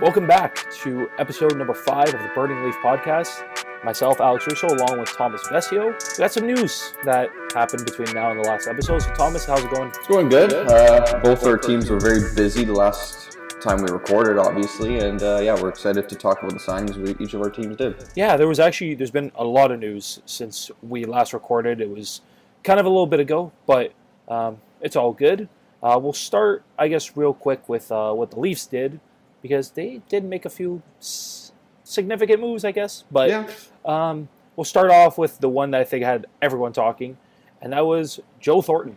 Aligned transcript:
Welcome 0.00 0.26
back 0.26 0.72
to 0.76 1.10
episode 1.18 1.58
number 1.58 1.74
five 1.74 2.06
of 2.06 2.22
the 2.22 2.30
Burning 2.34 2.64
Leaf 2.64 2.74
podcast. 2.76 3.44
Myself, 3.84 4.18
Alex 4.18 4.46
Russo, 4.46 4.68
along 4.68 4.98
with 4.98 5.10
Thomas 5.10 5.42
Vessio. 5.48 5.92
We 6.16 6.22
got 6.22 6.32
some 6.32 6.46
news 6.46 6.94
that 7.04 7.28
happened 7.52 7.84
between 7.84 8.14
now 8.14 8.30
and 8.30 8.42
the 8.42 8.48
last 8.48 8.66
episode. 8.66 9.02
So, 9.02 9.12
Thomas, 9.12 9.44
how's 9.44 9.62
it 9.62 9.70
going? 9.70 9.90
It's 9.90 10.08
going 10.08 10.30
good. 10.30 10.54
Uh, 10.54 11.20
both 11.22 11.44
our 11.44 11.58
teams 11.58 11.90
were 11.90 12.00
very 12.00 12.34
busy 12.34 12.64
the 12.64 12.72
last 12.72 13.36
time 13.60 13.82
we 13.82 13.90
recorded, 13.90 14.38
obviously, 14.38 15.00
and 15.00 15.22
uh, 15.22 15.40
yeah, 15.42 15.60
we're 15.60 15.68
excited 15.68 16.08
to 16.08 16.14
talk 16.14 16.38
about 16.42 16.54
the 16.54 16.58
signings 16.58 16.96
we, 16.96 17.22
each 17.22 17.34
of 17.34 17.42
our 17.42 17.50
teams 17.50 17.76
did. 17.76 18.02
Yeah, 18.14 18.38
there 18.38 18.48
was 18.48 18.58
actually 18.58 18.94
there's 18.94 19.10
been 19.10 19.30
a 19.34 19.44
lot 19.44 19.70
of 19.70 19.80
news 19.80 20.22
since 20.24 20.70
we 20.80 21.04
last 21.04 21.34
recorded. 21.34 21.78
It 21.78 21.90
was 21.90 22.22
kind 22.64 22.80
of 22.80 22.86
a 22.86 22.88
little 22.88 23.06
bit 23.06 23.20
ago, 23.20 23.52
but 23.66 23.92
um, 24.28 24.62
it's 24.80 24.96
all 24.96 25.12
good. 25.12 25.46
Uh, 25.82 26.00
we'll 26.02 26.14
start, 26.14 26.64
I 26.78 26.88
guess, 26.88 27.18
real 27.18 27.34
quick 27.34 27.68
with 27.68 27.92
uh, 27.92 28.14
what 28.14 28.30
the 28.30 28.40
Leafs 28.40 28.64
did 28.64 28.98
because 29.42 29.70
they 29.70 30.00
did 30.08 30.24
make 30.24 30.44
a 30.44 30.50
few 30.50 30.82
s- 31.00 31.52
significant 31.84 32.40
moves, 32.40 32.64
I 32.64 32.72
guess. 32.72 33.04
But 33.10 33.28
Yeah. 33.30 33.46
um, 33.84 34.28
we'll 34.56 34.64
start 34.64 34.90
off 34.90 35.18
with 35.18 35.38
the 35.38 35.48
one 35.48 35.70
that 35.72 35.80
I 35.80 35.84
think 35.84 36.04
had 36.04 36.26
everyone 36.42 36.72
talking, 36.72 37.16
and 37.60 37.72
that 37.72 37.86
was 37.86 38.20
Joe 38.38 38.60
Thornton. 38.62 38.96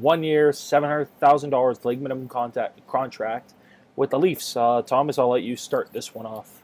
One 0.00 0.22
year, 0.22 0.52
$700,000 0.52 1.84
league 1.84 2.00
minimum 2.00 2.28
contact, 2.28 2.86
contract 2.86 3.54
with 3.96 4.10
the 4.10 4.18
Leafs. 4.18 4.56
Uh, 4.56 4.82
Thomas, 4.82 5.18
I'll 5.18 5.28
let 5.30 5.42
you 5.42 5.56
start 5.56 5.92
this 5.92 6.14
one 6.14 6.26
off. 6.26 6.62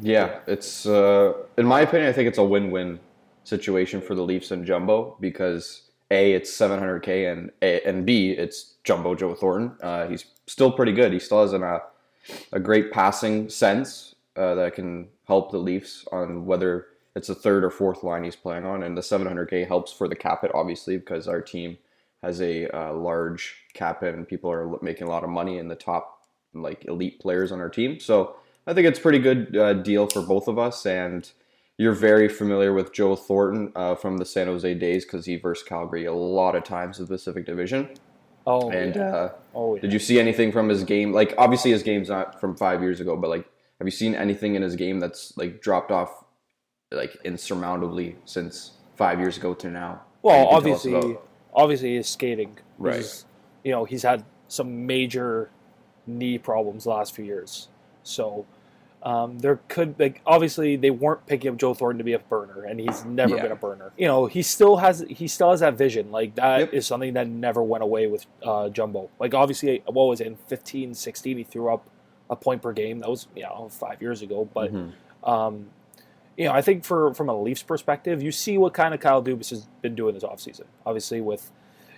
Yeah, 0.00 0.38
it's 0.46 0.86
uh, 0.86 1.34
in 1.58 1.66
my 1.66 1.82
opinion, 1.82 2.08
I 2.08 2.12
think 2.12 2.26
it's 2.28 2.38
a 2.38 2.44
win-win 2.44 2.98
situation 3.44 4.00
for 4.00 4.14
the 4.14 4.22
Leafs 4.22 4.50
and 4.50 4.64
Jumbo 4.64 5.16
because 5.20 5.82
a 6.10 6.32
it's 6.32 6.50
700k 6.50 7.30
and 7.30 7.50
a, 7.60 7.86
and 7.86 8.06
b 8.06 8.30
it's 8.30 8.74
Jumbo 8.82 9.14
Joe 9.14 9.34
Thornton. 9.34 9.76
Uh, 9.82 10.06
he's 10.06 10.24
still 10.46 10.72
pretty 10.72 10.92
good. 10.92 11.12
He 11.12 11.18
still 11.18 11.42
has 11.42 11.52
an, 11.52 11.62
uh, 11.62 11.80
a 12.52 12.60
great 12.60 12.92
passing 12.92 13.48
sense 13.48 14.14
uh, 14.36 14.54
that 14.54 14.74
can 14.74 15.08
help 15.26 15.50
the 15.50 15.58
Leafs 15.58 16.06
on 16.12 16.46
whether 16.46 16.86
it's 17.16 17.28
the 17.28 17.34
third 17.34 17.64
or 17.64 17.70
fourth 17.70 18.02
line 18.02 18.24
he's 18.24 18.36
playing 18.36 18.64
on, 18.64 18.82
and 18.82 18.96
the 18.96 19.02
700k 19.02 19.66
helps 19.66 19.92
for 19.92 20.08
the 20.08 20.16
cap 20.16 20.42
hit 20.42 20.50
obviously 20.54 20.96
because 20.96 21.28
our 21.28 21.40
team 21.40 21.78
has 22.22 22.40
a 22.40 22.68
uh, 22.76 22.92
large 22.92 23.54
cap 23.74 24.00
hit 24.00 24.14
and 24.14 24.26
people 24.26 24.50
are 24.50 24.78
making 24.82 25.06
a 25.06 25.10
lot 25.10 25.24
of 25.24 25.30
money 25.30 25.58
in 25.58 25.68
the 25.68 25.74
top 25.74 26.26
like 26.54 26.84
elite 26.86 27.20
players 27.20 27.52
on 27.52 27.60
our 27.60 27.68
team. 27.68 28.00
So 28.00 28.36
I 28.66 28.72
think 28.72 28.86
it's 28.86 28.98
a 28.98 29.02
pretty 29.02 29.18
good 29.18 29.56
uh, 29.56 29.74
deal 29.74 30.06
for 30.06 30.22
both 30.22 30.48
of 30.48 30.58
us. 30.58 30.86
And 30.86 31.30
you're 31.76 31.92
very 31.92 32.28
familiar 32.28 32.72
with 32.72 32.92
Joe 32.92 33.16
Thornton 33.16 33.72
uh, 33.74 33.94
from 33.94 34.16
the 34.18 34.24
San 34.24 34.46
Jose 34.46 34.74
days 34.74 35.04
because 35.04 35.26
he 35.26 35.36
versed 35.36 35.66
Calgary 35.66 36.06
a 36.06 36.14
lot 36.14 36.54
of 36.54 36.64
times 36.64 36.98
in 36.98 37.04
the 37.04 37.14
Pacific 37.14 37.44
Division. 37.44 37.90
Oh, 38.46 38.70
And 38.70 38.94
yeah. 38.94 39.30
Oh, 39.54 39.74
yeah. 39.74 39.80
did 39.82 39.92
you 39.92 39.98
see 39.98 40.18
anything 40.20 40.52
from 40.52 40.68
his 40.68 40.84
game? 40.84 41.12
Like 41.12 41.34
obviously 41.38 41.70
his 41.70 41.82
game's 41.82 42.08
not 42.08 42.40
from 42.40 42.56
five 42.56 42.82
years 42.82 43.00
ago, 43.00 43.16
but 43.16 43.28
like 43.30 43.46
have 43.78 43.86
you 43.86 43.90
seen 43.92 44.14
anything 44.14 44.54
in 44.54 44.62
his 44.62 44.76
game 44.76 45.00
that's 45.00 45.36
like 45.36 45.60
dropped 45.60 45.90
off 45.90 46.24
like 46.92 47.16
insurmountably 47.24 48.16
since 48.24 48.72
five 48.96 49.18
years 49.18 49.36
ago 49.36 49.54
to 49.54 49.70
now? 49.70 50.02
Well, 50.22 50.38
you 50.38 50.44
can 50.44 50.50
tell 50.50 50.74
us 50.74 50.86
obviously, 50.86 51.18
obviously, 51.54 51.94
his 51.96 52.08
skating. 52.08 52.58
Right. 52.78 52.96
He's- 52.96 53.26
you 53.62 53.70
know, 53.72 53.84
he's 53.86 54.02
had 54.02 54.24
some 54.48 54.86
major 54.86 55.50
knee 56.06 56.36
problems 56.38 56.84
the 56.84 56.90
last 56.90 57.14
few 57.14 57.24
years. 57.24 57.68
So 58.02 58.44
um, 59.04 59.38
there 59.38 59.60
could, 59.68 59.94
like, 59.98 60.20
obviously, 60.26 60.76
they 60.76 60.90
weren't 60.90 61.26
picking 61.26 61.50
up 61.50 61.56
Joe 61.58 61.74
Thornton 61.74 61.98
to 61.98 62.04
be 62.04 62.14
a 62.14 62.18
burner, 62.18 62.64
and 62.64 62.80
he's 62.80 63.04
never 63.04 63.36
Yeah. 63.36 63.42
been 63.42 63.52
a 63.52 63.56
burner. 63.56 63.92
You 63.98 64.06
know, 64.06 64.26
he 64.26 64.42
still 64.42 64.78
has, 64.78 65.04
he 65.08 65.28
still 65.28 65.50
has 65.50 65.60
that 65.60 65.74
vision. 65.74 66.10
Like 66.10 66.34
that 66.36 66.68
is 66.68 66.72
Yep. 66.72 66.82
something 66.84 67.12
that 67.14 67.28
never 67.28 67.62
went 67.62 67.84
away 67.84 68.06
with 68.06 68.26
uh, 68.42 68.70
Jumbo. 68.70 69.10
Like 69.20 69.34
obviously, 69.34 69.82
what 69.86 70.04
was 70.04 70.20
it 70.20 70.26
in 70.26 70.36
15, 70.36 70.94
16, 70.94 71.36
he 71.36 71.44
threw 71.44 71.72
up 71.72 71.86
a 72.30 72.36
point 72.36 72.62
per 72.62 72.72
game. 72.72 73.00
That 73.00 73.10
was 73.10 73.28
you 73.36 73.42
know 73.42 73.68
five 73.70 74.00
years 74.00 74.22
ago, 74.22 74.48
but. 74.52 74.72
Mhm. 74.72 74.92
Um, 75.22 75.66
you 76.36 76.46
know, 76.46 76.52
I 76.52 76.62
think 76.62 76.84
for 76.84 77.14
from 77.14 77.28
a 77.28 77.40
Leafs 77.40 77.62
perspective, 77.62 78.20
you 78.20 78.32
see 78.32 78.58
what 78.58 78.74
kind 78.74 78.92
of 78.92 78.98
Kyle 78.98 79.22
Dubas 79.22 79.50
has 79.50 79.68
been 79.82 79.94
doing 79.94 80.14
this 80.14 80.24
offseason. 80.24 80.64
Obviously, 80.84 81.20
with 81.20 81.52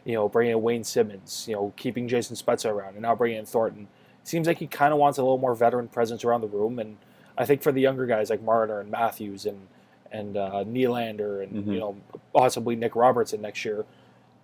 you 0.05 0.13
know 0.13 0.29
bringing 0.29 0.53
in 0.57 0.63
Wayne 0.63 0.85
Simmonds, 0.85 1.47
you 1.49 1.55
know 1.55 1.73
keeping 1.77 2.07
Jason 2.07 2.37
Spezza 2.37 2.71
around, 2.71 2.95
and 2.95 3.03
now 3.03 3.15
bringing 3.15 3.39
in 3.39 3.47
Thornton. 3.47 3.89
Seems 4.27 4.49
like 4.49 4.59
he 4.59 4.67
kind 4.67 4.93
of 4.93 4.99
wants 4.99 5.19
a 5.19 5.23
little 5.23 5.39
more 5.39 5.55
veteran 5.55 5.87
presence 5.87 6.25
around 6.25 6.41
the 6.41 6.49
room, 6.49 6.81
and 6.81 6.97
I 7.39 7.45
think 7.47 7.63
for 7.63 7.71
the 7.71 7.81
younger 7.81 8.07
guys 8.07 8.29
like 8.29 8.43
Marner 8.43 8.81
and 8.81 8.91
Matthews 8.91 9.47
and 9.47 9.69
and 10.13 10.37
uh, 10.37 10.65
Nylander 10.65 11.43
and 11.45 11.65
Mhm. 11.67 11.73
you 11.75 11.79
know 11.79 11.97
possibly 12.35 12.75
Nick 12.77 12.97
Robertson 12.97 13.41
next 13.41 13.65
year, 13.65 13.85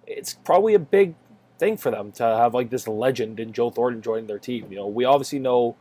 it's 0.07 0.35
probably 0.35 0.75
a 0.75 0.79
big 0.79 1.15
thing 1.59 1.77
for 1.77 1.91
them 1.91 2.13
to 2.13 2.23
have 2.23 2.55
like 2.55 2.71
this 2.71 2.87
legend 2.87 3.41
in 3.41 3.53
Joe 3.53 3.71
Thornton 3.71 4.03
joining 4.03 4.27
their 4.29 4.39
team. 4.39 4.67
You 4.71 4.77
know, 4.77 4.87
we 4.87 5.05
obviously 5.05 5.39
know 5.41 5.75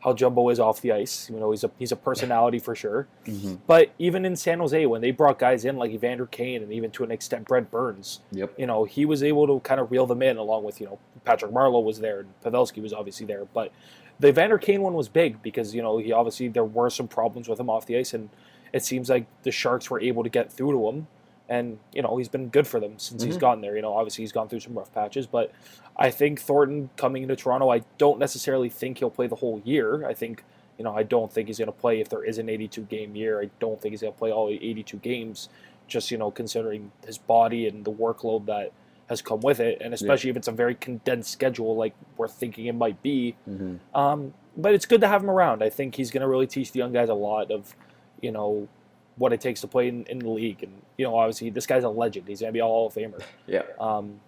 how 0.00 0.12
Jumbo 0.14 0.48
is 0.48 0.58
off 0.58 0.80
the 0.80 0.92
ice. 0.92 1.28
You 1.30 1.38
know, 1.38 1.50
he's 1.50 1.62
a 1.64 1.70
he's 1.78 1.92
a 1.92 1.96
personality 1.96 2.58
for 2.58 2.74
sure. 2.74 3.06
Mhm. 3.26 3.58
But 3.66 3.90
even 3.98 4.24
in 4.24 4.34
San 4.34 4.58
Jose, 4.58 4.86
when 4.86 5.00
they 5.02 5.10
brought 5.10 5.38
guys 5.38 5.64
in 5.64 5.76
like 5.76 5.90
Evander 5.90 6.26
Kane 6.26 6.62
and 6.62 6.72
even 6.72 6.90
to 6.92 7.04
an 7.04 7.10
extent 7.10 7.46
Brent 7.46 7.70
Burns, 7.70 8.20
Yep. 8.32 8.54
you 8.58 8.66
know, 8.66 8.84
he 8.84 9.04
was 9.04 9.22
able 9.22 9.46
to 9.46 9.60
kind 9.60 9.80
of 9.80 9.90
reel 9.90 10.06
them 10.06 10.22
in 10.22 10.36
along 10.38 10.64
with, 10.64 10.80
you 10.80 10.86
know, 10.86 10.98
Patrick 11.24 11.52
Marleau 11.52 11.82
was 11.84 12.00
there 12.00 12.20
and 12.20 12.28
Pavelski 12.42 12.82
was 12.82 12.92
obviously 12.92 13.26
there. 13.26 13.44
But 13.52 13.72
the 14.18 14.28
Evander 14.28 14.58
Kane 14.58 14.82
one 14.82 14.94
was 14.94 15.08
big 15.08 15.42
because, 15.42 15.74
you 15.74 15.82
know, 15.82 15.98
he 15.98 16.12
obviously 16.12 16.48
there 16.48 16.64
were 16.64 16.90
some 16.90 17.06
problems 17.08 17.48
with 17.48 17.60
him 17.60 17.68
off 17.68 17.84
the 17.86 17.96
ice 17.98 18.14
and 18.14 18.30
it 18.72 18.82
seems 18.84 19.10
like 19.10 19.26
the 19.42 19.50
Sharks 19.50 19.90
were 19.90 20.00
able 20.00 20.22
to 20.22 20.28
get 20.30 20.50
through 20.52 20.72
to 20.72 20.88
him. 20.88 21.06
And, 21.50 21.78
you 21.92 22.00
know, 22.00 22.16
he's 22.16 22.28
been 22.28 22.48
good 22.48 22.66
for 22.66 22.80
them 22.80 22.98
since 22.98 23.22
he's 23.22 23.36
Mhm. 23.36 23.40
gotten 23.40 23.60
there. 23.60 23.76
You 23.76 23.82
know, 23.82 23.92
obviously 23.92 24.22
he's 24.22 24.32
gone 24.32 24.48
through 24.48 24.60
some 24.60 24.72
rough 24.78 24.92
patches, 24.94 25.26
but 25.26 25.50
I 25.96 26.08
think 26.10 26.40
Thornton 26.40 26.88
coming 26.96 27.24
into 27.24 27.36
Toronto, 27.36 27.68
I 27.70 27.82
don't 27.98 28.18
necessarily 28.18 28.68
think 28.70 28.98
he'll 28.98 29.10
play 29.10 29.26
the 29.26 29.36
whole 29.36 29.60
year. 29.64 30.06
I 30.06 30.14
think 30.14 30.44
you 30.78 30.84
know, 30.84 30.96
I 30.96 31.02
don't 31.02 31.30
think 31.30 31.48
he's 31.48 31.58
going 31.58 31.66
to 31.66 31.72
play 31.78 32.00
if 32.00 32.08
there 32.08 32.24
is 32.24 32.38
an 32.38 32.48
82 32.48 32.80
game 32.84 33.14
year. 33.14 33.42
I 33.42 33.50
don't 33.58 33.78
think 33.78 33.92
he's 33.92 34.00
going 34.00 34.14
to 34.14 34.18
play 34.18 34.32
all 34.32 34.48
82 34.48 34.96
games, 34.96 35.50
just, 35.86 36.10
you 36.10 36.16
know, 36.16 36.30
considering 36.30 36.90
his 37.04 37.18
body 37.18 37.68
and 37.68 37.84
the 37.84 37.92
workload 37.92 38.46
that 38.46 38.72
has 39.10 39.20
come 39.20 39.40
with 39.40 39.60
it. 39.60 39.76
And 39.82 39.92
especially 39.92 40.30
if 40.30 40.38
it's 40.38 40.48
a 40.48 40.52
very 40.52 40.74
condensed 40.74 41.32
schedule 41.32 41.76
like 41.76 41.92
we're 42.16 42.28
thinking 42.28 42.64
it 42.64 42.74
might 42.74 43.02
be. 43.02 43.36
Mhm. 43.46 43.80
Um, 43.94 44.32
but 44.56 44.72
it's 44.72 44.86
good 44.86 45.02
to 45.02 45.08
have 45.08 45.22
him 45.22 45.28
around. 45.28 45.62
I 45.62 45.68
think 45.68 45.96
he's 45.96 46.10
going 46.10 46.22
to 46.22 46.28
really 46.28 46.46
teach 46.46 46.72
the 46.72 46.78
young 46.78 46.92
guys 46.94 47.10
a 47.10 47.14
lot 47.14 47.50
of, 47.50 47.76
you 48.22 48.32
know, 48.32 48.66
what 49.16 49.32
it 49.32 49.40
takes 49.40 49.60
to 49.60 49.66
play 49.68 49.88
in, 49.88 50.04
in 50.04 50.18
the 50.18 50.28
league. 50.28 50.62
And, 50.62 50.82
you 50.96 51.04
know, 51.04 51.16
obviously 51.16 51.50
this 51.50 51.66
guy's 51.66 51.84
a 51.84 51.88
legend. 51.88 52.26
He's 52.28 52.40
going 52.40 52.48
to 52.50 52.52
be 52.52 52.60
a 52.60 52.64
Hall 52.64 52.86
of 52.86 52.94
Famer 52.94 53.20
Yeah. 53.46 53.62
um, 53.78 54.20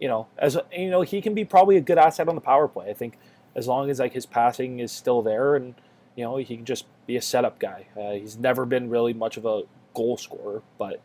you 0.00 0.08
know, 0.08 0.26
as 0.38 0.56
you 0.72 0.90
know, 0.90 1.02
he 1.02 1.20
can 1.20 1.34
be 1.34 1.44
probably 1.44 1.76
a 1.76 1.80
good 1.80 1.98
asset 1.98 2.28
on 2.28 2.34
the 2.34 2.40
power 2.40 2.66
play. 2.68 2.88
I 2.88 2.94
think 2.94 3.18
as 3.54 3.66
long 3.68 3.90
as 3.90 3.98
like 3.98 4.12
his 4.14 4.24
passing 4.26 4.80
is 4.80 4.90
still 4.90 5.20
there, 5.22 5.56
and 5.56 5.74
you 6.16 6.24
know, 6.24 6.36
he 6.38 6.56
can 6.56 6.64
just 6.64 6.86
be 7.06 7.16
a 7.16 7.22
setup 7.22 7.58
guy. 7.58 7.86
Uh, 7.96 8.12
he's 8.12 8.36
never 8.38 8.64
been 8.64 8.88
really 8.88 9.12
much 9.12 9.36
of 9.36 9.44
a 9.44 9.62
goal 9.94 10.16
scorer, 10.16 10.62
but 10.78 11.02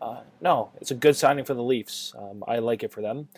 uh, 0.00 0.20
no, 0.40 0.70
it's 0.80 0.90
a 0.90 0.94
good 0.94 1.16
signing 1.16 1.44
for 1.44 1.52
the 1.52 1.62
Leafs. 1.62 2.14
Um, 2.18 2.42
I 2.48 2.60
like 2.60 2.82
it 2.82 2.90
for 2.92 3.02
them. 3.02 3.28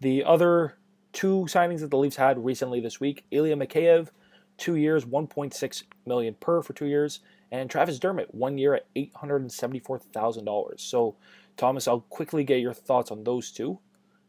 The 0.00 0.24
other 0.24 0.74
two 1.12 1.46
signings 1.48 1.80
that 1.80 1.90
the 1.90 1.98
Leafs 1.98 2.16
had 2.16 2.44
recently 2.44 2.80
this 2.80 2.98
week: 2.98 3.24
Ilya 3.30 3.54
Mikheyev, 3.56 4.08
two 4.56 4.74
years, 4.74 5.04
1.6 5.04 5.82
million 6.04 6.34
per 6.34 6.62
for 6.62 6.72
two 6.72 6.86
years, 6.86 7.20
and 7.50 7.70
Travis 7.70 7.98
Dermott, 7.98 8.34
one 8.34 8.58
year 8.58 8.74
at 8.74 8.86
874 8.94 9.98
thousand 9.98 10.44
dollars. 10.44 10.82
So, 10.82 11.16
Thomas, 11.56 11.88
I'll 11.88 12.00
quickly 12.00 12.44
get 12.44 12.60
your 12.60 12.74
thoughts 12.74 13.10
on 13.10 13.24
those 13.24 13.50
two 13.50 13.78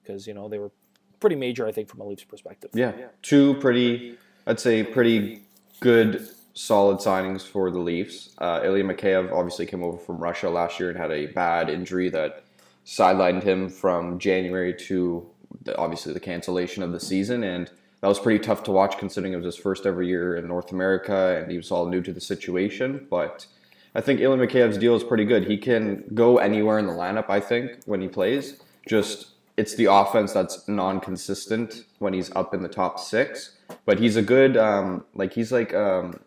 because 0.01 0.27
you 0.27 0.33
know 0.33 0.47
they 0.47 0.57
were 0.57 0.71
pretty 1.19 1.35
major, 1.35 1.67
I 1.67 1.71
think, 1.71 1.89
from 1.89 2.01
a 2.01 2.05
Leafs 2.05 2.23
perspective. 2.23 2.71
Yeah, 2.73 2.93
two 3.21 3.55
pretty, 3.55 4.17
I'd 4.47 4.59
say, 4.59 4.83
pretty 4.83 5.41
good, 5.79 6.27
solid 6.53 6.97
signings 6.99 7.41
for 7.41 7.69
the 7.71 7.79
Leafs. 7.79 8.29
Uh, 8.37 8.61
Ilya 8.63 8.83
Mikheyev 8.85 9.31
obviously 9.31 9.65
came 9.65 9.83
over 9.83 9.97
from 9.97 10.17
Russia 10.17 10.49
last 10.49 10.79
year 10.79 10.89
and 10.89 10.97
had 10.97 11.11
a 11.11 11.27
bad 11.27 11.69
injury 11.69 12.09
that 12.09 12.43
sidelined 12.85 13.43
him 13.43 13.69
from 13.69 14.17
January 14.19 14.73
to 14.73 15.29
the, 15.63 15.77
obviously 15.77 16.13
the 16.13 16.19
cancellation 16.19 16.83
of 16.83 16.91
the 16.91 16.99
season, 16.99 17.43
and 17.43 17.69
that 18.01 18.07
was 18.07 18.19
pretty 18.19 18.39
tough 18.39 18.63
to 18.63 18.71
watch 18.71 18.97
considering 18.97 19.33
it 19.33 19.37
was 19.37 19.45
his 19.45 19.57
first 19.57 19.85
ever 19.85 20.01
year 20.01 20.35
in 20.37 20.47
North 20.47 20.71
America 20.71 21.37
and 21.39 21.51
he 21.51 21.57
was 21.57 21.71
all 21.71 21.85
new 21.85 22.01
to 22.01 22.13
the 22.13 22.21
situation. 22.21 23.07
But 23.09 23.45
I 23.93 24.01
think 24.01 24.21
Ilya 24.21 24.47
Mikheyev's 24.47 24.77
deal 24.77 24.95
is 24.95 25.03
pretty 25.03 25.25
good. 25.25 25.45
He 25.45 25.57
can 25.57 26.03
go 26.13 26.37
anywhere 26.37 26.79
in 26.79 26.87
the 26.87 26.93
lineup. 26.93 27.29
I 27.29 27.39
think 27.39 27.83
when 27.85 28.01
he 28.01 28.07
plays, 28.07 28.61
just 28.87 29.31
it's 29.57 29.75
the 29.75 29.85
offense 29.85 30.31
that's 30.31 30.67
non-consistent 30.67 31.83
when 31.99 32.13
he's 32.13 32.31
up 32.35 32.53
in 32.53 32.63
the 32.63 32.69
top 32.69 32.99
six. 32.99 33.57
But 33.85 33.99
he's 33.99 34.15
a 34.15 34.21
good, 34.21 34.55
um, 34.55 35.05
like 35.13 35.33
he's 35.33 35.51
like 35.51 35.73
um, 35.73 36.21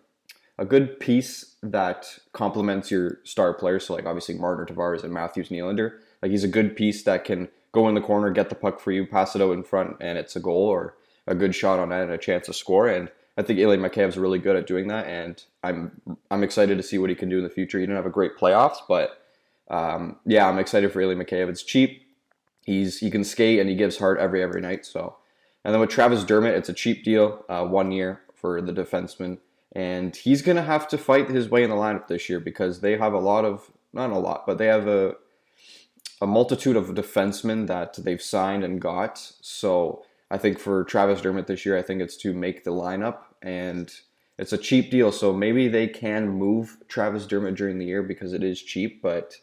a 0.58 0.66
good 0.66 1.00
piece 1.00 1.56
that 1.62 2.18
complements 2.32 2.90
your 2.90 3.20
star 3.24 3.54
players. 3.54 3.86
So 3.86 3.94
like 3.94 4.04
obviously 4.04 4.34
Martin 4.34 4.66
Tavares 4.74 5.04
and 5.04 5.12
Matthews 5.12 5.48
Nylander. 5.48 6.00
Like 6.20 6.30
he's 6.30 6.44
a 6.44 6.48
good 6.48 6.76
piece 6.76 7.02
that 7.04 7.24
can 7.24 7.48
go 7.72 7.88
in 7.88 7.94
the 7.94 8.00
corner, 8.00 8.30
get 8.30 8.48
the 8.50 8.54
puck 8.54 8.80
for 8.80 8.92
you, 8.92 9.06
pass 9.06 9.34
it 9.34 9.40
out 9.40 9.52
in 9.52 9.62
front, 9.62 9.96
and 10.00 10.18
it's 10.18 10.36
a 10.36 10.40
goal 10.40 10.68
or 10.68 10.96
a 11.26 11.34
good 11.34 11.54
shot 11.54 11.78
on 11.78 11.90
net 11.90 12.02
and 12.02 12.12
a 12.12 12.18
chance 12.18 12.46
to 12.46 12.52
score. 12.52 12.88
And 12.88 13.10
I 13.36 13.42
think 13.42 13.58
Ilya 13.58 13.78
Mikheyev's 13.78 14.18
really 14.18 14.38
good 14.38 14.56
at 14.56 14.66
doing 14.66 14.88
that, 14.88 15.06
and 15.06 15.42
I'm 15.62 16.00
I'm 16.30 16.42
excited 16.42 16.76
to 16.76 16.82
see 16.82 16.98
what 16.98 17.10
he 17.10 17.16
can 17.16 17.28
do 17.28 17.38
in 17.38 17.44
the 17.44 17.50
future. 17.50 17.78
He 17.78 17.86
didn't 17.86 17.96
have 17.96 18.06
a 18.06 18.10
great 18.10 18.36
playoffs, 18.36 18.78
but 18.86 19.22
um, 19.70 20.16
yeah, 20.26 20.48
I'm 20.48 20.58
excited 20.58 20.92
for 20.92 21.00
Ilya 21.00 21.16
Mikheyev. 21.16 21.48
It's 21.48 21.62
cheap. 21.62 22.02
He's 22.60 22.98
he 22.98 23.10
can 23.10 23.24
skate 23.24 23.58
and 23.58 23.70
he 23.70 23.74
gives 23.74 23.98
heart 23.98 24.18
every 24.18 24.42
every 24.42 24.60
night. 24.60 24.84
So, 24.84 25.16
and 25.64 25.72
then 25.72 25.80
with 25.80 25.90
Travis 25.90 26.24
Dermott, 26.24 26.54
it's 26.54 26.68
a 26.68 26.74
cheap 26.74 27.04
deal, 27.04 27.44
uh, 27.48 27.64
one 27.64 27.90
year, 27.90 28.20
for 28.34 28.60
the 28.60 28.72
defenseman, 28.72 29.38
and 29.74 30.14
he's 30.14 30.42
to 30.42 30.60
have 30.60 30.86
to 30.88 30.98
fight 30.98 31.30
his 31.30 31.48
way 31.48 31.62
in 31.62 31.70
the 31.70 31.76
lineup 31.76 32.08
this 32.08 32.28
year 32.28 32.40
because 32.40 32.80
they 32.80 32.98
have 32.98 33.14
a 33.14 33.18
lot 33.18 33.46
of 33.46 33.70
not 33.94 34.10
a 34.10 34.18
lot, 34.18 34.46
but 34.46 34.58
they 34.58 34.66
have 34.66 34.86
a 34.86 35.14
a 36.20 36.26
multitude 36.26 36.76
of 36.76 36.88
defensemen 36.88 37.66
that 37.66 37.94
they've 37.94 38.22
signed 38.22 38.62
and 38.62 38.80
got. 38.80 39.32
So 39.40 40.04
I 40.32 40.38
think 40.38 40.58
for 40.58 40.84
Travis 40.84 41.20
Dermott 41.20 41.46
this 41.46 41.66
year, 41.66 41.76
I 41.76 41.82
think 41.82 42.00
it's 42.00 42.16
to 42.16 42.32
make 42.32 42.64
the 42.64 42.70
lineup 42.70 43.18
and 43.42 43.92
it's 44.38 44.54
a 44.54 44.58
cheap 44.58 44.90
deal. 44.90 45.12
So 45.12 45.30
maybe 45.30 45.68
they 45.68 45.86
can 45.86 46.30
move 46.30 46.78
Travis 46.88 47.26
Dermott 47.26 47.54
during 47.54 47.78
the 47.78 47.84
year 47.84 48.02
because 48.02 48.32
it 48.32 48.42
is 48.42 48.62
cheap. 48.62 49.02
But 49.02 49.36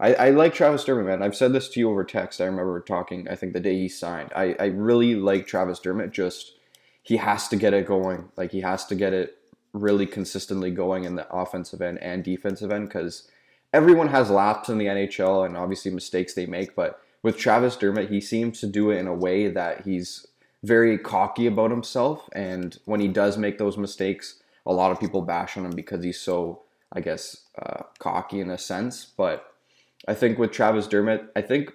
I, 0.00 0.14
I 0.14 0.30
like 0.30 0.52
Travis 0.52 0.82
Dermott, 0.82 1.06
man. 1.06 1.22
I've 1.22 1.36
said 1.36 1.52
this 1.52 1.68
to 1.68 1.80
you 1.80 1.88
over 1.88 2.02
text. 2.02 2.40
I 2.40 2.46
remember 2.46 2.80
talking, 2.80 3.28
I 3.28 3.36
think 3.36 3.52
the 3.52 3.60
day 3.60 3.78
he 3.78 3.88
signed. 3.88 4.32
I, 4.34 4.56
I 4.58 4.66
really 4.66 5.14
like 5.14 5.46
Travis 5.46 5.78
Dermott. 5.78 6.10
Just 6.10 6.56
he 7.04 7.18
has 7.18 7.46
to 7.46 7.56
get 7.56 7.72
it 7.72 7.86
going. 7.86 8.28
Like 8.36 8.50
he 8.50 8.62
has 8.62 8.84
to 8.86 8.96
get 8.96 9.12
it 9.12 9.38
really 9.72 10.06
consistently 10.06 10.72
going 10.72 11.04
in 11.04 11.14
the 11.14 11.32
offensive 11.32 11.80
end 11.80 11.98
and 12.02 12.24
defensive 12.24 12.72
end 12.72 12.88
because 12.88 13.30
everyone 13.72 14.08
has 14.08 14.28
laps 14.28 14.68
in 14.68 14.78
the 14.78 14.86
NHL 14.86 15.46
and 15.46 15.56
obviously 15.56 15.92
mistakes 15.92 16.34
they 16.34 16.46
make, 16.46 16.74
but 16.74 17.00
with 17.22 17.38
Travis 17.38 17.76
Dermott, 17.76 18.10
he 18.10 18.20
seems 18.20 18.60
to 18.60 18.66
do 18.66 18.90
it 18.90 18.98
in 18.98 19.06
a 19.06 19.14
way 19.14 19.48
that 19.48 19.84
he's 19.84 20.26
very 20.62 20.98
cocky 20.98 21.46
about 21.46 21.70
himself. 21.70 22.28
And 22.32 22.78
when 22.84 23.00
he 23.00 23.08
does 23.08 23.36
make 23.36 23.58
those 23.58 23.76
mistakes, 23.76 24.40
a 24.64 24.72
lot 24.72 24.92
of 24.92 25.00
people 25.00 25.22
bash 25.22 25.56
on 25.56 25.64
him 25.64 25.74
because 25.74 26.04
he's 26.04 26.20
so, 26.20 26.62
I 26.92 27.00
guess, 27.00 27.44
uh, 27.60 27.82
cocky 27.98 28.40
in 28.40 28.50
a 28.50 28.58
sense. 28.58 29.04
But 29.04 29.52
I 30.06 30.14
think 30.14 30.38
with 30.38 30.52
Travis 30.52 30.86
Dermott, 30.86 31.30
I 31.34 31.42
think 31.42 31.72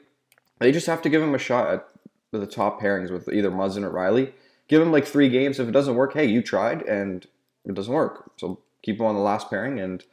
they 0.59 0.71
just 0.71 0.87
have 0.87 1.01
to 1.03 1.09
give 1.09 1.21
him 1.21 1.35
a 1.35 1.39
shot 1.39 1.73
at 1.73 1.87
the 2.31 2.47
top 2.47 2.81
pairings 2.81 3.11
with 3.11 3.27
either 3.29 3.51
Muzzin 3.51 3.83
or 3.83 3.91
Rielly. 3.91 4.31
Give 4.67 4.81
him 4.81 4.91
like 4.91 5.05
three 5.05 5.29
games. 5.29 5.59
If 5.59 5.67
it 5.67 5.71
doesn't 5.71 5.95
work, 5.95 6.13
hey, 6.13 6.25
you 6.25 6.41
tried 6.41 6.81
and 6.83 7.25
it 7.65 7.73
doesn't 7.73 7.93
work. 7.93 8.31
So 8.37 8.59
keep 8.81 8.99
him 8.99 9.05
on 9.05 9.15
the 9.15 9.21
last 9.21 9.49
pairing 9.49 9.79
and 9.79 10.03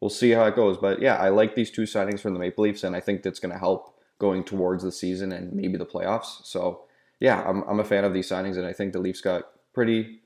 we'll 0.00 0.10
see 0.10 0.30
how 0.30 0.44
it 0.44 0.56
goes. 0.56 0.76
But 0.76 1.00
yeah, 1.00 1.16
I 1.16 1.28
like 1.28 1.54
these 1.54 1.70
two 1.70 1.82
signings 1.82 2.20
from 2.20 2.34
the 2.34 2.40
Maple 2.40 2.64
Leafs, 2.64 2.84
and 2.84 2.96
I 2.96 3.00
think 3.00 3.22
that's 3.22 3.38
going 3.38 3.52
to 3.52 3.58
help 3.58 3.94
going 4.18 4.44
towards 4.44 4.84
the 4.84 4.92
season 4.92 5.32
and 5.32 5.52
maybe 5.52 5.78
the 5.78 5.86
playoffs. 5.86 6.44
So 6.44 6.82
yeah, 7.22 7.40
I'm, 7.46 7.62
I'm 7.68 7.78
a 7.78 7.84
fan 7.84 8.04
of 8.04 8.12
these 8.12 8.28
signings, 8.28 8.56
and 8.56 8.66
I 8.66 8.72
think 8.72 8.92
the 8.92 8.98
Leafs 8.98 9.20
got 9.20 9.44
pretty, 9.72 10.18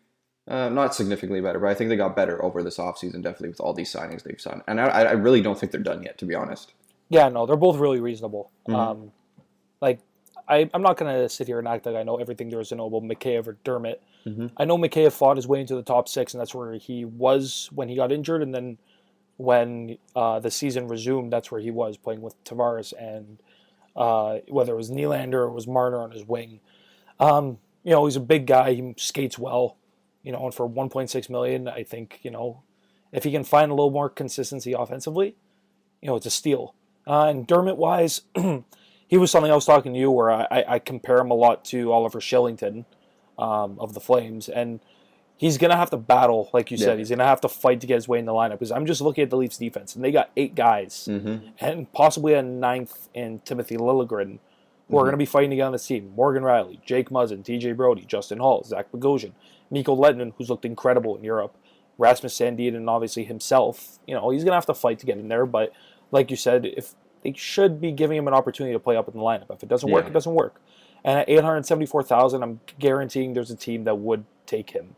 uh, 0.48 0.70
not 0.70 0.94
significantly 0.94 1.42
better, 1.42 1.58
but 1.58 1.68
I 1.68 1.74
think 1.74 1.90
they 1.90 1.96
got 1.96 2.16
better 2.16 2.42
over 2.42 2.62
this 2.62 2.78
offseason, 2.78 3.22
definitely 3.22 3.50
with 3.50 3.60
all 3.60 3.74
these 3.74 3.92
signings 3.92 4.22
they've 4.22 4.40
signed. 4.40 4.62
And 4.66 4.80
I, 4.80 4.86
I 4.86 5.12
really 5.12 5.42
don't 5.42 5.60
think 5.60 5.72
they're 5.72 5.80
done 5.82 6.02
yet, 6.02 6.16
to 6.18 6.24
be 6.24 6.34
honest. 6.34 6.72
Yeah, 7.10 7.28
no, 7.28 7.44
they're 7.44 7.54
both 7.54 7.76
really 7.76 8.00
reasonable. 8.00 8.50
Mm-hmm. 8.66 8.74
Um, 8.74 9.12
like, 9.82 10.00
I, 10.48 10.70
I'm 10.72 10.80
not 10.80 10.96
going 10.96 11.14
to 11.14 11.28
sit 11.28 11.46
here 11.46 11.58
and 11.58 11.68
act 11.68 11.84
like 11.84 11.96
I 11.96 12.02
know 12.02 12.16
everything 12.16 12.48
there 12.48 12.60
is 12.60 12.70
to 12.70 12.76
know 12.76 12.86
about 12.86 13.02
Mikheyev 13.02 13.46
or 13.46 13.58
Dermott. 13.62 14.00
Mm-hmm. 14.24 14.46
I 14.56 14.64
know 14.64 14.78
Mikheyev 14.78 15.12
fought 15.12 15.36
his 15.36 15.46
way 15.46 15.60
into 15.60 15.74
the 15.74 15.82
top 15.82 16.08
six, 16.08 16.32
and 16.32 16.40
that's 16.40 16.54
where 16.54 16.72
he 16.74 17.04
was 17.04 17.68
when 17.74 17.90
he 17.90 17.96
got 17.96 18.10
injured, 18.10 18.42
and 18.42 18.54
then 18.54 18.78
when 19.36 19.98
uh, 20.14 20.40
the 20.40 20.50
season 20.50 20.88
resumed, 20.88 21.30
that's 21.30 21.50
where 21.50 21.60
he 21.60 21.70
was 21.70 21.98
playing 21.98 22.22
with 22.22 22.42
Tavares 22.44 22.94
and 22.98 23.38
uh, 23.94 24.38
whether 24.48 24.72
it 24.72 24.76
was 24.76 24.90
Nylander 24.90 25.34
or 25.34 25.48
it 25.48 25.52
was 25.52 25.66
Marner 25.66 26.00
on 26.00 26.10
his 26.10 26.24
wing. 26.24 26.60
Um, 27.18 27.58
you 27.84 27.92
know, 27.92 28.04
he's 28.06 28.16
a 28.16 28.20
big 28.20 28.46
guy. 28.46 28.74
He 28.74 28.94
skates 28.96 29.38
well. 29.38 29.76
You 30.22 30.32
know, 30.32 30.44
and 30.44 30.52
for 30.52 30.68
1.6 30.68 31.30
million, 31.30 31.68
I 31.68 31.84
think 31.84 32.18
you 32.22 32.32
know 32.32 32.62
if 33.12 33.24
he 33.24 33.30
can 33.30 33.44
find 33.44 33.70
a 33.70 33.74
little 33.74 33.90
more 33.90 34.10
consistency 34.10 34.72
offensively, 34.72 35.36
you 36.02 36.08
know, 36.08 36.16
it's 36.16 36.26
a 36.26 36.30
steal. 36.30 36.74
Uh, 37.06 37.26
and 37.26 37.46
Dermott 37.46 37.76
wise, 37.76 38.22
he 39.06 39.16
was 39.16 39.30
something 39.30 39.50
I 39.50 39.54
was 39.54 39.64
talking 39.64 39.92
to 39.94 39.98
you 39.98 40.10
where 40.10 40.30
I, 40.30 40.64
I 40.68 40.78
compare 40.78 41.18
him 41.18 41.30
a 41.30 41.34
lot 41.34 41.64
to 41.66 41.92
Oliver 41.92 42.18
Kylington 42.18 42.84
um, 43.38 43.78
of 43.78 43.94
the 43.94 44.00
Flames, 44.00 44.48
and 44.48 44.80
he's 45.36 45.56
gonna 45.58 45.76
have 45.76 45.90
to 45.90 45.96
battle, 45.96 46.50
like 46.52 46.70
you 46.70 46.76
yeah. 46.76 46.86
said. 46.86 46.98
He's 46.98 47.10
gonna 47.10 47.24
have 47.24 47.40
to 47.42 47.48
fight 47.48 47.80
to 47.80 47.86
get 47.86 47.94
his 47.94 48.08
way 48.08 48.18
in 48.18 48.24
the 48.24 48.32
lineup. 48.32 48.52
Because 48.52 48.72
I'm 48.72 48.86
just 48.86 49.00
looking 49.00 49.22
at 49.22 49.30
the 49.30 49.36
Leafs 49.36 49.58
defense, 49.58 49.94
and 49.94 50.04
they 50.04 50.10
got 50.10 50.30
eight 50.36 50.54
guys, 50.54 51.08
mm-hmm. 51.10 51.48
and 51.60 51.92
possibly 51.92 52.34
a 52.34 52.42
ninth 52.42 53.08
in 53.14 53.38
Timothy 53.40 53.76
Liljegren, 53.76 54.40
who 54.88 54.94
mm-hmm. 54.94 54.96
are 54.96 55.04
gonna 55.04 55.16
be 55.16 55.26
fighting 55.26 55.50
to 55.50 55.56
get 55.56 55.62
on 55.62 55.72
this 55.72 55.86
team. 55.86 56.12
Morgan 56.16 56.42
Rielly, 56.42 56.82
Jake 56.84 57.10
Muzzin, 57.10 57.44
T.J. 57.44 57.72
Brodie, 57.72 58.04
Justin 58.04 58.38
Holl, 58.38 58.62
Zach 58.64 58.90
Bogosian, 58.92 59.32
Mikko 59.70 59.96
Lehtonen, 59.96 60.32
who's 60.36 60.50
looked 60.50 60.64
incredible 60.64 61.16
in 61.16 61.24
Europe, 61.24 61.56
Rasmus 61.98 62.36
Sandin, 62.36 62.76
and 62.76 62.88
obviously 62.88 63.24
himself. 63.24 63.98
You 64.06 64.14
know, 64.14 64.30
he's 64.30 64.44
gonna 64.44 64.56
have 64.56 64.66
to 64.66 64.74
fight 64.74 64.98
to 65.00 65.06
get 65.06 65.18
in 65.18 65.28
there. 65.28 65.46
But 65.46 65.72
like 66.10 66.30
you 66.30 66.36
said, 66.36 66.66
if 66.66 66.94
they 67.26 67.32
should 67.36 67.80
be 67.80 67.90
giving 67.90 68.16
him 68.16 68.28
an 68.28 68.34
opportunity 68.34 68.72
to 68.72 68.78
play 68.78 68.96
up 68.96 69.08
in 69.08 69.14
the 69.14 69.20
lineup. 69.20 69.50
If 69.50 69.62
it 69.62 69.68
doesn't 69.68 69.90
work, 69.90 70.04
yeah. 70.04 70.10
it 70.10 70.12
doesn't 70.12 70.34
work. 70.34 70.60
And 71.04 71.18
at 71.18 71.28
874,000, 71.28 72.42
I'm 72.42 72.60
guaranteeing 72.78 73.34
there's 73.34 73.50
a 73.50 73.56
team 73.56 73.84
that 73.84 73.96
would 73.96 74.24
take 74.46 74.70
him 74.70 74.94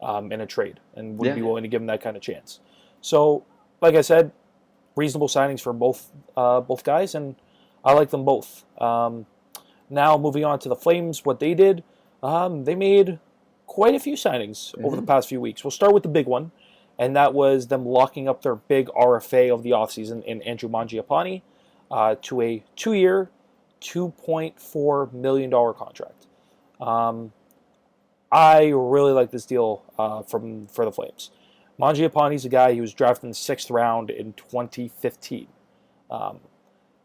um, 0.00 0.30
in 0.30 0.40
a 0.40 0.46
trade 0.46 0.80
and 0.94 1.18
would 1.18 1.26
yeah. 1.26 1.34
be 1.34 1.42
willing 1.42 1.62
to 1.62 1.68
give 1.68 1.80
him 1.80 1.86
that 1.86 2.00
kind 2.00 2.16
of 2.16 2.22
chance. 2.22 2.60
So, 3.00 3.44
like 3.80 3.94
I 3.94 4.00
said, 4.00 4.32
reasonable 4.96 5.28
signings 5.28 5.60
for 5.60 5.72
both 5.72 6.10
uh, 6.36 6.60
both 6.60 6.84
guys, 6.84 7.14
and 7.14 7.34
I 7.84 7.92
like 7.92 8.10
them 8.10 8.24
both. 8.24 8.64
Um, 8.80 9.26
now, 9.90 10.16
moving 10.16 10.44
on 10.44 10.58
to 10.60 10.68
the 10.68 10.76
Flames, 10.76 11.24
what 11.24 11.40
they 11.40 11.54
did, 11.54 11.84
um, 12.22 12.64
they 12.64 12.74
made 12.74 13.18
quite 13.66 13.94
a 13.94 14.00
few 14.00 14.14
signings 14.14 14.72
mm-hmm. 14.72 14.84
over 14.84 14.96
the 14.96 15.02
past 15.02 15.28
few 15.28 15.40
weeks. 15.40 15.64
We'll 15.64 15.70
start 15.70 15.92
with 15.92 16.02
the 16.02 16.08
big 16.08 16.26
one, 16.26 16.52
and 16.98 17.16
that 17.16 17.34
was 17.34 17.68
them 17.68 17.84
locking 17.84 18.28
up 18.28 18.42
their 18.42 18.54
big 18.54 18.88
RFA 18.88 19.52
of 19.52 19.62
the 19.62 19.70
offseason 19.70 20.24
in 20.24 20.42
Andrew 20.42 20.68
Mangiapane 20.68 21.42
uh, 21.90 22.16
to 22.22 22.40
a 22.40 22.64
two-year, 22.76 23.30
$2.4 23.80 25.12
million 25.12 25.50
contract. 25.50 26.26
Um, 26.80 27.32
I 28.30 28.68
really 28.74 29.12
like 29.12 29.30
this 29.30 29.44
deal 29.44 29.82
uh, 29.98 30.22
from 30.22 30.66
for 30.66 30.84
the 30.84 30.92
Flames. 30.92 31.30
Mangiapane's 31.78 32.44
a 32.44 32.48
guy. 32.48 32.74
who 32.74 32.80
was 32.80 32.94
drafted 32.94 33.24
in 33.24 33.30
the 33.30 33.34
sixth 33.34 33.70
round 33.70 34.08
in 34.08 34.32
2015. 34.34 35.48
Um, 36.10 36.40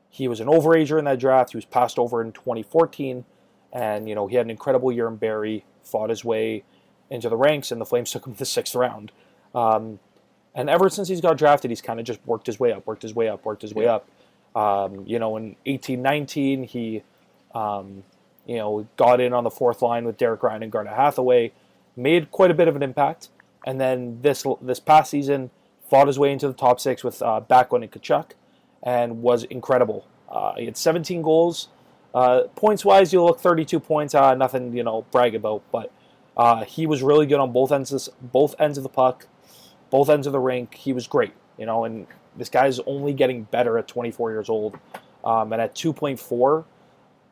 he 0.10 0.28
was 0.28 0.40
an 0.40 0.48
overager 0.48 0.98
in 1.00 1.06
that 1.06 1.20
draft. 1.20 1.52
He 1.52 1.58
was 1.58 1.66
passed 1.66 2.00
over 2.00 2.22
in 2.22 2.32
2014, 2.32 3.26
and 3.74 4.10
you 4.10 4.16
know 4.16 4.28
he 4.28 4.36
had 4.36 4.46
an 4.46 4.52
incredible 4.52 4.92
year 4.92 5.08
in 5.08 5.16
Barrie. 5.16 5.66
Fought 5.84 6.10
his 6.10 6.26
way 6.26 6.64
into 7.10 7.30
the 7.30 7.38
ranks, 7.38 7.72
and 7.72 7.80
the 7.80 7.86
Flames 7.86 8.12
took 8.14 8.26
him 8.26 8.34
to 8.34 8.40
the 8.40 8.46
sixth 8.46 8.76
round. 8.76 9.12
Um, 9.56 10.00
and 10.56 10.70
ever 10.70 10.90
since 10.90 11.08
he's 11.08 11.22
got 11.22 11.38
drafted, 11.38 11.72
he's 11.72 11.82
kind 11.82 12.00
of 12.00 12.06
just 12.06 12.20
worked 12.26 12.48
his 12.48 12.60
way 12.60 12.72
up, 12.72 12.88
worked 12.88 13.04
his 13.04 13.14
way 13.14 13.30
up, 13.30 13.46
worked 13.46 13.62
his 13.62 13.74
way 13.74 13.88
up. 13.88 14.10
Um, 14.56 15.04
you 15.06 15.20
know, 15.20 15.38
in 15.38 15.56
18, 15.68 16.02
19, 16.02 16.64
he 16.64 17.04
um, 17.54 18.04
you 18.48 18.56
know, 18.56 18.88
got 18.96 19.20
in 19.20 19.34
on 19.34 19.44
the 19.44 19.52
fourth 19.52 19.82
line 19.82 20.06
with 20.06 20.18
Derek 20.18 20.42
Ryan 20.42 20.64
and 20.64 20.72
Garnet 20.72 20.94
Hathaway, 20.94 21.52
made 21.96 22.32
quite 22.32 22.50
a 22.50 22.54
bit 22.54 22.68
of 22.68 22.76
an 22.76 22.82
impact. 22.82 23.30
And 23.66 23.80
then 23.80 24.22
this 24.22 24.46
this 24.62 24.80
past 24.80 25.12
season, 25.12 25.52
fought 25.90 26.08
his 26.08 26.18
way 26.18 26.32
into 26.32 26.48
the 26.48 26.54
top 26.54 26.80
six 26.80 27.04
with 27.04 27.22
uh, 27.22 27.42
Backlund 27.48 27.84
and 27.84 27.92
Tkachuk, 27.92 28.32
and 28.84 29.22
was 29.22 29.44
incredible. 29.46 30.06
Uh, 30.30 30.56
he 30.56 30.66
had 30.66 30.78
17 30.78 31.22
goals. 31.22 31.70
Uh, 32.14 32.44
points 32.56 32.84
wise, 32.84 33.14
you 33.14 33.24
look 33.24 33.40
32 33.40 33.80
points. 33.80 34.16
Uh, 34.16 34.34
nothing 34.34 34.76
you 34.76 34.84
know 34.84 35.06
brag 35.12 35.36
about, 35.36 35.62
but 35.72 35.92
uh, 36.36 36.64
he 36.64 36.88
was 36.88 37.04
really 37.04 37.26
good 37.26 37.40
on 37.40 37.52
both 37.52 37.72
ends 37.72 37.92
of, 37.92 38.32
both 38.32 38.56
ends 38.60 38.78
of 38.78 38.84
the 38.84 38.90
puck, 38.90 39.28
both 39.90 40.10
ends 40.10 40.26
of 40.26 40.34
the 40.34 40.40
rink. 40.40 40.76
He 40.76 40.94
was 40.94 41.08
great, 41.08 41.34
you 41.58 41.66
know. 41.66 41.84
And 41.84 42.08
this 42.36 42.50
guy's 42.50 42.80
only 42.82 43.14
getting 43.14 43.44
better 43.44 43.78
at 43.78 43.88
24 43.88 44.32
years 44.32 44.50
old, 44.50 44.78
um, 45.24 45.54
and 45.54 45.62
at 45.62 45.76
2.4 45.76 46.66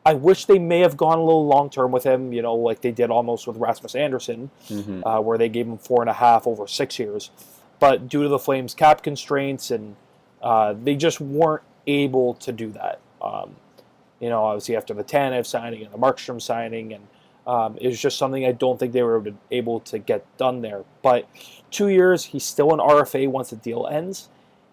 I 0.06 0.14
wish 0.14 0.44
they 0.44 0.60
may 0.60 0.80
have 0.80 0.96
gone 0.96 1.18
a 1.18 1.24
little 1.24 1.48
long 1.48 1.68
term 1.68 1.90
with 1.90 2.04
him, 2.04 2.32
you 2.32 2.40
know, 2.40 2.54
like 2.54 2.80
they 2.80 2.92
did 2.92 3.10
almost 3.10 3.48
with 3.48 3.56
Rasmus 3.56 3.96
Andersson, 3.96 4.52
mm-hmm. 4.68 5.04
uh, 5.04 5.20
where 5.20 5.36
they 5.36 5.48
gave 5.48 5.66
him 5.66 5.78
four 5.78 6.00
and 6.00 6.08
a 6.08 6.12
half 6.12 6.46
over 6.46 6.68
six 6.68 6.96
years. 7.00 7.32
But 7.80 8.08
due 8.08 8.22
to 8.22 8.28
the 8.28 8.38
Flames' 8.38 8.72
cap 8.72 9.02
constraints, 9.02 9.72
and 9.72 9.96
uh, 10.42 10.74
they 10.82 10.96
just 10.96 11.20
weren't 11.20 11.62
able 11.86 12.34
to 12.34 12.52
do 12.52 12.70
that. 12.72 13.00
Um, 13.22 13.56
you 14.20 14.28
know, 14.28 14.44
obviously 14.44 14.76
after 14.76 14.94
the 14.94 15.04
Tanev 15.04 15.46
signing 15.46 15.82
and 15.82 15.92
the 15.92 15.98
Markstrom 15.98 16.40
signing, 16.40 16.92
and 16.92 17.06
um, 17.46 17.76
it 17.80 17.86
was 17.86 18.00
just 18.00 18.18
something 18.18 18.44
I 18.44 18.52
don't 18.52 18.78
think 18.78 18.92
they 18.92 19.02
were 19.02 19.22
able 19.50 19.80
to 19.80 19.98
get 19.98 20.24
done 20.36 20.62
there. 20.62 20.84
But 21.02 21.28
two 21.70 21.88
years, 21.88 22.24
he's 22.24 22.44
still 22.44 22.72
an 22.72 22.80
RFA 22.80 23.28
once 23.28 23.50
the 23.50 23.56
deal 23.56 23.86
ends. 23.86 24.28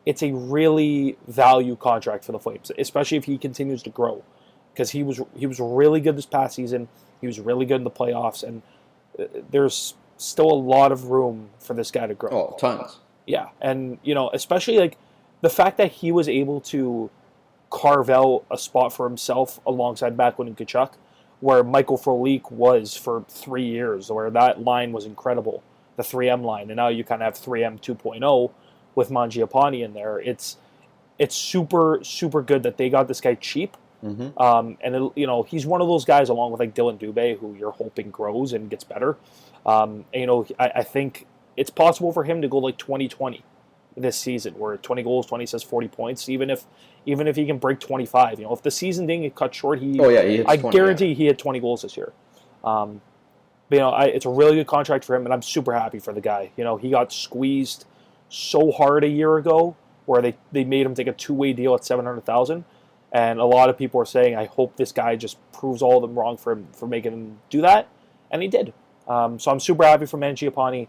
It's 0.05 0.23
a 0.23 0.31
really 0.33 1.17
value 1.27 1.75
contract 1.75 2.25
for 2.25 2.31
the 2.31 2.39
Flames, 2.39 2.71
especially 2.77 3.17
if 3.17 3.25
he 3.25 3.37
continues 3.37 3.83
to 3.83 3.89
grow 3.89 4.23
because 4.73 4.91
he 4.91 5.03
was 5.03 5.21
he 5.35 5.45
was 5.45 5.59
really 5.59 6.01
good 6.01 6.17
this 6.17 6.25
past 6.25 6.55
season. 6.55 6.87
He 7.21 7.27
was 7.27 7.39
really 7.39 7.65
good 7.65 7.77
in 7.77 7.83
the 7.83 7.91
playoffs, 7.91 8.43
and 8.43 8.61
uh, 9.17 9.25
there's 9.51 9.93
still 10.17 10.51
a 10.51 10.53
lot 10.53 10.91
of 10.91 11.05
room 11.05 11.49
for 11.59 11.73
this 11.73 11.91
guy 11.91 12.07
to 12.07 12.13
grow. 12.13 12.29
Oh, 12.31 12.57
tons. 12.59 12.97
Yeah, 13.25 13.49
and 13.61 13.97
you 14.03 14.13
know, 14.13 14.29
especially 14.33 14.77
like 14.77 14.97
the 15.43 15.49
fact 15.49 15.77
that 15.77 15.91
he 15.91 16.11
was 16.11 16.27
able 16.27 16.59
to 16.61 17.11
carve 17.69 18.09
out 18.09 18.43
a 18.49 18.57
spot 18.57 18.91
for 18.91 19.07
himself 19.07 19.59
alongside 19.67 20.17
Backlund 20.17 20.47
and 20.47 20.57
Tkachuk, 20.57 20.93
where 21.39 21.63
Michael 21.63 21.97
Frolik 21.97 22.51
was 22.51 22.95
for 22.95 23.23
three 23.27 23.65
years, 23.65 24.09
where 24.09 24.31
that 24.31 24.63
line 24.63 24.91
was 24.91 25.05
incredible, 25.05 25.61
the 25.97 26.03
3M 26.03 26.43
line, 26.43 26.71
and 26.71 26.77
now 26.77 26.87
you 26.87 27.03
kind 27.03 27.21
of 27.21 27.25
have 27.25 27.45
3M 27.45 27.79
2.0 27.79 28.51
with 28.95 29.09
Mangiapane 29.09 29.83
in 29.83 29.93
there. 29.93 30.19
It's 30.19 30.57
it's 31.19 31.35
super 31.35 31.99
super 32.01 32.41
good 32.41 32.63
that 32.63 32.77
they 32.77 32.89
got 32.89 33.07
this 33.07 33.21
guy 33.21 33.35
cheap 33.35 33.77
Mm-hmm. 34.03 34.37
Um, 34.41 34.77
and 34.81 34.95
it, 34.95 35.11
you 35.15 35.27
know 35.27 35.43
he's 35.43 35.65
one 35.65 35.81
of 35.81 35.87
those 35.87 36.05
guys, 36.05 36.29
along 36.29 36.51
with 36.51 36.59
like 36.59 36.73
Dillon 36.73 36.97
Dubé, 36.97 37.39
who 37.39 37.55
you're 37.55 37.71
hoping 37.71 38.11
grows 38.11 38.53
and 38.53 38.69
gets 38.69 38.83
better. 38.83 39.17
Um, 39.65 40.05
and, 40.13 40.21
you 40.21 40.27
know, 40.27 40.45
I, 40.59 40.71
I, 40.75 40.83
think 40.83 41.25
it's 41.55 41.69
possible 41.69 42.11
for 42.11 42.25
him 42.25 42.41
to 42.41 42.49
go 42.49 42.57
like 42.57 42.77
2020 42.77 43.45
this 43.95 44.17
season, 44.17 44.53
where 44.55 44.77
20 44.77 45.03
goals, 45.03 45.25
20 45.25 45.45
says 45.45 45.63
40 45.63 45.87
points. 45.87 46.29
Even 46.29 46.49
if 46.49 46.65
even 47.05 47.27
if 47.27 47.35
he 47.35 47.45
can 47.45 47.57
break 47.57 47.79
25, 47.79 48.39
you 48.39 48.45
know, 48.45 48.53
if 48.53 48.61
the 48.61 48.71
season 48.71 49.05
didn't 49.05 49.23
get 49.23 49.35
cut 49.35 49.53
short, 49.53 49.79
he 49.79 49.99
Oh 49.99 50.09
yeah, 50.09 50.23
he 50.23 50.43
I 50.45 50.57
20, 50.57 50.75
guarantee 50.75 51.07
yeah. 51.07 51.15
he 51.15 51.25
had 51.25 51.37
20 51.37 51.59
goals 51.59 51.81
this 51.81 51.97
year. 51.97 52.13
Um, 52.63 53.01
but, 53.69 53.75
you 53.75 53.81
know, 53.81 53.89
I, 53.89 54.05
it's 54.05 54.25
a 54.25 54.29
really 54.29 54.55
good 54.55 54.67
contract 54.67 55.03
for 55.03 55.15
him, 55.15 55.25
and 55.25 55.33
I'm 55.33 55.41
super 55.41 55.73
happy 55.73 55.99
for 55.99 56.13
the 56.13 56.21
guy. 56.21 56.51
You 56.57 56.63
know, 56.63 56.77
he 56.77 56.89
got 56.89 57.11
squeezed 57.11 57.85
so 58.29 58.71
hard 58.71 59.03
a 59.03 59.07
year 59.07 59.37
ago, 59.37 59.75
where 60.05 60.21
they, 60.21 60.35
they 60.51 60.63
made 60.63 60.85
him 60.85 60.95
take 60.95 61.07
a 61.07 61.13
two 61.13 61.33
way 61.33 61.53
deal 61.53 61.73
at 61.73 61.83
700,000, 61.83 62.65
and 63.11 63.39
a 63.39 63.45
lot 63.45 63.69
of 63.69 63.77
people 63.77 64.01
are 64.01 64.05
saying, 64.05 64.35
I 64.35 64.45
hope 64.45 64.75
this 64.75 64.91
guy 64.91 65.15
just 65.15 65.37
proves 65.51 65.81
all 65.81 65.97
of 65.97 66.01
them 66.01 66.17
wrong 66.17 66.37
for 66.37 66.51
him 66.53 66.67
for 66.73 66.87
making 66.87 67.13
him 67.13 67.39
do 67.49 67.61
that, 67.61 67.87
and 68.31 68.41
he 68.41 68.47
did. 68.47 68.73
Um, 69.07 69.39
so 69.39 69.51
I'm 69.51 69.59
super 69.59 69.83
happy 69.83 70.05
for 70.05 70.17
Mangiapane. 70.17 70.87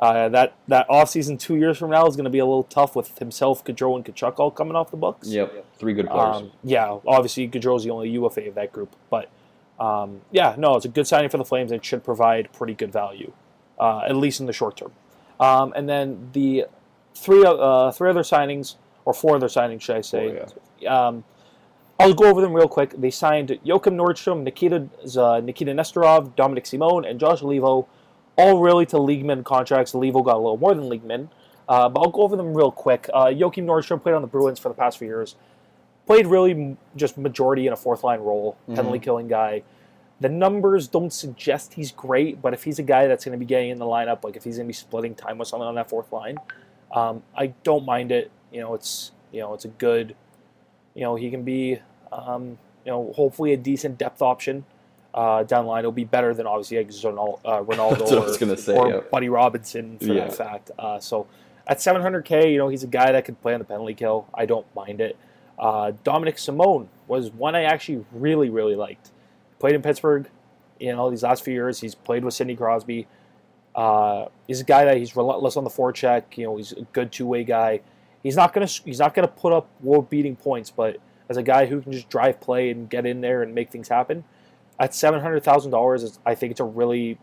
Uh, 0.00 0.30
that 0.30 0.54
that 0.66 0.88
offseason 0.88 1.38
two 1.38 1.56
years 1.56 1.76
from 1.76 1.90
now 1.90 2.06
is 2.06 2.16
going 2.16 2.24
to 2.24 2.30
be 2.30 2.38
a 2.38 2.44
little 2.44 2.64
tough 2.64 2.96
with 2.96 3.18
himself, 3.18 3.62
Gaudreau, 3.62 3.96
and 3.96 4.04
Tkachuk 4.04 4.38
all 4.38 4.50
coming 4.50 4.74
off 4.74 4.90
the 4.90 4.96
books. 4.96 5.28
Yep, 5.28 5.66
three 5.78 5.92
good 5.92 6.08
players. 6.08 6.36
Um, 6.36 6.52
yeah, 6.64 6.98
obviously 7.06 7.46
Gaudreau's 7.46 7.84
the 7.84 7.90
only 7.90 8.08
UFA 8.10 8.48
of 8.48 8.54
that 8.54 8.72
group, 8.72 8.96
but 9.10 9.28
um, 9.78 10.22
yeah, 10.30 10.54
no, 10.56 10.76
it's 10.76 10.86
a 10.86 10.88
good 10.88 11.06
signing 11.06 11.28
for 11.28 11.36
the 11.36 11.44
Flames. 11.44 11.70
It 11.70 11.84
should 11.84 12.02
provide 12.02 12.50
pretty 12.52 12.72
good 12.72 12.90
value, 12.90 13.32
uh, 13.78 14.00
at 14.00 14.16
least 14.16 14.40
in 14.40 14.46
the 14.46 14.54
short 14.54 14.78
term. 14.78 14.92
Um, 15.38 15.74
and 15.76 15.86
then 15.86 16.30
the 16.32 16.64
three 17.14 17.44
uh, 17.44 17.90
three 17.92 18.08
other 18.08 18.22
signings, 18.22 18.76
or 19.04 19.12
four 19.12 19.36
other 19.36 19.48
signings, 19.48 19.82
should 19.82 19.96
I 19.96 20.00
say? 20.00 20.28
um, 20.86 21.24
I'll 21.98 22.14
go 22.14 22.24
over 22.24 22.40
them 22.40 22.54
real 22.54 22.68
quick. 22.68 22.94
They 22.98 23.10
signed 23.10 23.58
Joachim 23.62 23.98
Nordstrom, 23.98 24.44
Nikita 24.44 24.88
uh, 25.20 25.40
Nikita 25.40 25.72
Nesterov, 25.72 26.34
Dominic 26.36 26.64
Simone, 26.64 27.04
and 27.04 27.20
Josh 27.20 27.42
Leivo, 27.42 27.86
all 28.40 28.58
really 28.58 28.86
to 28.86 28.98
leagueman 28.98 29.44
contracts. 29.44 29.92
Leivo 29.92 30.24
got 30.24 30.36
a 30.36 30.38
little 30.38 30.56
more 30.56 30.74
than 30.74 30.88
leagueman, 30.88 31.28
uh, 31.68 31.88
but 31.88 32.00
I'll 32.00 32.10
go 32.10 32.22
over 32.22 32.36
them 32.36 32.54
real 32.54 32.72
quick. 32.72 33.08
Uh, 33.12 33.26
Joachim 33.26 33.66
Nordstrom 33.66 34.02
played 34.02 34.14
on 34.14 34.22
the 34.22 34.28
Bruins 34.28 34.58
for 34.58 34.68
the 34.68 34.74
past 34.74 34.98
few 34.98 35.06
years. 35.08 35.36
Played 36.06 36.26
really 36.26 36.76
just 36.96 37.18
majority 37.18 37.66
in 37.66 37.72
a 37.72 37.76
fourth 37.76 38.02
line 38.02 38.20
role, 38.20 38.56
penalty 38.74 38.98
killing 38.98 39.28
guy. 39.28 39.62
The 40.20 40.28
numbers 40.28 40.88
don't 40.88 41.12
suggest 41.12 41.74
he's 41.74 41.92
great, 41.92 42.42
but 42.42 42.52
if 42.52 42.64
he's 42.64 42.78
a 42.78 42.82
guy 42.82 43.06
that's 43.06 43.24
going 43.24 43.32
to 43.32 43.38
be 43.38 43.46
getting 43.46 43.70
in 43.70 43.78
the 43.78 43.84
lineup, 43.84 44.24
like 44.24 44.36
if 44.36 44.44
he's 44.44 44.56
going 44.56 44.66
to 44.66 44.68
be 44.68 44.74
splitting 44.74 45.14
time 45.14 45.38
with 45.38 45.48
someone 45.48 45.68
on 45.68 45.74
that 45.76 45.88
fourth 45.88 46.10
line, 46.12 46.36
um, 46.92 47.22
I 47.36 47.48
don't 47.62 47.84
mind 47.84 48.10
it. 48.10 48.30
You 48.50 48.60
know, 48.60 48.74
it's 48.74 49.12
you 49.30 49.40
know 49.40 49.54
it's 49.54 49.64
a 49.64 49.68
good, 49.68 50.16
you 50.94 51.02
know 51.02 51.14
he 51.14 51.30
can 51.30 51.44
be, 51.44 51.78
um, 52.10 52.58
you 52.84 52.90
know 52.90 53.12
hopefully 53.14 53.52
a 53.52 53.56
decent 53.56 53.98
depth 53.98 54.20
option 54.20 54.64
uh, 55.14 55.42
down 55.44 55.64
the 55.64 55.70
line. 55.70 55.80
It'll 55.80 55.92
be 55.92 56.04
better 56.04 56.34
than 56.34 56.46
obviously 56.46 56.78
like 56.78 56.88
uh, 56.88 56.90
Ronaldo 57.62 58.00
what 58.00 58.12
I 58.12 58.52
or, 58.52 58.56
say, 58.56 58.76
or 58.76 58.88
yeah. 58.88 59.00
Buddy 59.10 59.28
Robinson 59.28 59.98
for 59.98 60.04
Yeah. 60.06 60.24
that 60.26 60.34
fact. 60.34 60.70
Uh, 60.78 60.98
so 61.00 61.26
at 61.66 61.78
700k, 61.78 62.52
you 62.52 62.58
know 62.58 62.68
he's 62.68 62.82
a 62.84 62.88
guy 62.88 63.12
that 63.12 63.24
can 63.24 63.34
play 63.36 63.52
on 63.54 63.58
the 63.60 63.64
penalty 63.64 63.94
kill. 63.94 64.26
I 64.34 64.46
don't 64.46 64.66
mind 64.74 65.00
it. 65.00 65.16
Uh, 65.58 65.92
Dominic 66.04 66.38
Simone 66.38 66.88
was 67.06 67.30
one 67.30 67.54
I 67.54 67.64
actually 67.64 68.04
really 68.12 68.50
really 68.50 68.76
liked. 68.76 69.10
Played 69.58 69.74
in 69.74 69.82
Pittsburgh, 69.82 70.28
you 70.78 70.94
know 70.94 71.10
these 71.10 71.22
last 71.22 71.44
few 71.44 71.52
years. 71.54 71.80
He's 71.80 71.94
played 71.94 72.24
with 72.24 72.34
Sidney 72.34 72.56
Crosby. 72.56 73.06
Uh, 73.74 74.26
he's 74.46 74.60
a 74.60 74.64
guy 74.64 74.84
that 74.84 74.96
he's 74.96 75.14
relentless 75.16 75.56
on 75.56 75.64
the 75.64 75.70
forecheck. 75.70 76.22
You 76.36 76.46
know, 76.46 76.56
he's 76.56 76.72
a 76.72 76.82
good 76.92 77.12
two-way 77.12 77.44
guy. 77.44 77.80
He's 78.22 78.36
not 78.36 78.52
gonna 78.52 78.66
he's 78.66 78.98
not 78.98 79.14
gonna 79.14 79.28
put 79.28 79.52
up 79.52 79.68
world-beating 79.80 80.36
points, 80.36 80.70
but 80.70 80.96
as 81.28 81.36
a 81.36 81.42
guy 81.42 81.66
who 81.66 81.80
can 81.80 81.92
just 81.92 82.08
drive 82.08 82.40
play 82.40 82.70
and 82.70 82.90
get 82.90 83.06
in 83.06 83.20
there 83.20 83.42
and 83.42 83.54
make 83.54 83.70
things 83.70 83.88
happen, 83.88 84.24
at 84.80 84.94
seven 84.94 85.20
hundred 85.20 85.44
thousand 85.44 85.70
dollars, 85.70 86.18
I 86.26 86.34
think 86.34 86.50
it's 86.50 86.60
a 86.60 86.64
really 86.64 87.18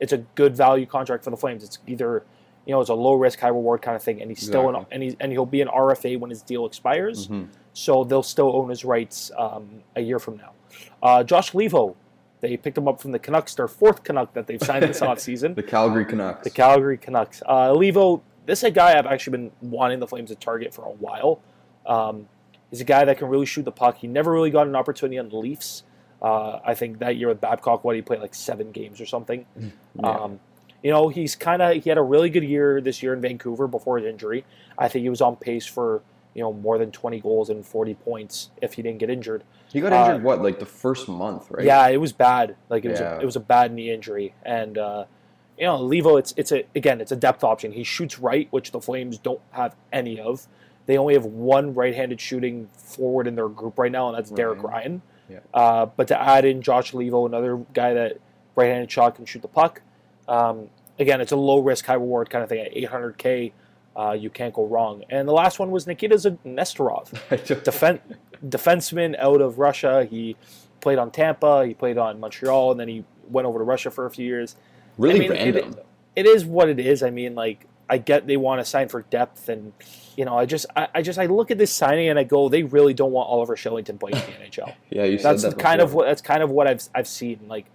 it's 0.00 0.12
a 0.12 0.18
good 0.34 0.54
value 0.54 0.84
contract 0.84 1.24
for 1.24 1.30
the 1.30 1.36
Flames. 1.38 1.64
It's 1.64 1.78
either 1.86 2.24
you 2.66 2.72
know 2.74 2.80
it's 2.82 2.90
a 2.90 2.94
low 2.94 3.14
risk, 3.14 3.38
high 3.40 3.48
reward 3.48 3.80
kind 3.80 3.96
of 3.96 4.02
thing, 4.02 4.20
and 4.20 4.30
he's 4.30 4.42
still 4.44 4.68
an, 4.68 4.84
and 4.90 5.02
he's 5.02 5.16
and 5.20 5.32
he'll 5.32 5.46
be 5.46 5.62
an 5.62 5.68
RFA 5.68 6.18
when 6.18 6.28
his 6.30 6.42
deal 6.42 6.66
expires, 6.66 7.28
Mhm. 7.28 7.48
so 7.72 8.04
they'll 8.04 8.22
still 8.22 8.54
own 8.54 8.68
his 8.68 8.84
rights 8.84 9.30
um, 9.38 9.82
a 9.94 10.00
year 10.02 10.18
from 10.18 10.36
now. 10.36 10.50
Uh, 11.02 11.22
Josh 11.22 11.52
Leivo, 11.52 11.94
they 12.40 12.56
picked 12.56 12.76
him 12.76 12.88
up 12.88 13.00
from 13.00 13.12
the 13.12 13.18
Canucks, 13.18 13.54
their 13.54 13.68
fourth 13.68 14.02
Canuck 14.02 14.34
that 14.34 14.46
they've 14.48 14.62
signed 14.62 14.82
this 14.82 15.00
offseason. 15.10 15.54
The 15.54 15.62
Calgary 15.62 16.04
Canucks. 16.04 16.42
The 16.44 16.50
Calgary 16.50 16.98
Canucks. 16.98 17.40
Uh, 17.46 17.70
Leivo, 17.72 18.20
this 18.46 18.58
is 18.60 18.64
a 18.64 18.70
guy 18.70 18.98
I've 18.98 19.06
actually 19.06 19.30
been 19.38 19.52
wanting 19.62 20.00
the 20.00 20.06
Flames 20.06 20.30
to 20.30 20.34
target 20.36 20.74
for 20.74 20.84
a 20.84 20.90
while. 20.90 21.40
Um, 21.86 22.28
he's 22.70 22.80
a 22.80 22.84
guy 22.84 23.04
that 23.04 23.16
can 23.18 23.28
really 23.28 23.46
shoot 23.46 23.64
the 23.64 23.72
puck. 23.72 23.96
He 23.98 24.08
never 24.08 24.32
really 24.32 24.50
got 24.50 24.66
an 24.66 24.74
opportunity 24.76 25.18
on 25.18 25.28
the 25.28 25.36
Leafs. 25.36 25.84
Uh, 26.22 26.60
I 26.64 26.74
think 26.74 26.98
that 27.00 27.16
year 27.16 27.28
with 27.28 27.40
Babcock, 27.40 27.84
what 27.84 27.94
he 27.96 28.02
played 28.02 28.20
like 28.20 28.34
seven 28.34 28.72
games 28.72 29.00
or 29.00 29.06
something. 29.06 29.46
Yeah. 29.58 29.70
Um, 30.08 30.40
you 30.82 30.90
know, 30.90 31.08
he's 31.08 31.34
kind 31.36 31.60
of 31.62 31.82
he 31.82 31.90
had 31.90 31.98
a 31.98 32.02
really 32.02 32.30
good 32.30 32.44
year 32.44 32.80
this 32.80 33.02
year 33.02 33.12
in 33.12 33.20
Vancouver 33.20 33.66
before 33.66 33.98
his 33.98 34.06
injury. 34.06 34.44
I 34.78 34.88
think 34.88 35.02
he 35.02 35.08
was 35.10 35.20
on 35.20 35.36
pace 35.36 35.66
for 35.66 36.02
you 36.34 36.42
know 36.42 36.52
more 36.52 36.78
than 36.78 36.90
twenty 36.92 37.20
goals 37.20 37.50
and 37.50 37.64
forty 37.66 37.94
points 37.94 38.50
if 38.62 38.74
he 38.74 38.82
didn't 38.82 38.98
get 38.98 39.10
injured. 39.10 39.42
he 39.72 39.80
got 39.80 39.92
uh, 39.92 39.96
injured 39.96 40.22
what, 40.22 40.42
like 40.42 40.58
the 40.58 40.66
first 40.66 41.08
month, 41.08 41.50
right? 41.50 41.64
Yeah, 41.66 41.86
it 41.88 41.96
was 42.00 42.12
bad. 42.12 42.56
Like 42.68 42.84
it 42.84 42.90
was, 42.90 43.00
Yeah. 43.00 43.16
a, 43.16 43.20
it 43.20 43.24
was 43.24 43.36
a 43.36 43.40
bad 43.40 43.72
knee 43.72 43.90
injury, 43.90 44.34
and 44.44 44.78
uh, 44.78 45.04
you 45.58 45.64
know, 45.64 45.78
Leivo, 45.78 46.18
it's 46.18 46.32
it's 46.36 46.52
a 46.52 46.64
again, 46.74 47.00
it's 47.00 47.12
a 47.12 47.16
depth 47.16 47.42
option. 47.42 47.72
He 47.72 47.82
shoots 47.84 48.18
right, 48.18 48.48
which 48.50 48.70
the 48.72 48.80
Flames 48.80 49.18
don't 49.18 49.40
have 49.52 49.74
any 49.92 50.20
of. 50.20 50.46
They 50.86 50.96
only 50.98 51.14
have 51.14 51.24
one 51.24 51.74
right-handed 51.74 52.20
shooting 52.20 52.68
forward 52.76 53.26
in 53.26 53.34
their 53.34 53.48
group 53.48 53.76
right 53.76 53.90
now, 53.90 54.08
and 54.08 54.16
that's 54.16 54.30
Derek 54.30 54.62
Ryan. 54.62 55.02
Yeah. 55.28 55.40
Uh, 55.52 55.86
but 55.86 56.08
to 56.08 56.20
add 56.20 56.44
in 56.44 56.62
Josh 56.62 56.92
Leivo, 56.92 57.26
another 57.26 57.56
guy 57.74 57.94
that 57.94 58.18
right-handed 58.54 58.90
shot 58.90 59.14
can 59.16 59.24
shoot 59.26 59.42
the 59.42 59.48
puck. 59.48 59.82
Um, 60.28 60.68
again, 60.98 61.20
it's 61.20 61.32
a 61.32 61.36
low-risk, 61.36 61.84
high-reward 61.86 62.30
kind 62.30 62.42
of 62.42 62.48
thing. 62.48 62.60
At 62.60 62.72
800k, 62.74 63.52
uh, 63.96 64.12
you 64.12 64.30
can't 64.30 64.54
go 64.54 64.66
wrong. 64.66 65.04
And 65.10 65.26
the 65.26 65.32
last 65.32 65.58
one 65.58 65.70
was 65.70 65.86
Nikita 65.86 66.16
Nesterov 66.44 67.12
I 67.30 67.36
defen- 67.38 68.00
defenseman 68.46 69.18
out 69.18 69.40
of 69.40 69.58
Russia. 69.58 70.04
He 70.04 70.36
played 70.80 70.98
on 70.98 71.10
Tampa, 71.10 71.66
he 71.66 71.74
played 71.74 71.98
on 71.98 72.20
Montreal, 72.20 72.70
and 72.72 72.80
then 72.80 72.88
he 72.88 73.04
went 73.28 73.46
over 73.46 73.58
to 73.58 73.64
Russia 73.64 73.90
for 73.90 74.06
a 74.06 74.10
few 74.10 74.26
years. 74.26 74.56
really 74.98 75.16
I 75.16 75.28
mean, 75.28 75.30
random. 75.32 75.70
it- 75.72 75.86
It 76.16 76.26
is 76.26 76.44
what 76.44 76.68
it 76.68 76.78
is. 76.78 77.02
I 77.02 77.10
mean, 77.10 77.34
like 77.34 77.66
I 77.90 77.98
get 77.98 78.26
they 78.26 78.36
want 78.36 78.60
to 78.60 78.64
sign 78.64 78.88
for 78.88 79.02
depth, 79.02 79.48
and 79.48 79.72
you 80.16 80.24
know, 80.24 80.36
I 80.36 80.46
just, 80.46 80.66
I, 80.74 80.88
I 80.94 81.02
just, 81.02 81.18
I 81.18 81.26
look 81.26 81.50
at 81.50 81.58
this 81.58 81.72
signing 81.72 82.08
and 82.08 82.18
I 82.18 82.24
go, 82.24 82.48
they 82.48 82.62
really 82.62 82.94
don't 82.94 83.12
want 83.12 83.28
Oliver 83.28 83.54
Kylington 83.54 84.00
playing 84.00 84.16
in 84.16 84.22
the 84.22 84.46
NHL. 84.46 84.74
yeah, 84.90 85.04
you 85.04 85.18
said 85.18 85.32
That's 85.32 85.42
that 85.42 85.58
kind 85.58 85.80
of 85.80 85.94
what 85.94 86.06
that's 86.06 86.22
kind 86.22 86.42
of 86.42 86.50
what 86.50 86.66
I've 86.66 86.82
I've 86.94 87.06
seen. 87.06 87.40
Like 87.48 87.66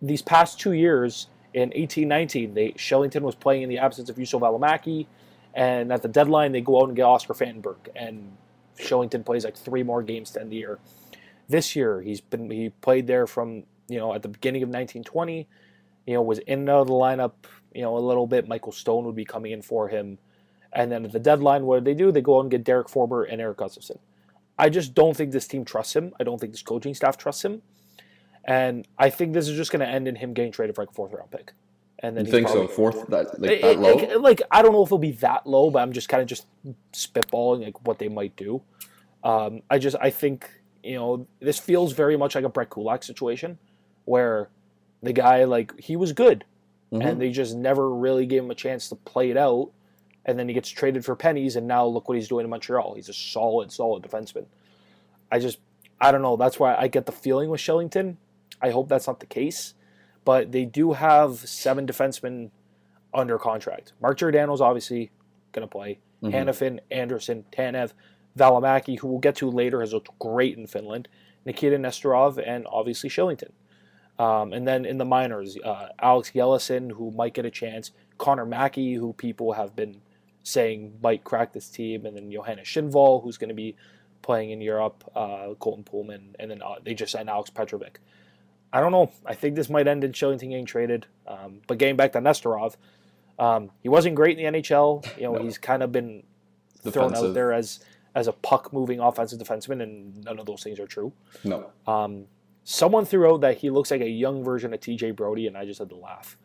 these 0.00 0.22
past 0.22 0.60
two 0.60 0.72
years 0.72 1.26
in 1.52 1.72
eighteen 1.74 2.08
nineteen, 2.08 2.54
they 2.54 2.70
Kylington 2.72 3.22
was 3.22 3.34
playing 3.34 3.62
in 3.62 3.68
the 3.68 3.78
absence 3.78 4.08
of 4.08 4.16
Juuso 4.16 4.40
Valimaki, 4.40 5.06
and 5.54 5.92
at 5.92 6.02
the 6.02 6.08
deadline 6.08 6.52
they 6.52 6.60
go 6.60 6.80
out 6.80 6.88
and 6.88 6.96
get 6.96 7.02
Oscar 7.02 7.34
Fantenberg, 7.34 7.88
and 7.96 8.36
Kylington 8.78 9.24
plays 9.24 9.44
like 9.44 9.56
three 9.56 9.82
more 9.82 10.02
games 10.02 10.30
to 10.32 10.40
end 10.40 10.52
the 10.52 10.56
year. 10.56 10.78
This 11.48 11.74
year 11.74 12.00
he's 12.00 12.20
been 12.20 12.50
he 12.50 12.70
played 12.70 13.06
there 13.06 13.26
from 13.26 13.64
you 13.88 13.98
know 13.98 14.14
at 14.14 14.22
the 14.22 14.28
beginning 14.28 14.62
of 14.62 14.68
nineteen 14.68 15.02
twenty, 15.02 15.48
you 16.06 16.14
know 16.14 16.22
was 16.22 16.38
in 16.38 16.60
and 16.60 16.70
out 16.70 16.82
of 16.82 16.86
the 16.86 16.94
lineup 16.94 17.32
you 17.74 17.82
know 17.82 17.96
a 17.96 18.00
little 18.00 18.26
bit. 18.26 18.48
Michael 18.48 18.72
Stone 18.72 19.04
would 19.04 19.16
be 19.16 19.24
coming 19.24 19.52
in 19.52 19.62
for 19.62 19.88
him, 19.88 20.18
and 20.74 20.90
then 20.90 21.04
at 21.04 21.12
the 21.12 21.20
deadline 21.20 21.64
what 21.66 21.78
do 21.82 21.84
they 21.84 21.94
do? 21.96 22.10
They 22.12 22.20
go 22.20 22.38
out 22.38 22.42
and 22.42 22.50
get 22.50 22.64
Derek 22.64 22.88
Forbort 22.88 23.26
and 23.32 23.40
Eric 23.40 23.58
Gustafson. 23.58 23.98
I 24.58 24.68
just 24.68 24.94
don't 24.94 25.16
think 25.16 25.32
this 25.32 25.46
team 25.46 25.64
trusts 25.64 25.94
him. 25.96 26.12
I 26.20 26.24
don't 26.24 26.40
think 26.40 26.52
this 26.52 26.62
coaching 26.62 26.94
staff 26.94 27.16
trusts 27.16 27.44
him. 27.44 27.62
And 28.44 28.86
I 28.98 29.10
think 29.10 29.32
this 29.32 29.48
is 29.48 29.56
just 29.56 29.72
going 29.72 29.80
to 29.80 29.88
end 29.88 30.06
in 30.06 30.16
him 30.16 30.34
getting 30.34 30.52
traded 30.52 30.74
for 30.76 30.82
like 30.82 30.90
a 30.90 30.94
fourth 30.94 31.12
round 31.12 31.30
pick. 31.30 31.52
And 32.00 32.16
then 32.16 32.26
You 32.26 32.30
think 32.30 32.48
so? 32.48 32.66
Fourth, 32.68 33.06
that 33.08 33.40
like 33.40 33.60
that 33.62 33.70
it- 33.70 33.78
low? 33.78 33.94
Like, 33.94 34.16
like, 34.20 34.42
I 34.50 34.60
don't 34.62 34.72
know 34.72 34.82
if 34.82 34.88
it'll 34.88 34.98
be 34.98 35.12
that 35.12 35.46
low, 35.46 35.70
but 35.70 35.78
I'm 35.80 35.92
just 35.92 36.08
kind 36.08 36.20
of 36.20 36.28
just 36.28 36.46
spitballing 36.92 37.64
like 37.64 37.86
what 37.86 37.98
they 37.98 38.08
might 38.08 38.36
do. 38.36 38.62
Um, 39.22 39.62
I 39.70 39.78
just 39.78 39.96
I 40.00 40.10
think 40.10 40.50
you 40.82 40.96
know 40.96 41.26
this 41.40 41.58
feels 41.58 41.92
very 41.94 42.16
much 42.18 42.34
like 42.34 42.44
a 42.44 42.48
Brett 42.50 42.68
Kulak 42.68 43.02
situation, 43.02 43.58
where 44.04 44.50
the 45.02 45.14
guy 45.14 45.44
like 45.44 45.78
he 45.80 45.96
was 45.96 46.12
good, 46.12 46.44
Mhm. 46.92 47.06
and 47.06 47.20
they 47.20 47.30
just 47.30 47.56
never 47.56 47.88
really 47.88 48.26
gave 48.26 48.42
him 48.44 48.50
a 48.50 48.54
chance 48.54 48.90
to 48.90 48.96
play 48.96 49.30
it 49.30 49.38
out, 49.38 49.70
and 50.26 50.38
then 50.38 50.48
he 50.48 50.54
gets 50.54 50.68
traded 50.68 51.04
for 51.04 51.14
pennies, 51.16 51.56
and 51.56 51.66
now 51.66 51.84
look 51.86 52.08
what 52.08 52.16
he's 52.16 52.28
doing 52.28 52.44
in 52.44 52.50
Montreal. 52.50 52.94
He's 52.94 53.08
a 53.08 53.12
solid, 53.14 53.70
solid 53.72 54.02
defenseman. 54.02 54.46
I 55.30 55.38
just 55.38 55.58
I 56.00 56.12
don't 56.12 56.22
know. 56.22 56.36
That's 56.36 56.58
why 56.58 56.74
I 56.74 56.88
get 56.88 57.06
the 57.06 57.12
feeling 57.12 57.50
with 57.50 57.60
Kylington. 57.60 58.16
I 58.60 58.70
hope 58.70 58.88
that's 58.88 59.06
not 59.06 59.20
the 59.20 59.26
case, 59.26 59.74
but 60.24 60.52
they 60.52 60.64
do 60.64 60.92
have 60.92 61.38
seven 61.38 61.86
defensemen 61.86 62.50
under 63.12 63.38
contract. 63.38 63.92
Mark 64.00 64.18
Giordano's 64.18 64.60
obviously 64.60 65.10
going 65.52 65.66
to 65.66 65.70
play. 65.70 65.98
Mhm. 66.22 66.32
Hanifin, 66.32 66.80
Andersson, 66.90 67.44
Tanev, 67.52 67.92
Valimaki, 68.36 68.98
who 68.98 69.08
we'll 69.08 69.18
get 69.18 69.36
to 69.36 69.50
later, 69.50 69.80
has 69.80 69.92
looked 69.92 70.18
great 70.18 70.56
in 70.56 70.66
Finland. 70.66 71.08
Nikita 71.44 71.76
Nesterov, 71.76 72.42
and 72.44 72.66
obviously 72.70 73.10
Kylington. 73.10 73.50
Um, 74.18 74.52
and 74.52 74.66
then 74.66 74.84
in 74.84 74.98
the 74.98 75.04
minors, 75.04 75.58
uh, 75.62 75.88
Alex 76.00 76.30
Yelesin, 76.34 76.92
who 76.92 77.10
might 77.10 77.34
get 77.34 77.44
a 77.44 77.50
chance. 77.50 77.90
Connor 78.16 78.46
Mackey, 78.46 78.94
who 78.94 79.12
people 79.12 79.52
have 79.52 79.74
been 79.74 80.00
saying 80.44 80.98
might 81.02 81.24
crack 81.24 81.52
this 81.52 81.68
team. 81.68 82.06
And 82.06 82.16
then 82.16 82.30
Johannes 82.30 82.68
Kinnvall, 82.68 83.22
who's 83.24 83.36
going 83.38 83.48
to 83.48 83.54
be 83.54 83.74
playing 84.22 84.50
in 84.50 84.60
Europe. 84.60 85.02
Uh, 85.16 85.54
Colton 85.58 85.82
Poolman. 85.84 86.34
And 86.38 86.50
then 86.50 86.62
uh, 86.62 86.76
they 86.84 86.94
just 86.94 87.10
signed 87.12 87.28
Alex 87.28 87.50
Petrovic. 87.50 87.96
I 88.72 88.80
don't 88.80 88.92
know. 88.92 89.10
I 89.26 89.34
think 89.34 89.56
this 89.56 89.68
might 89.68 89.88
end 89.88 90.04
in 90.04 90.12
Kylington 90.12 90.50
getting 90.50 90.66
traded. 90.66 91.06
Um, 91.26 91.60
but 91.66 91.78
getting 91.78 91.96
back 91.96 92.12
to 92.12 92.20
Nesterov, 92.20 92.76
Um, 93.38 93.70
he 93.82 93.88
wasn't 93.88 94.14
great 94.14 94.38
in 94.38 94.52
the 94.52 94.60
NHL. 94.60 95.04
You 95.16 95.24
know, 95.24 95.34
No. 95.34 95.42
he's 95.42 95.58
kind 95.58 95.82
of 95.82 95.90
been 95.90 96.22
thrown 96.82 97.14
out 97.16 97.34
there 97.34 97.52
as 97.52 97.80
as 98.14 98.28
a 98.28 98.32
puck 98.32 98.72
moving 98.72 99.00
offensive 99.00 99.40
defenseman, 99.40 99.82
and 99.82 100.22
none 100.24 100.38
of 100.38 100.46
those 100.46 100.62
things 100.62 100.78
are 100.78 100.86
true. 100.86 101.12
No. 101.42 101.66
Um, 101.88 102.26
someone 102.62 103.04
threw 103.04 103.28
out 103.34 103.40
that 103.40 103.58
he 103.58 103.70
looks 103.70 103.90
like 103.90 104.02
a 104.02 104.08
young 104.08 104.44
version 104.44 104.72
of 104.72 104.78
TJ 104.78 105.16
Brodie, 105.16 105.48
and 105.48 105.56
I 105.58 105.64
just 105.64 105.80
had 105.80 105.88
to 105.88 105.96
laugh. 105.96 106.38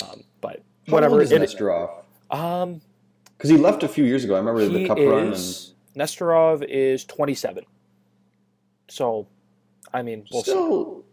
Um, 0.00 0.22
but 0.40 0.62
How 0.86 0.92
whatever. 0.92 1.14
old 1.14 1.22
is 1.22 1.32
it- 1.32 1.42
Nesterov? 1.42 2.04
um, 2.30 2.80
Because 3.36 3.50
he 3.50 3.56
left 3.56 3.82
a 3.82 3.88
few 3.88 4.04
years 4.04 4.24
ago. 4.24 4.34
I 4.34 4.38
remember 4.38 4.66
the 4.66 4.78
he 4.78 4.86
cup 4.86 4.98
run 4.98 5.32
and 5.32 5.34
Nesterov 5.96 6.64
is 6.64 7.04
27. 7.04 7.64
So, 8.88 9.26
I 9.92 10.02
mean, 10.02 10.26
we'll 10.30 10.42
see. 10.42 10.50
still 10.50 11.04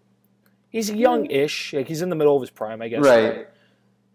he's 0.74 0.92
young-ish. 0.92 1.74
Like 1.74 1.88
he's 1.88 2.02
in 2.02 2.10
the 2.10 2.16
middle 2.16 2.36
of 2.36 2.42
his 2.42 2.50
prime, 2.50 2.82
I 2.82 2.90
guess. 2.90 3.04
right. 3.04 3.48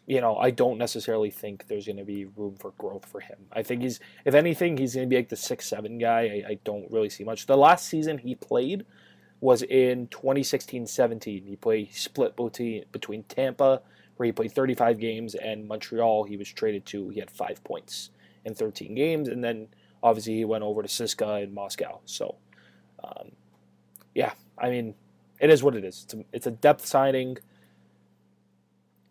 You 0.07 0.23
know, 0.23 0.37
I 0.37 0.51
don't 0.51 0.79
necessarily 0.79 1.31
think 1.31 1.67
there's 1.69 1.85
going 1.85 1.99
to 1.99 2.05
be 2.05 2.25
room 2.25 2.57
for 2.59 2.71
growth 2.79 3.05
for 3.05 3.21
him. 3.21 3.37
I 3.53 3.63
think 3.63 3.83
he's, 3.83 4.01
if 4.25 4.35
anything, 4.35 4.79
he's 4.79 4.95
going 4.95 5.07
to 5.07 5.11
be 5.11 5.17
like 5.17 5.29
the 5.29 5.37
six-seven 5.37 5.99
guy. 5.99 6.21
I, 6.21 6.53
I 6.53 6.59
don't 6.65 6.91
really 6.91 7.11
see 7.11 7.25
much. 7.25 7.45
The 7.45 7.59
last 7.59 7.87
season 7.87 8.17
he 8.17 8.35
played 8.35 8.87
was 9.41 9.63
in 9.63 10.07
2016-17. 10.09 11.47
He 11.47 11.57
played 11.57 11.89
he 11.89 11.93
split 11.93 12.37
between 12.37 12.85
between 12.91 13.23
Tampa, 13.25 13.83
where 14.19 14.27
he 14.27 14.33
played 14.33 14.53
35 14.53 14.99
games, 14.99 15.35
and 15.35 15.67
Montreal. 15.67 16.25
He 16.25 16.37
was 16.37 16.49
traded 16.53 16.85
to. 16.87 17.09
He 17.09 17.19
had 17.21 17.31
five 17.31 17.63
points 17.65 18.11
in 18.45 18.55
13 18.55 18.95
games, 18.95 19.29
and 19.29 19.43
then 19.43 19.69
obviously 20.03 20.35
he 20.37 20.45
went 20.45 20.63
over 20.65 20.83
to 20.83 20.89
CSKA 20.89 21.45
in 21.45 21.55
Moscow. 21.55 22.01
So, 22.05 22.37
um, 23.03 23.31
yeah, 24.15 24.33
I 24.59 24.71
mean, 24.71 24.95
it 25.41 25.51
is 25.51 25.63
what 25.63 25.75
it 25.77 25.85
is. 25.85 26.03
It's 26.05 26.15
a, 26.15 26.25
it's 26.33 26.47
a 26.47 26.51
depth 26.51 26.85
signing. 26.85 27.39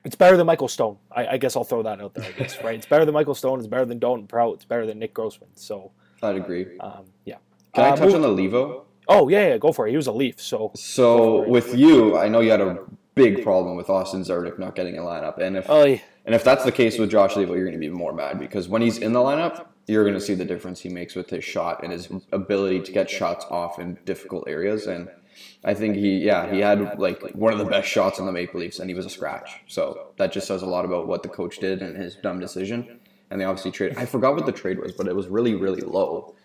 It's 0.05 0.15
better 0.15 0.37
than 0.37 0.45
Michael 0.45 0.67
Stone. 0.67 0.97
I, 1.11 1.27
I 1.27 1.37
guess 1.37 1.55
I'll 1.55 1.63
throw 1.65 1.83
that 1.83 1.99
out 1.99 2.13
there. 2.13 2.25
I 2.25 2.31
guess 2.31 2.61
right. 2.63 2.75
It's 2.75 2.85
better 2.85 3.03
than 3.03 3.13
Michael 3.13 3.35
Stone. 3.35 3.59
It's 3.59 3.67
better 3.67 3.85
than 3.85 3.99
Dalton 3.99 4.27
Prout. 4.27 4.53
It's 4.55 4.65
better 4.65 4.85
than 4.85 4.99
Nick 4.99 5.13
Grossman. 5.13 5.49
So, 5.55 5.91
I'd 6.21 6.35
agree. 6.35 6.77
um, 6.79 7.05
yeah. 7.25 7.35
Can 7.73 7.83
I 7.85 7.89
Uh, 7.89 7.95
touch 7.95 8.13
on 8.13 8.21
the 8.21 8.27
Leivo? 8.29 8.83
Oh 9.09 9.29
yeah, 9.29 9.49
yeah, 9.49 9.57
go 9.57 9.71
for 9.71 9.87
it. 9.87 9.91
He 9.91 9.95
was 9.97 10.07
a 10.07 10.11
Leaf. 10.11 10.39
So, 10.41 10.71
So 10.75 11.47
with 11.47 11.73
you, 11.75 12.17
I 12.17 12.27
know 12.27 12.41
you 12.41 12.51
had 12.51 12.59
a 12.59 12.77
big 13.17 13.43
problem 13.43 13.75
with 13.75 13.89
Austin 13.89 14.21
Czarnik 14.21 14.57
not 14.57 14.75
getting 14.75 14.97
a 14.97 15.01
lineup, 15.01 15.39
and 15.39 15.57
if 15.57 15.65
oh, 15.69 15.85
yeah. 15.85 15.99
and 16.25 16.33
if 16.33 16.43
that's 16.43 16.63
the 16.63 16.71
case 16.71 16.97
with 16.97 17.09
Josh 17.09 17.33
Leivo, 17.33 17.55
you're 17.55 17.65
going 17.65 17.73
to 17.73 17.77
be 17.77 17.89
more 17.89 18.13
mad 18.13 18.39
because 18.39 18.69
when 18.69 18.81
he's 18.81 18.97
in 18.99 19.11
the 19.13 19.19
lineup, 19.19 19.65
you're 19.87 20.03
going 20.03 20.13
to 20.13 20.21
see 20.21 20.33
the 20.33 20.45
difference 20.45 20.81
he 20.81 20.89
makes 20.89 21.15
with 21.15 21.29
his 21.29 21.43
shot 21.43 21.81
and 21.83 21.91
his 21.91 22.09
ability 22.31 22.81
to 22.81 22.91
get 22.91 23.09
shots 23.09 23.45
off 23.49 23.79
in 23.79 23.97
difficult 24.05 24.47
areas. 24.47 24.85
And 24.85 25.09
I 25.63 25.73
think 25.73 25.95
he, 25.95 26.17
yeah, 26.17 26.51
he 26.51 26.59
had 26.59 26.99
like 26.99 27.21
one 27.31 27.53
of 27.53 27.59
the 27.59 27.65
best 27.65 27.87
shots 27.87 28.19
on 28.19 28.25
the 28.25 28.31
Maple 28.31 28.59
Leafs, 28.59 28.79
and 28.79 28.89
he 28.89 28.95
was 28.95 29.05
a 29.05 29.09
scratch. 29.09 29.61
So 29.67 30.11
that 30.17 30.33
just 30.33 30.47
says 30.47 30.61
a 30.61 30.65
lot 30.65 30.83
about 30.83 31.07
what 31.07 31.23
the 31.23 31.29
coach 31.29 31.59
did 31.59 31.81
and 31.81 31.95
his 31.95 32.15
dumb 32.15 32.39
decision. 32.39 32.99
And 33.29 33.39
they 33.39 33.45
obviously 33.45 33.71
traded. 33.71 33.97
I 33.97 34.05
forgot 34.05 34.35
what 34.35 34.45
the 34.45 34.51
trade 34.51 34.79
was, 34.79 34.91
but 34.91 35.07
it 35.07 35.15
was 35.15 35.27
really, 35.27 35.55
really 35.55 35.81
low. 35.81 36.35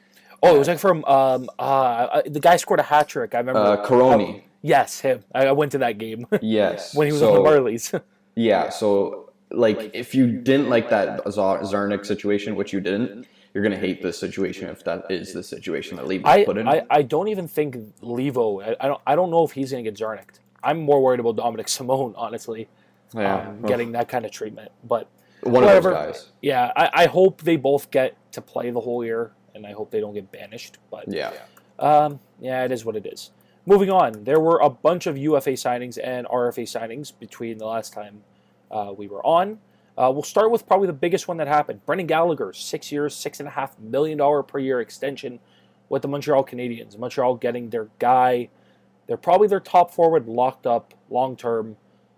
oh, 0.42 0.54
it 0.54 0.58
was 0.58 0.68
like 0.68 0.78
from 0.78 1.04
um, 1.04 1.48
uh, 1.58 2.22
the 2.26 2.40
guy 2.40 2.56
scored 2.56 2.80
a 2.80 2.84
hat 2.84 3.08
trick. 3.08 3.34
I 3.34 3.38
remember. 3.38 3.60
Uh, 3.60 3.86
Carcone. 3.86 4.42
Yes, 4.62 5.00
him. 5.00 5.24
I, 5.34 5.46
I 5.46 5.52
went 5.52 5.72
to 5.72 5.78
that 5.78 5.98
game 5.98 6.26
Yes. 6.40 6.94
when 6.94 7.06
he 7.08 7.12
was 7.12 7.20
so, 7.20 7.36
on 7.36 7.42
the 7.42 7.48
Marlies. 7.50 8.00
Yeah, 8.34 8.70
so 8.70 9.30
like 9.50 9.90
if 9.92 10.14
you 10.14 10.26
didn't 10.26 10.70
like 10.70 10.88
that 10.88 11.20
Zar- 11.30 11.60
Czarnik 11.60 12.06
situation, 12.06 12.56
which 12.56 12.72
you 12.72 12.80
didn't, 12.80 13.26
you're 13.52 13.62
gonna 13.62 13.76
hate 13.76 14.00
this 14.00 14.18
situation 14.18 14.70
if 14.70 14.82
that 14.84 15.04
is 15.10 15.34
the 15.34 15.42
situation 15.42 15.98
that 15.98 16.06
Leivo 16.06 16.24
I, 16.24 16.44
put 16.46 16.56
in. 16.56 16.66
I, 16.66 16.82
I 16.88 17.02
don't 17.02 17.28
even 17.28 17.46
think 17.46 17.76
Leivo. 18.00 18.62
I, 18.66 18.74
I 18.80 18.88
don't 18.88 19.00
I 19.06 19.14
don't 19.16 19.30
know 19.30 19.44
if 19.44 19.52
he's 19.52 19.70
going 19.72 19.84
to 19.84 19.90
get 19.90 20.00
Zarnicked. 20.00 20.38
I'm 20.64 20.80
more 20.80 21.02
worried 21.02 21.20
about 21.20 21.36
Dominic 21.36 21.68
Simone, 21.68 22.14
honestly, 22.16 22.68
yeah, 23.14 23.48
um, 23.48 23.60
getting 23.62 23.92
that 23.92 24.08
kind 24.08 24.24
of 24.24 24.30
treatment. 24.30 24.72
But 24.82 25.10
one 25.42 25.62
of 25.64 25.82
those 25.82 25.92
guys. 25.92 26.28
yeah, 26.40 26.72
I, 26.74 26.90
I 27.02 27.06
hope 27.06 27.42
they 27.42 27.56
both 27.56 27.90
get 27.90 28.16
to 28.32 28.40
play 28.40 28.70
the 28.70 28.80
whole 28.80 29.04
year, 29.04 29.32
and 29.54 29.66
I 29.66 29.72
hope 29.72 29.90
they 29.90 30.00
don't 30.00 30.14
get 30.14 30.32
banished. 30.32 30.78
But 30.90 31.04
Yeah, 31.12 31.32
Um, 31.78 32.18
yeah, 32.40 32.64
it 32.64 32.72
is 32.72 32.86
what 32.86 32.96
it 32.96 33.04
is. 33.04 33.30
Moving 33.64 33.90
on, 33.90 34.24
there 34.24 34.40
were 34.40 34.58
a 34.58 34.68
bunch 34.68 35.06
of 35.06 35.16
UFA 35.16 35.52
signings 35.52 35.96
and 36.02 36.26
RFA 36.26 36.64
signings 36.64 37.12
between 37.16 37.58
the 37.58 37.66
last 37.66 37.92
time 37.92 38.22
uh, 38.72 38.92
we 38.96 39.06
were 39.06 39.24
on. 39.24 39.58
Uh, 39.96 40.10
we'll 40.12 40.24
start 40.24 40.50
with 40.50 40.66
probably 40.66 40.88
the 40.88 40.92
biggest 40.92 41.28
one 41.28 41.36
that 41.36 41.46
happened. 41.46 41.84
Brendan 41.86 42.06
Gallagher, 42.08 42.52
six 42.52 42.90
years, 42.90 43.14
six 43.14 43.38
and 43.38 43.48
a 43.48 43.52
half 43.52 43.78
million 43.78 44.18
dollar 44.18 44.42
per 44.42 44.58
year 44.58 44.80
extension 44.80 45.38
with 45.88 46.02
the 46.02 46.08
Montreal 46.08 46.44
Canadiens. 46.44 46.98
Montreal 46.98 47.36
getting 47.36 47.70
their 47.70 47.88
guy. 47.98 48.48
They're 49.06 49.16
probably 49.16 49.46
their 49.46 49.60
top 49.60 49.92
forward 49.92 50.26
locked 50.26 50.66
up 50.66 50.94
long 51.08 51.36
term. 51.36 51.76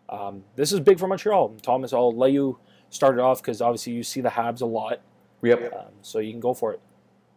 Um, 0.09 0.44
this 0.57 0.72
is 0.72 0.80
big 0.80 0.98
for 0.98 1.09
Montreal. 1.09 1.57
Thomas, 1.61 1.92
I'll 1.92 2.16
let 2.16 2.33
you 2.33 2.59
start 2.88 3.18
it 3.18 3.20
off 3.20 3.42
because 3.42 3.61
obviously 3.61 3.92
you 3.92 4.02
see 4.02 4.20
the 4.20 4.30
Habs 4.30 4.62
a 4.62 4.66
lot, 4.66 5.00
yep, 5.42 5.74
um, 5.74 5.92
so 6.02 6.20
you 6.20 6.30
can 6.30 6.40
go 6.40 6.54
for 6.54 6.72
it. 6.72 6.80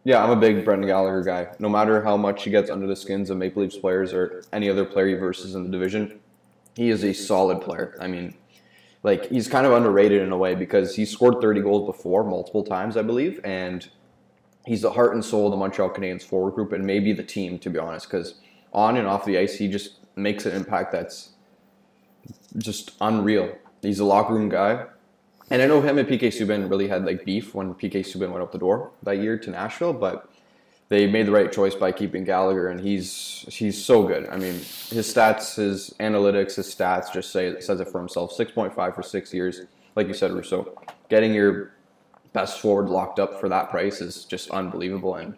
Yeah. 0.08 0.24
I'm 0.24 0.30
a 0.30 0.36
big 0.36 0.64
Brendan 0.64 0.88
Gallagher 0.88 1.22
guy. 1.22 1.48
No 1.58 1.68
matter 1.68 2.02
how 2.02 2.16
much 2.16 2.44
he 2.44 2.50
gets 2.50 2.70
under 2.70 2.86
the 2.86 2.96
skins 2.96 3.28
of 3.28 3.36
Maple 3.36 3.62
Leafs 3.62 3.76
players 3.76 4.14
or 4.14 4.42
any 4.52 4.70
other 4.70 4.84
player 4.84 5.08
he 5.08 5.14
versus 5.14 5.54
in 5.54 5.64
the 5.64 5.70
division, 5.70 6.18
he 6.74 6.88
is 6.88 7.04
a 7.04 7.12
solid 7.12 7.60
player. 7.60 7.94
I 8.00 8.06
mean, 8.06 8.34
like 9.02 9.28
he's 9.28 9.48
kind 9.48 9.66
of 9.66 9.72
underrated 9.72 10.22
in 10.22 10.32
a 10.32 10.36
way 10.38 10.54
because 10.54 10.96
he 10.96 11.04
scored 11.04 11.42
30 11.42 11.60
goals 11.60 11.86
before 11.86 12.24
multiple 12.24 12.64
times, 12.64 12.96
I 12.96 13.02
believe, 13.02 13.38
and 13.44 13.86
he's 14.64 14.80
the 14.80 14.92
heart 14.92 15.12
and 15.12 15.24
soul 15.24 15.46
of 15.46 15.50
the 15.50 15.56
Montreal 15.58 15.90
Canadiens 15.90 16.22
forward 16.22 16.54
group 16.54 16.72
and 16.72 16.84
maybe 16.84 17.12
the 17.12 17.22
team, 17.22 17.58
to 17.58 17.68
be 17.68 17.78
honest, 17.78 18.10
because 18.10 18.36
on 18.72 18.96
and 18.96 19.06
off 19.06 19.26
the 19.26 19.36
ice, 19.36 19.56
he 19.56 19.68
just 19.68 19.96
makes 20.16 20.46
an 20.46 20.56
impact 20.56 20.92
that's 20.92 21.30
just 22.56 22.92
unreal. 23.00 23.54
He's 23.82 23.98
a 23.98 24.04
locker 24.04 24.34
room 24.34 24.48
guy. 24.48 24.86
And 25.50 25.62
I 25.62 25.66
know 25.66 25.80
him 25.80 25.98
and 25.98 26.06
PK 26.06 26.28
Subban 26.28 26.68
really 26.68 26.88
had 26.88 27.04
like 27.06 27.24
beef 27.24 27.54
when 27.54 27.74
PK 27.74 28.00
Subban 28.00 28.30
went 28.30 28.42
out 28.42 28.52
the 28.52 28.58
door 28.58 28.90
that 29.02 29.18
year 29.18 29.38
to 29.38 29.50
Nashville, 29.50 29.94
but 29.94 30.30
they 30.88 31.06
made 31.06 31.26
the 31.26 31.32
right 31.32 31.50
choice 31.52 31.74
by 31.74 31.92
keeping 31.92 32.24
Gallagher, 32.24 32.68
and 32.68 32.80
he's 32.80 33.44
he's 33.48 33.82
so 33.82 34.02
good. 34.06 34.26
I 34.28 34.36
mean, 34.36 34.54
his 34.54 35.12
stats, 35.12 35.56
his 35.56 35.94
analytics, 36.00 36.56
his 36.56 36.74
stats 36.74 37.12
just 37.12 37.30
say 37.30 37.60
says 37.60 37.80
it 37.80 37.88
for 37.88 37.98
himself. 37.98 38.32
Six 38.32 38.52
point 38.52 38.74
five 38.74 38.94
for 38.94 39.02
six 39.02 39.32
years, 39.34 39.62
like 39.96 40.06
you 40.06 40.14
said, 40.14 40.32
Russo. 40.32 40.74
Getting 41.08 41.34
your 41.34 41.72
best 42.32 42.60
forward 42.60 42.88
locked 42.88 43.18
up 43.18 43.38
for 43.40 43.48
that 43.48 43.70
price 43.70 44.00
is 44.00 44.24
just 44.24 44.50
unbelievable, 44.50 45.14
and 45.14 45.34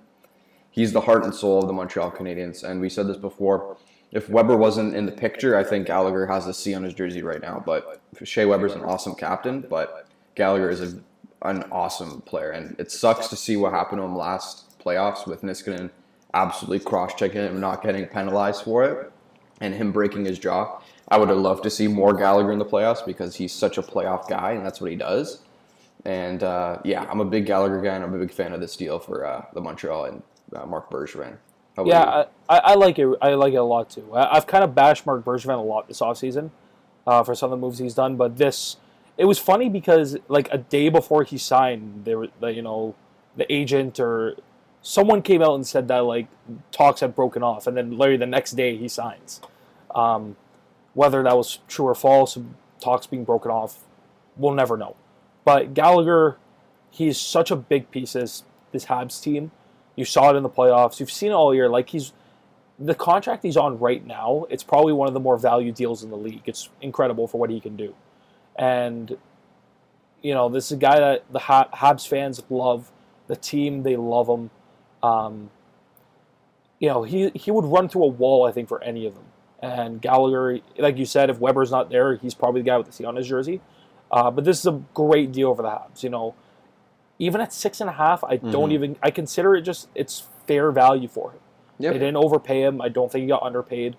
he's 0.71 0.93
the 0.93 1.01
heart 1.01 1.25
and 1.25 1.35
soul 1.35 1.61
of 1.61 1.67
the 1.67 1.73
Montreal 1.73 2.13
Canadiens. 2.13 2.63
And 2.63 2.81
we 2.81 2.89
said 2.89 3.07
this 3.07 3.17
before. 3.17 3.77
If 4.13 4.29
Weber 4.29 4.57
wasn't 4.57 4.95
in 4.95 5.07
the 5.07 5.13
picture, 5.13 5.57
I 5.57 5.63
think 5.63 5.87
Gallagher 5.87 6.27
has 6.27 6.47
a 6.47 6.55
C 6.55 6.75
on 6.75 6.83
his 6.83 6.95
jersey 6.95 7.23
right 7.23 7.41
now. 7.41 7.63
But 7.65 8.01
Shea 8.25 8.45
Weber's 8.45 8.75
an 8.75 8.83
awesome 8.83 9.15
captain, 9.15 9.61
but 9.69 10.07
Gallagher 10.35 10.71
is 10.71 10.81
a, 10.81 10.99
an 11.43 11.65
awesome 11.71 12.21
player, 12.23 12.51
and 12.51 12.79
it 12.79 12.91
sucks 12.91 13.29
to 13.29 13.37
see 13.37 13.57
what 13.57 13.73
happened 13.73 14.01
to 14.01 14.05
him 14.05 14.17
last 14.17 14.79
playoffs 14.81 15.27
with 15.27 15.43
Niskanen 15.43 15.91
absolutely 16.35 16.81
cross-checking 16.81 17.41
him, 17.41 17.61
not 17.61 17.83
getting 17.83 18.07
penalized 18.07 18.63
for 18.63 18.85
it, 18.85 19.13
and 19.61 19.75
him 19.75 19.93
breaking 19.93 20.25
his 20.25 20.39
jaw. 20.39 20.81
I 21.09 21.19
would 21.19 21.29
have 21.29 21.39
loved 21.39 21.65
to 21.65 21.71
see 21.71 21.89
more 21.89 22.15
Gallagher 22.15 22.53
in 22.53 22.59
the 22.59 22.65
playoffs 22.65 23.05
because 23.05 23.35
he's 23.35 23.53
such 23.53 23.79
a 23.79 23.83
playoff 23.83 24.29
guy, 24.29 24.53
and 24.53 24.65
that's 24.65 24.81
what 24.81 24.91
he 24.91 24.97
does. 24.97 25.43
And 26.05 26.43
uh, 26.43 26.79
yeah, 26.85 27.05
I'm 27.11 27.21
a 27.21 27.25
big 27.25 27.47
Gallagher 27.47 27.81
guy, 27.81 27.95
and 27.95 28.05
I'm 28.05 28.15
a 28.15 28.19
big 28.19 28.33
fan 28.33 28.53
of 28.53 28.61
this 28.61 28.77
deal 28.77 28.99
for 28.99 29.27
uh, 29.27 29.45
the 29.53 29.61
Montreal 29.61 30.05
and 30.05 30.23
uh, 30.55 30.67
Marc 30.67 30.89
Bergevin. 30.91 31.37
How? 31.85 31.91
Yeah, 31.91 32.25
I, 32.49 32.59
I 32.59 32.75
like 32.75 32.99
it. 32.99 33.09
I 33.21 33.35
like 33.35 33.53
it 33.53 33.57
a 33.57 33.63
lot 33.63 33.91
too. 33.91 34.15
I, 34.15 34.37
I've 34.37 34.47
kind 34.47 34.65
of 34.65 34.75
bashed 34.75 35.07
Marc 35.07 35.25
Bergevin 35.25 35.59
a 35.59 35.63
lot 35.63 35.89
this 35.89 36.01
offseason 36.01 36.51
uh, 37.07 37.23
for 37.23 37.35
some 37.35 37.53
of 37.53 37.59
the 37.59 37.67
moves 37.67 37.79
he's 37.79 37.95
done, 37.95 38.17
but 38.17 38.37
this 38.37 38.77
it 39.17 39.25
was 39.25 39.39
funny 39.39 39.69
because 39.69 40.17
like 40.29 40.49
a 40.51 40.59
day 40.59 40.89
before 40.89 41.25
he 41.25 41.39
signed, 41.39 42.05
there 42.05 42.19
were 42.19 42.29
the, 42.41 42.53
you 42.53 42.63
know 42.63 42.95
the 43.37 43.51
agent 43.53 44.01
or 44.01 44.37
someone 44.83 45.23
came 45.23 45.43
out 45.43 45.55
and 45.55 45.67
said 45.67 45.89
that 45.89 46.01
like 46.01 46.27
talks 46.73 47.01
had 47.01 47.15
broken 47.15 47.43
off, 47.43 47.67
and 47.67 47.77
then 47.77 47.97
literally 47.97 48.17
the 48.17 48.27
next 48.27 48.53
day 48.53 48.77
he 48.77 48.89
signs. 48.89 49.41
Um, 49.95 50.37
whether 50.95 51.23
that 51.23 51.37
was 51.37 51.59
true 51.69 51.87
or 51.87 51.95
false, 51.95 52.39
talks 52.81 53.07
being 53.07 53.25
broken 53.25 53.51
off, 53.51 53.81
we'll 54.37 54.55
never 54.55 54.77
know. 54.77 54.97
But 55.45 55.75
Gallagher, 55.75 56.37
he's 56.91 57.19
such 57.19 57.51
a 57.51 57.57
big 57.57 57.91
piece 57.91 58.15
of 58.15 58.31
this 58.73 58.87
Habs 58.87 59.23
team. 59.23 59.51
You 59.97 60.05
saw 60.05 60.31
it 60.31 60.37
in 60.37 60.43
the 60.43 60.51
playoffs. 60.51 61.01
You've 61.01 61.11
seen 61.11 61.31
it 61.31 61.35
all 61.35 61.55
year. 61.55 61.69
Like 61.69 61.91
he's 61.91 62.13
the 62.79 62.95
contract 62.95 63.43
he's 63.43 63.57
on 63.57 63.79
right 63.79 64.05
now. 64.05 64.47
It's 64.49 64.65
probably 64.65 64.93
one 64.93 65.09
of 65.09 65.15
the 65.15 65.21
more 65.21 65.37
value 65.37 65.73
deals 65.73 66.03
in 66.03 66.11
the 66.11 66.17
league. 66.17 66.43
It's 66.47 66.71
incredible 66.81 67.27
for 67.27 67.39
what 67.39 67.51
he 67.51 67.61
can 67.61 67.77
do, 67.77 67.95
and 68.57 69.17
you 70.23 70.35
know 70.35 70.49
this 70.49 70.67
is 70.67 70.73
a 70.73 70.77
guy 70.77 70.99
that 70.99 71.31
the 71.31 71.41
Ha- 71.41 71.69
Habs 71.75 72.09
fans 72.09 72.43
love. 72.49 72.91
The 73.27 73.37
team 73.37 73.83
they 73.83 73.97
love 73.97 74.29
him. 74.29 74.51
Um, 75.03 75.51
you 76.79 76.89
know 76.89 77.03
he 77.03 77.31
he 77.35 77.51
would 77.51 77.65
run 77.65 77.89
through 77.89 78.05
a 78.05 78.09
wall. 78.09 78.47
I 78.47 78.53
think 78.53 78.69
for 78.69 78.83
any 78.83 79.07
of 79.07 79.15
them. 79.15 79.25
And 79.63 80.01
Gallagher, 80.01 80.61
like 80.79 80.97
you 80.97 81.05
said, 81.05 81.29
if 81.29 81.39
Weber's 81.39 81.71
not 81.71 81.91
there, 81.91 82.17
he's 82.17 82.35
probably 82.35 82.63
the 82.63 82.67
guy 82.67 82.79
with 82.79 82.87
the 82.87 82.93
C 82.93 83.05
on 83.05 83.17
his 83.17 83.29
jersey. 83.29 83.61
Uh, 84.11 84.31
but 84.31 84.45
this 84.45 84.59
is 84.59 84.67
a 84.67 84.83
great 84.95 85.33
deal 85.33 85.55
for 85.55 85.63
the 85.63 85.69
Habs. 85.69 86.03
You 86.03 86.09
know, 86.09 86.35
even 87.21 87.41
at 87.41 87.53
six 87.53 87.81
and 87.81 87.89
a 87.89 87.93
half, 87.93 88.25
I 88.25 88.37
don't 88.37 88.71
Mhm. 88.71 88.73
even 88.73 88.97
I 89.03 89.11
consider 89.13 89.55
it 89.55 89.61
just 89.63 89.89
it's 89.95 90.27
fair 90.47 90.73
value 90.73 91.07
for 91.07 91.31
him. 91.33 91.41
Yep. 91.79 91.93
They 91.93 91.99
didn't 92.01 92.17
overpay 92.17 92.63
him. 92.63 92.81
I 92.81 92.89
don't 92.89 93.13
think 93.13 93.23
he 93.23 93.29
got 93.29 93.43
underpaid. 93.43 93.95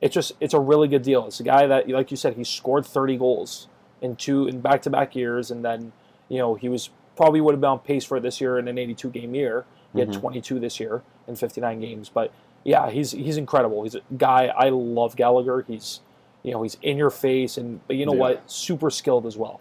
It's 0.00 0.14
just 0.14 0.32
it's 0.40 0.54
a 0.54 0.60
really 0.60 0.86
good 0.86 1.02
deal. 1.02 1.26
It's 1.26 1.40
a 1.40 1.44
guy 1.44 1.66
that, 1.66 1.88
like 1.88 2.10
you 2.10 2.16
said, 2.16 2.34
he 2.34 2.44
scored 2.44 2.84
30 2.86 3.16
goals 3.16 3.68
in 4.02 4.14
two 4.16 4.46
in 4.46 4.60
back 4.60 4.82
to 4.82 4.90
back 4.90 5.16
years, 5.16 5.50
and 5.50 5.64
then 5.64 5.92
you 6.28 6.38
know 6.38 6.54
he 6.54 6.68
was 6.68 6.90
probably 7.16 7.40
would 7.40 7.52
have 7.54 7.60
been 7.60 7.70
on 7.70 7.78
pace 7.78 8.04
for 8.04 8.20
this 8.20 8.40
year 8.40 8.58
in 8.58 8.68
an 8.68 8.76
82 8.78 9.08
game 9.10 9.34
year. 9.34 9.64
He 9.94 10.00
had 10.00 10.10
Mhm. 10.10 10.20
22 10.20 10.58
this 10.58 10.78
year 10.80 11.02
in 11.26 11.36
59 11.36 11.80
games, 11.80 12.10
but 12.12 12.30
yeah, 12.64 12.90
he's 12.90 13.12
he's 13.12 13.38
incredible. 13.38 13.82
He's 13.84 13.94
a 13.94 14.00
guy 14.18 14.52
I 14.54 14.68
love 14.68 15.16
Gallagher. 15.16 15.64
He's 15.66 16.00
you 16.42 16.52
know 16.52 16.62
he's 16.62 16.76
in 16.82 16.98
your 16.98 17.10
face, 17.10 17.56
and 17.56 17.80
but 17.86 17.96
you 17.96 18.04
know 18.04 18.12
Yeah. 18.14 18.20
what, 18.20 18.50
super 18.50 18.90
skilled 18.90 19.24
as 19.24 19.38
well. 19.38 19.60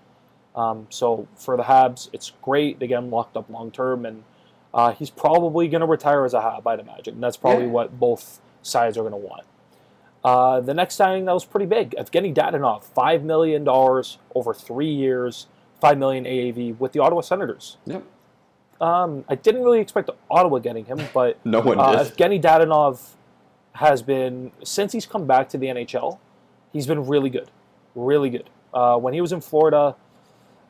Um, 0.56 0.88
so 0.90 1.28
for 1.36 1.58
the 1.58 1.64
Habs, 1.64 2.10
it's 2.14 2.32
great. 2.42 2.80
They 2.80 2.88
get 2.88 3.00
him 3.00 3.10
locked 3.10 3.36
up 3.38 3.50
long 3.50 3.72
term, 3.72 4.06
and 4.06 4.24
uh, 4.74 4.92
he's 4.94 5.10
probably 5.10 5.68
going 5.68 5.82
to 5.82 5.88
retire 5.88 6.26
as 6.26 6.34
a 6.34 6.42
Hab, 6.42 6.66
I'd 6.68 6.80
imagine. 6.80 7.16
And 7.16 7.24
that's 7.24 7.38
probably 7.38 7.66
Yeah. 7.66 7.72
what 7.72 8.00
both 8.00 8.40
sides 8.62 8.98
are 8.98 9.02
going 9.02 9.12
to 9.14 9.18
want. 9.18 9.44
Uh, 10.24 10.62
the 10.62 10.74
next 10.74 10.96
signing 10.96 11.26
that 11.26 11.34
was 11.34 11.44
pretty 11.44 11.66
big, 11.66 11.92
Evgeny 11.98 12.34
Dadonov, 12.34 12.84
five 12.84 13.24
million 13.24 13.64
dollars 13.66 14.20
over 14.34 14.54
three 14.54 14.90
years, 14.92 15.48
five 15.82 15.98
million 15.98 16.24
AAV 16.24 16.80
with 16.80 16.94
the 16.94 17.00
Ottawa 17.00 17.20
Senators. 17.22 17.78
Yep. 17.86 18.04
Um, 18.80 19.26
I 19.28 19.36
didn't 19.36 19.64
really 19.64 19.80
expect 19.82 20.10
Ottawa 20.32 20.60
getting 20.60 20.86
him, 20.86 21.00
but 21.14 21.38
No 21.46 21.60
one 21.62 21.78
uh, 21.80 22.04
did. 22.04 22.14
Evgeny 22.16 22.42
Dadonov 22.42 23.02
has 23.74 24.02
been 24.02 24.52
since 24.64 24.94
he's 24.94 25.06
come 25.06 25.26
back 25.28 25.50
to 25.50 25.58
the 25.58 25.68
NHL, 25.68 26.20
he's 26.72 26.88
been 26.88 27.06
really 27.06 27.30
good, 27.30 27.50
really 27.94 28.30
good. 28.30 28.50
Uh, 28.74 28.98
when 28.98 29.14
he 29.14 29.20
was 29.20 29.34
in 29.34 29.42
Florida, 29.42 29.96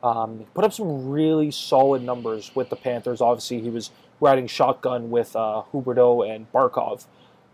um, 0.04 0.44
put 0.52 0.64
up 0.64 0.72
some 0.72 1.08
really 1.08 1.50
solid 1.50 2.02
numbers 2.02 2.54
with 2.54 2.68
the 2.68 2.76
Panthers. 2.76 3.22
Obviously, 3.22 3.62
he 3.62 3.70
was 3.70 3.90
riding 4.20 4.46
shotgun 4.46 5.10
with 5.10 5.34
uh, 5.34 5.62
Huberdeau 5.72 6.28
and 6.28 6.52
Barkov, 6.52 7.06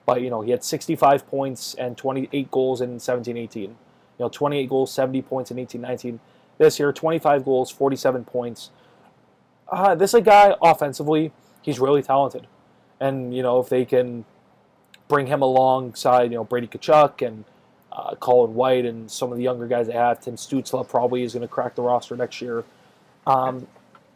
but 0.05 0.21
you 0.21 0.31
know 0.31 0.41
he 0.41 0.51
had 0.51 0.65
65 0.65 1.29
points 1.29 1.75
and 1.75 1.97
28 1.97 2.51
goals 2.51 2.81
in 2.81 2.97
17-18. 2.97 3.55
You 3.57 3.77
know, 4.19 4.29
28 4.29 4.69
goals, 4.69 4.93
70 4.93 5.23
points 5.23 5.51
in 5.53 5.57
18-19. 5.57 6.19
This 6.59 6.79
year, 6.79 6.93
25 6.93 7.45
goals, 7.45 7.71
47 7.71 8.25
points. 8.25 8.71
Uh, 9.71 9.95
this 9.95 10.11
is 10.11 10.15
a 10.15 10.21
guy 10.21 10.55
offensively. 10.61 11.33
He's 11.63 11.79
really 11.79 12.03
talented, 12.03 12.49
and 12.99 13.33
you 13.33 13.45
know 13.45 13.61
if 13.61 13.69
they 13.69 13.85
can 13.85 14.25
bring 15.07 15.29
him 15.29 15.41
alongside, 15.41 16.33
you 16.33 16.39
know 16.39 16.45
Brady 16.45 16.67
Tkachuk 16.67 17.25
and 17.25 17.45
uh, 17.93 18.15
Colin 18.17 18.55
White 18.55 18.85
and 18.85 19.11
some 19.11 19.33
of 19.33 19.39
the 19.39 19.45
younger 19.45 19.67
guys 19.67 19.87
they 19.87 19.93
have. 19.93 20.21
Tim 20.21 20.37
Stützle 20.37 20.89
probably 20.89 21.23
is 21.23 21.33
going 21.33 21.43
to 21.43 21.49
crack 21.49 21.75
the 21.75 21.83
roster 21.83 22.17
next 22.17 22.41
year. 22.41 22.65
Um, 23.27 23.67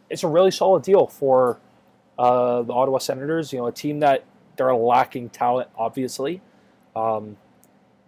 it's 0.09 0.23
a 0.23 0.27
really 0.27 0.51
solid 0.51 0.83
deal 0.83 1.07
for 1.07 1.59
uh, 2.17 2.61
the 2.61 2.73
Ottawa 2.73 2.99
Senators. 2.99 3.51
You 3.51 3.59
know, 3.59 3.67
a 3.67 3.71
team 3.71 3.99
that 3.99 4.23
they're 4.55 4.73
lacking 4.75 5.29
talent, 5.29 5.69
obviously. 5.77 6.41
Um, 6.95 7.37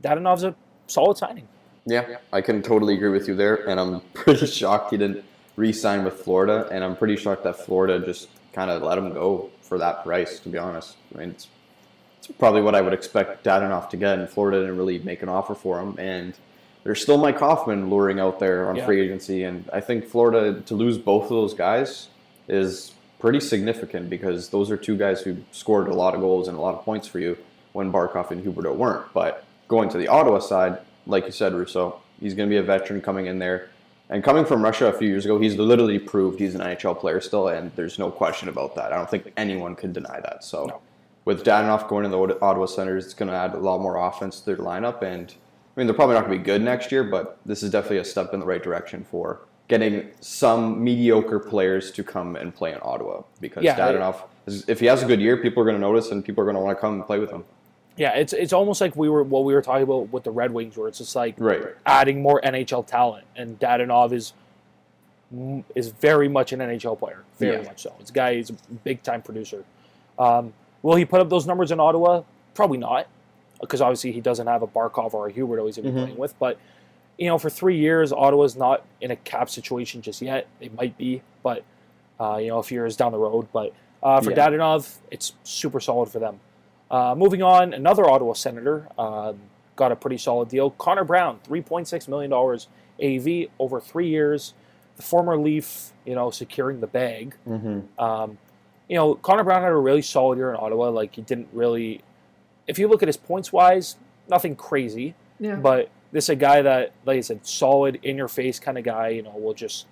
Dadonov's 0.01 0.43
a 0.43 0.55
solid 0.87 1.17
signing. 1.17 1.47
Yeah, 1.85 2.17
I 2.33 2.41
can 2.41 2.61
totally 2.61 2.95
agree 2.95 3.09
with 3.09 3.27
you 3.27 3.35
there, 3.35 3.67
and 3.69 3.79
I'm 3.79 4.01
pretty 4.13 4.45
shocked 4.45 4.91
he 4.91 4.97
didn't 4.97 5.23
re-sign 5.55 6.03
with 6.03 6.15
Florida, 6.15 6.67
and 6.71 6.83
I'm 6.83 6.95
pretty 6.95 7.15
shocked 7.15 7.43
that 7.43 7.57
Florida 7.65 8.05
just 8.05 8.29
kind 8.53 8.69
of 8.69 8.81
let 8.83 8.97
him 8.97 9.13
go 9.13 9.49
for 9.61 9.77
that 9.77 10.03
price. 10.03 10.39
To 10.39 10.49
be 10.49 10.57
honest, 10.57 10.95
I 11.15 11.19
mean, 11.19 11.29
it's, 11.29 11.47
it's 12.17 12.27
probably 12.27 12.61
what 12.61 12.75
I 12.75 12.81
would 12.81 12.93
expect 12.93 13.43
Dadonov 13.43 13.89
to 13.89 13.97
get, 13.97 14.19
and 14.19 14.29
Florida 14.29 14.59
didn't 14.61 14.77
really 14.77 14.99
make 14.99 15.21
an 15.21 15.29
offer 15.29 15.55
for 15.55 15.79
him, 15.79 15.95
and 15.99 16.33
there's 16.83 17.01
still 17.01 17.17
Mike 17.17 17.39
Hoffman 17.39 17.89
luring 17.89 18.19
out 18.19 18.39
there 18.39 18.69
on 18.69 18.75
Yeah. 18.77 18.85
free 18.85 19.01
agency, 19.01 19.43
and 19.43 19.65
I 19.73 19.79
think 19.81 20.05
Florida 20.05 20.61
to 20.61 20.73
lose 20.75 20.97
both 20.97 21.23
of 21.23 21.29
those 21.29 21.53
guys 21.53 22.07
is 22.47 22.93
pretty 23.19 23.39
significant 23.39 24.09
because 24.09 24.49
those 24.49 24.69
are 24.71 24.77
two 24.77 24.95
guys 24.95 25.21
who 25.21 25.37
scored 25.51 25.87
a 25.87 25.93
lot 25.93 26.13
of 26.13 26.21
goals 26.21 26.47
and 26.47 26.57
a 26.57 26.61
lot 26.61 26.75
of 26.75 26.83
points 26.85 27.07
for 27.07 27.19
you 27.19 27.37
when 27.73 27.91
Barkov 27.91 28.31
and 28.31 28.43
Huberdeau 28.45 28.75
weren't. 28.75 29.11
But 29.13 29.43
going 29.67 29.89
to 29.89 29.97
the 29.97 30.07
Ottawa 30.07 30.39
side, 30.39 30.77
like 31.07 31.25
you 31.25 31.31
said, 31.31 31.53
Russo, 31.53 31.99
he's 32.19 32.33
going 32.35 32.47
to 32.47 32.53
be 32.53 32.57
a 32.57 32.63
veteran 32.63 33.01
coming 33.01 33.25
in 33.25 33.39
there. 33.39 33.69
And 34.09 34.23
coming 34.23 34.45
from 34.45 34.61
Russia 34.63 34.85
a 34.87 34.93
few 34.93 35.07
years 35.09 35.25
ago, 35.25 35.37
he's 35.39 35.55
literally 35.57 35.99
proved 35.99 36.39
he's 36.39 36.55
an 36.55 36.61
NHL 36.61 36.97
player 36.97 37.19
still, 37.19 37.49
and 37.49 37.71
there's 37.75 37.99
no 37.99 38.09
question 38.09 38.47
about 38.47 38.75
that. 38.75 38.93
I 38.93 38.95
don't 38.95 39.09
think 39.09 39.33
anyone 39.35 39.75
can 39.75 39.91
deny 39.91 40.19
that. 40.21 40.43
So, 40.45 40.65
No. 40.65 40.79
With 41.27 41.43
Dadonov 41.43 41.89
going 41.89 42.03
to 42.03 42.09
the 42.09 42.39
Ottawa 42.41 42.67
Senators, 42.67 43.03
it's 43.03 43.13
going 43.13 43.27
to 43.27 43.35
add 43.35 43.53
a 43.53 43.57
lot 43.57 43.81
more 43.81 43.97
offense 43.97 44.39
to 44.39 44.45
their 44.45 44.55
lineup. 44.55 45.01
And 45.01 45.29
I 45.29 45.35
mean, 45.75 45.85
they're 45.85 45.93
probably 45.93 46.15
not 46.15 46.25
going 46.25 46.31
to 46.31 46.39
be 46.39 46.45
good 46.45 46.61
next 46.61 46.89
year, 46.89 47.03
but 47.03 47.37
this 47.45 47.63
is 47.63 47.69
definitely 47.69 47.97
a 47.97 48.05
step 48.05 48.33
in 48.33 48.39
the 48.39 48.45
right 48.45 48.63
direction 48.63 49.05
for 49.11 49.41
getting 49.67 50.07
some 50.21 50.81
mediocre 50.81 51.37
players 51.37 51.91
to 51.91 52.01
come 52.01 52.37
and 52.37 52.55
play 52.55 52.71
in 52.71 52.79
Ottawa. 52.81 53.23
Because 53.41 53.65
Yeah, 53.65 53.75
Dadonov, 53.75 54.21
if 54.69 54.79
he 54.79 54.85
has 54.85 55.03
a 55.03 55.05
good 55.05 55.19
year, 55.19 55.35
people 55.35 55.61
are 55.63 55.65
going 55.65 55.75
to 55.75 55.81
notice, 55.81 56.11
and 56.11 56.23
people 56.23 56.43
are 56.43 56.45
going 56.45 56.55
to 56.55 56.61
want 56.61 56.77
to 56.77 56.79
come 56.79 56.93
and 56.93 57.05
play 57.05 57.19
with 57.19 57.29
him. 57.31 57.43
Yeah, 57.97 58.13
it's 58.13 58.31
it's 58.31 58.53
almost 58.53 58.79
like 58.79 58.95
we 58.95 59.09
were 59.09 59.23
what 59.23 59.43
we 59.43 59.53
were 59.53 59.61
talking 59.61 59.83
about 59.83 60.13
with 60.13 60.23
the 60.23 60.31
Red 60.31 60.53
Wings, 60.53 60.77
where 60.77 60.87
it's 60.87 60.99
just 60.99 61.13
like 61.13 61.35
Right. 61.39 61.61
adding 61.85 62.21
more 62.21 62.39
NHL 62.41 62.87
talent, 62.87 63.25
and 63.35 63.59
Dadonov 63.59 64.13
is 64.13 64.31
is 65.75 65.89
very 65.89 66.29
much 66.29 66.53
an 66.53 66.61
NHL 66.61 66.97
player, 66.97 67.23
very 67.37 67.57
Yeah. 67.57 67.63
much 67.63 67.81
so. 67.81 67.91
This 67.99 68.11
guy 68.11 68.29
is 68.35 68.49
a 68.49 68.53
big 68.85 69.03
time 69.03 69.21
producer. 69.21 69.65
Um, 70.17 70.53
will 70.87 70.95
he 70.95 71.03
put 71.05 71.19
up 71.19 71.29
those 71.29 71.45
numbers 71.45 71.69
in 71.71 71.79
Ottawa? 71.81 72.23
Probably 72.53 72.77
not, 72.77 73.07
because 73.59 73.81
obviously 73.81 74.13
he 74.13 74.21
doesn't 74.21 74.47
have 74.47 74.61
a 74.61 74.67
Barkov 74.67 75.13
or 75.13 75.27
a 75.27 75.33
Huberdeau 75.33 75.65
he's 75.65 75.75
going 75.75 75.87
to 75.87 75.91
be 75.91 75.97
Mhm. 75.97 76.03
playing 76.05 76.17
with. 76.17 76.39
But 76.39 76.57
you 77.17 77.27
know, 77.27 77.37
for 77.37 77.49
three 77.49 77.77
years, 77.77 78.13
Ottawa's 78.13 78.55
not 78.55 78.83
in 79.01 79.09
a 79.11 79.15
cap 79.15 79.49
situation 79.49 80.01
just 80.01 80.21
yet. 80.21 80.47
They 80.59 80.69
might 80.69 80.97
be, 80.97 81.23
but 81.43 81.63
uh, 82.19 82.37
you 82.37 82.47
know, 82.47 82.59
a 82.59 82.63
few 82.63 82.77
years 82.79 82.95
down 82.95 83.11
the 83.11 83.17
road. 83.17 83.47
But 83.51 83.73
uh, 84.01 84.21
for 84.21 84.31
Yeah. 84.31 84.37
Dadonov, 84.49 84.97
it's 85.11 85.33
super 85.43 85.79
solid 85.79 86.09
for 86.09 86.19
them. 86.19 86.39
Uh, 86.89 87.15
moving 87.17 87.41
on, 87.43 87.73
another 87.73 88.09
Ottawa 88.09 88.33
Senator 88.33 88.87
um, 88.97 89.39
got 89.75 89.91
a 89.91 89.95
pretty 89.95 90.17
solid 90.17 90.47
deal. 90.47 90.69
Connor 90.71 91.03
Brown, 91.03 91.39
three 91.43 91.61
point 91.61 91.87
six 91.87 92.07
million 92.07 92.29
dollars 92.31 92.67
AV 93.03 93.47
over 93.59 93.81
three 93.81 94.07
years. 94.07 94.53
The 94.95 95.03
former 95.03 95.37
Leaf, 95.37 95.91
you 96.05 96.15
know, 96.15 96.29
securing 96.31 96.79
the 96.79 96.87
bag. 96.87 97.35
Mm-hmm. 97.47 97.99
Um, 98.03 98.37
you 98.87 98.95
know, 98.95 99.15
Connor 99.15 99.43
Brown 99.43 99.61
had 99.61 99.71
a 99.71 99.75
really 99.75 100.01
solid 100.01 100.37
year 100.37 100.49
in 100.51 100.57
Ottawa. 100.57 100.89
Like 100.89 101.15
he 101.15 101.21
didn't 101.21 101.49
really, 101.51 102.01
if 102.67 102.79
you 102.79 102.87
look 102.87 103.03
at 103.03 103.07
his 103.07 103.17
points 103.17 103.51
wise, 103.51 103.97
nothing 104.29 104.55
crazy. 104.55 105.15
Yeah. 105.39 105.55
But 105.55 105.89
this 106.11 106.25
is 106.25 106.29
a 106.29 106.35
guy 106.35 106.61
that, 106.61 106.93
like 107.05 107.17
I 107.17 107.21
said, 107.21 107.45
solid 107.45 107.99
in 108.03 108.17
your 108.17 108.27
face 108.27 108.59
kind 108.59 108.77
of 108.77 108.83
guy. 108.83 109.09
You 109.09 109.23
know, 109.23 109.35
will 109.35 109.53
just 109.53 109.85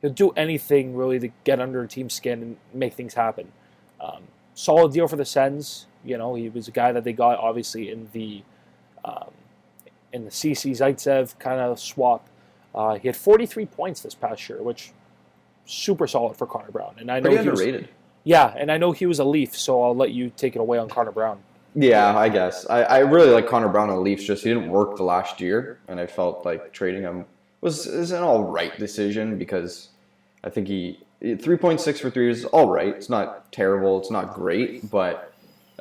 he'll 0.00 0.12
do 0.12 0.30
anything 0.30 0.94
really 0.94 1.18
to 1.18 1.28
get 1.44 1.60
under 1.60 1.82
a 1.82 1.88
team's 1.88 2.14
skin 2.14 2.42
and 2.42 2.56
make 2.72 2.94
things 2.94 3.14
happen. 3.14 3.52
Um, 4.00 4.22
solid 4.54 4.92
deal 4.92 5.08
for 5.08 5.16
the 5.16 5.24
Sens. 5.24 5.86
You 6.04 6.18
know, 6.18 6.34
he 6.34 6.48
was 6.48 6.68
a 6.68 6.72
guy 6.72 6.92
that 6.92 7.04
they 7.04 7.12
got 7.12 7.38
obviously 7.38 7.90
in 7.90 8.08
the 8.12 8.42
um, 9.04 9.30
in 10.12 10.24
the 10.24 10.30
CC 10.30 10.70
Zaitsev 10.70 11.38
kind 11.38 11.60
of 11.60 11.78
swap. 11.80 12.28
Uh, 12.74 12.94
he 12.94 13.08
had 13.08 13.16
43 13.16 13.66
points 13.66 14.00
this 14.00 14.14
past 14.14 14.48
year, 14.48 14.62
which 14.62 14.92
super 15.66 16.06
solid 16.06 16.36
for 16.36 16.46
Connor 16.46 16.70
Brown. 16.70 16.96
And 16.98 17.10
I 17.10 17.20
know 17.20 17.30
Pretty 17.30 17.44
he 17.44 17.50
was, 17.50 17.60
underrated. 17.60 17.88
Yeah, 18.24 18.52
and 18.56 18.72
I 18.72 18.78
know 18.78 18.92
he 18.92 19.06
was 19.06 19.18
a 19.18 19.24
Leaf, 19.24 19.56
so 19.56 19.82
I'll 19.82 19.94
let 19.94 20.10
you 20.10 20.32
take 20.36 20.56
it 20.56 20.58
away 20.58 20.78
on 20.78 20.88
Connor 20.88 21.12
Brown. 21.12 21.38
Yeah, 21.76 22.16
I 22.16 22.28
guess. 22.28 22.66
I, 22.70 22.82
I 22.82 22.98
really 22.98 23.30
like 23.30 23.48
Connor 23.48 23.68
Brown 23.68 23.90
on 23.90 23.96
the 23.96 24.02
Leafs. 24.02 24.24
Just 24.24 24.44
he 24.44 24.50
didn't 24.50 24.68
work 24.68 24.96
the 24.96 25.02
last 25.02 25.40
year, 25.40 25.78
and 25.88 26.00
I 26.00 26.06
felt 26.06 26.44
like 26.44 26.72
trading 26.72 27.02
him 27.02 27.26
was 27.60 27.86
is 27.86 28.12
an 28.12 28.22
all 28.22 28.44
right 28.44 28.76
decision 28.78 29.38
because 29.38 29.88
I 30.44 30.50
think 30.50 30.68
he 30.68 31.00
three 31.40 31.56
point 31.56 31.80
six 31.80 31.98
for 31.98 32.10
three 32.10 32.30
is 32.30 32.44
all 32.44 32.68
right. 32.68 32.94
It's 32.94 33.08
not 33.08 33.50
terrible. 33.52 33.98
It's 33.98 34.10
not 34.10 34.34
great, 34.34 34.90
but 34.90 35.32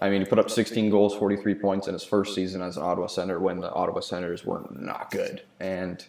I 0.01 0.10
mean 0.10 0.21
he 0.21 0.25
put 0.25 0.39
up 0.39 0.49
sixteen 0.49 0.89
goals, 0.89 1.13
forty 1.15 1.36
three 1.36 1.56
points 1.56 1.88
in 1.88 1.93
his 1.93 2.03
first 2.03 2.34
season 2.34 2.62
as 2.62 2.77
an 2.77 2.84
Ottawa 2.84 3.08
Senator 3.08 3.39
when 3.39 3.60
the 3.60 3.71
Ottawa 3.71 3.99
Senators 3.99 4.45
were 4.45 4.63
not 4.71 5.12
good. 5.12 5.43
And 5.60 6.03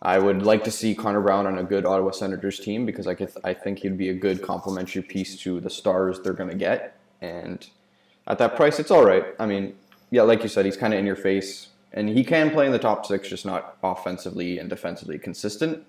I 0.00 0.18
would 0.18 0.42
like 0.42 0.62
to 0.64 0.70
see 0.70 0.94
Connor 0.94 1.20
Brown 1.20 1.46
on 1.46 1.58
a 1.58 1.64
good 1.64 1.84
Ottawa 1.84 2.12
Senators 2.12 2.60
team 2.60 2.86
because 2.86 3.06
I 3.06 3.14
could, 3.14 3.32
I 3.42 3.52
think 3.52 3.80
he'd 3.80 3.98
be 3.98 4.10
a 4.10 4.14
good 4.14 4.42
complementary 4.42 5.02
piece 5.02 5.36
to 5.42 5.60
the 5.60 5.70
stars 5.70 6.20
they're 6.20 6.32
going 6.34 6.50
to 6.50 6.56
get. 6.56 6.96
And 7.20 7.66
at 8.26 8.38
that 8.38 8.54
price, 8.54 8.78
it's 8.78 8.90
all 8.92 9.04
right. 9.04 9.24
I 9.40 9.46
mean, 9.46 9.74
yeah, 10.10 10.22
like 10.22 10.42
you 10.42 10.48
said, 10.48 10.64
he's 10.64 10.76
kind 10.76 10.92
of 10.94 11.00
in 11.00 11.06
your 11.06 11.16
face, 11.16 11.68
and 11.92 12.08
he 12.08 12.22
can 12.22 12.50
play 12.50 12.66
in 12.66 12.72
the 12.72 12.78
top 12.78 13.06
six, 13.06 13.28
just 13.28 13.44
not 13.44 13.76
offensively 13.82 14.58
and 14.58 14.70
defensively 14.70 15.18
consistent. 15.18 15.84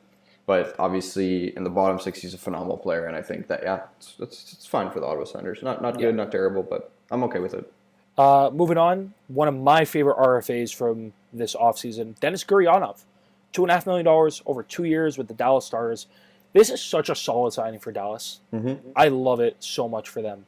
But 0.47 0.75
obviously, 0.79 1.55
in 1.55 1.63
the 1.63 1.69
bottom 1.69 1.99
six, 1.99 2.21
he's 2.21 2.33
a 2.33 2.37
phenomenal 2.39 2.77
player, 2.77 3.05
and 3.05 3.15
I 3.15 3.21
think 3.21 3.45
that 3.47 3.61
yeah, 3.61 3.81
it's, 3.99 4.15
it's, 4.19 4.53
it's 4.53 4.65
fine 4.65 4.89
for 4.89 4.99
the 4.99 5.05
Ottawa 5.05 5.25
Senators. 5.25 5.61
Not 5.61 5.83
not 5.83 5.99
Yeah. 5.99 6.07
good, 6.07 6.15
not 6.15 6.31
terrible, 6.31 6.63
but 6.63 6.89
I'm 7.11 7.23
okay 7.25 7.37
with 7.39 7.53
it. 7.53 7.71
Uh, 8.17 8.49
moving 8.51 8.77
on, 8.77 9.13
one 9.27 9.47
of 9.47 9.55
my 9.55 9.85
favorite 9.85 10.17
RFAs 10.17 10.73
from 10.73 11.13
this 11.31 11.55
offseason, 11.55 12.19
Denis 12.19 12.43
Gurianov. 12.43 13.03
$2.5 13.53 13.85
million 13.85 14.07
over 14.45 14.63
two 14.63 14.83
years 14.83 15.17
with 15.17 15.27
the 15.27 15.33
Dallas 15.33 15.65
Stars. 15.65 16.07
This 16.53 16.69
is 16.69 16.81
such 16.81 17.09
a 17.09 17.15
solid 17.15 17.53
signing 17.53 17.79
for 17.79 17.91
Dallas. 17.91 18.39
Mm-hmm. 18.53 18.89
I 18.95 19.07
love 19.09 19.39
it 19.39 19.57
so 19.59 19.87
much 19.87 20.09
for 20.09 20.21
them. 20.21 20.45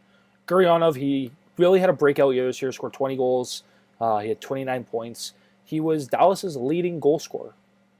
Gurianov, 0.47 0.95
he 0.95 1.31
really 1.57 1.79
had 1.79 1.89
a 1.89 1.93
breakout 1.93 2.33
year 2.33 2.45
this 2.47 2.61
year, 2.61 2.71
scored 2.71 2.93
20 2.93 3.15
goals. 3.17 3.63
Uh, 3.99 4.19
he 4.19 4.29
had 4.29 4.41
29 4.41 4.83
points. 4.85 5.33
He 5.63 5.79
was 5.79 6.07
Dallas's 6.07 6.57
leading 6.57 6.99
goal 6.99 7.19
scorer 7.19 7.53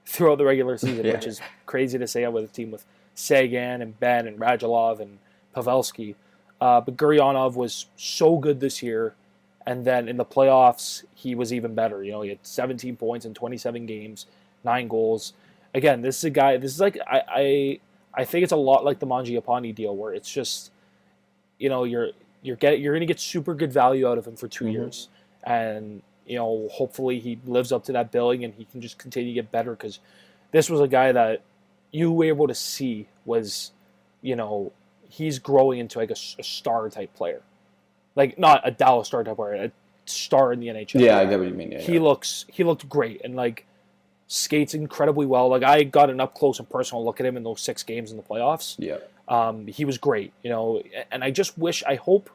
throughout 0.05 0.39
the 0.39 0.45
regular 0.45 0.77
season, 0.77 1.05
Yeah. 1.05 1.13
which 1.13 1.27
is 1.27 1.39
crazy 1.65 1.97
to 1.99 2.07
say 2.07 2.27
with 2.27 2.45
a 2.45 2.47
team 2.47 2.71
with 2.71 2.85
Seguin 3.13 3.81
and 3.81 3.99
Benn 3.99 4.27
and 4.27 4.39
Radulov 4.39 4.99
and 4.99 5.19
Pavelski. 5.55 6.15
Uh, 6.59 6.81
but 6.81 6.97
Gurianov 6.97 7.53
was 7.55 7.85
so 7.97 8.37
good 8.37 8.59
this 8.59 8.81
year. 8.81 9.13
And 9.65 9.85
then 9.85 10.07
in 10.09 10.17
the 10.17 10.25
playoffs, 10.25 11.03
he 11.13 11.35
was 11.35 11.53
even 11.53 11.75
better. 11.75 12.03
You 12.03 12.11
know, 12.13 12.21
he 12.23 12.29
had 12.29 12.39
17 12.41 12.95
points 12.97 13.25
in 13.27 13.33
27 13.35 13.85
games, 13.85 14.25
nine 14.63 14.87
goals. 14.87 15.33
again, 15.73 16.01
this 16.01 16.17
is 16.17 16.23
a 16.25 16.29
guy. 16.29 16.57
This 16.57 16.73
is 16.73 16.79
like 16.79 16.97
I 17.07 17.21
I, 17.27 17.79
I 18.13 18.25
think 18.25 18.43
it's 18.43 18.51
a 18.51 18.57
lot 18.57 18.83
like 18.83 18.99
the 18.99 19.07
Mangiapane 19.07 19.73
deal, 19.73 19.95
where 19.95 20.13
it's 20.13 20.31
just, 20.31 20.71
you 21.59 21.69
know, 21.69 21.83
you're 21.85 22.09
you're 22.41 22.55
get 22.57 22.79
you're 22.79 22.93
gonna 22.93 23.05
get 23.05 23.19
super 23.19 23.53
good 23.53 23.71
value 23.71 24.07
out 24.07 24.17
of 24.17 24.25
him 24.27 24.35
for 24.35 24.47
2 24.47 24.65
Mhm. 24.65 24.71
years, 24.73 25.07
and 25.43 26.01
you 26.25 26.35
know, 26.37 26.67
hopefully 26.71 27.19
he 27.19 27.39
lives 27.45 27.71
up 27.71 27.83
to 27.85 27.91
that 27.93 28.11
billing 28.11 28.43
and 28.43 28.53
he 28.53 28.65
can 28.65 28.79
just 28.81 28.97
continue 28.97 29.29
to 29.29 29.33
get 29.33 29.51
better 29.51 29.71
because 29.71 29.99
this 30.51 30.69
was 30.69 30.79
a 30.79 30.87
guy 30.87 31.11
that 31.11 31.41
you 31.91 32.11
were 32.11 32.25
able 32.25 32.47
to 32.47 32.53
see 32.55 33.07
was, 33.25 33.71
you 34.21 34.35
know, 34.35 34.71
he's 35.09 35.39
growing 35.39 35.79
into 35.79 35.99
like 35.99 36.11
a 36.11 36.15
star 36.15 36.89
type 36.89 37.13
player, 37.15 37.41
like 38.15 38.37
not 38.39 38.61
a 38.63 38.71
Dallas 38.71 39.07
star 39.07 39.23
type 39.23 39.35
player, 39.35 39.55
a 39.65 39.71
star 40.05 40.53
in 40.53 40.59
the 40.59 40.67
NHL 40.67 41.01
Yeah, 41.01 41.17
I 41.19 41.25
get 41.25 41.39
what 41.39 41.47
you 41.49 41.53
mean. 41.53 41.71
Yeah, 41.71 41.79
he 41.79 41.95
yeah. 41.95 42.01
looks 42.01 42.45
he 42.51 42.63
looked 42.63 42.87
great 42.87 43.21
and 43.23 43.35
like 43.35 43.65
skates 44.31 44.73
incredibly 44.73 45.25
well. 45.25 45.49
Like 45.49 45.63
I 45.63 45.83
got 45.83 46.09
an 46.09 46.21
up 46.21 46.33
close 46.33 46.57
and 46.59 46.69
personal 46.69 47.03
look 47.03 47.19
at 47.19 47.25
him 47.25 47.35
in 47.35 47.43
those 47.43 47.59
six 47.59 47.83
games 47.83 48.11
in 48.11 48.17
the 48.17 48.23
playoffs. 48.23 48.75
yeah. 48.79 48.97
Um, 49.27 49.67
he 49.67 49.85
was 49.85 49.97
great, 49.97 50.33
you 50.43 50.49
know, 50.49 50.81
and 51.11 51.23
I 51.23 51.31
just 51.31 51.57
wish 51.57 51.83
I 51.85 51.95
hope 51.95 52.29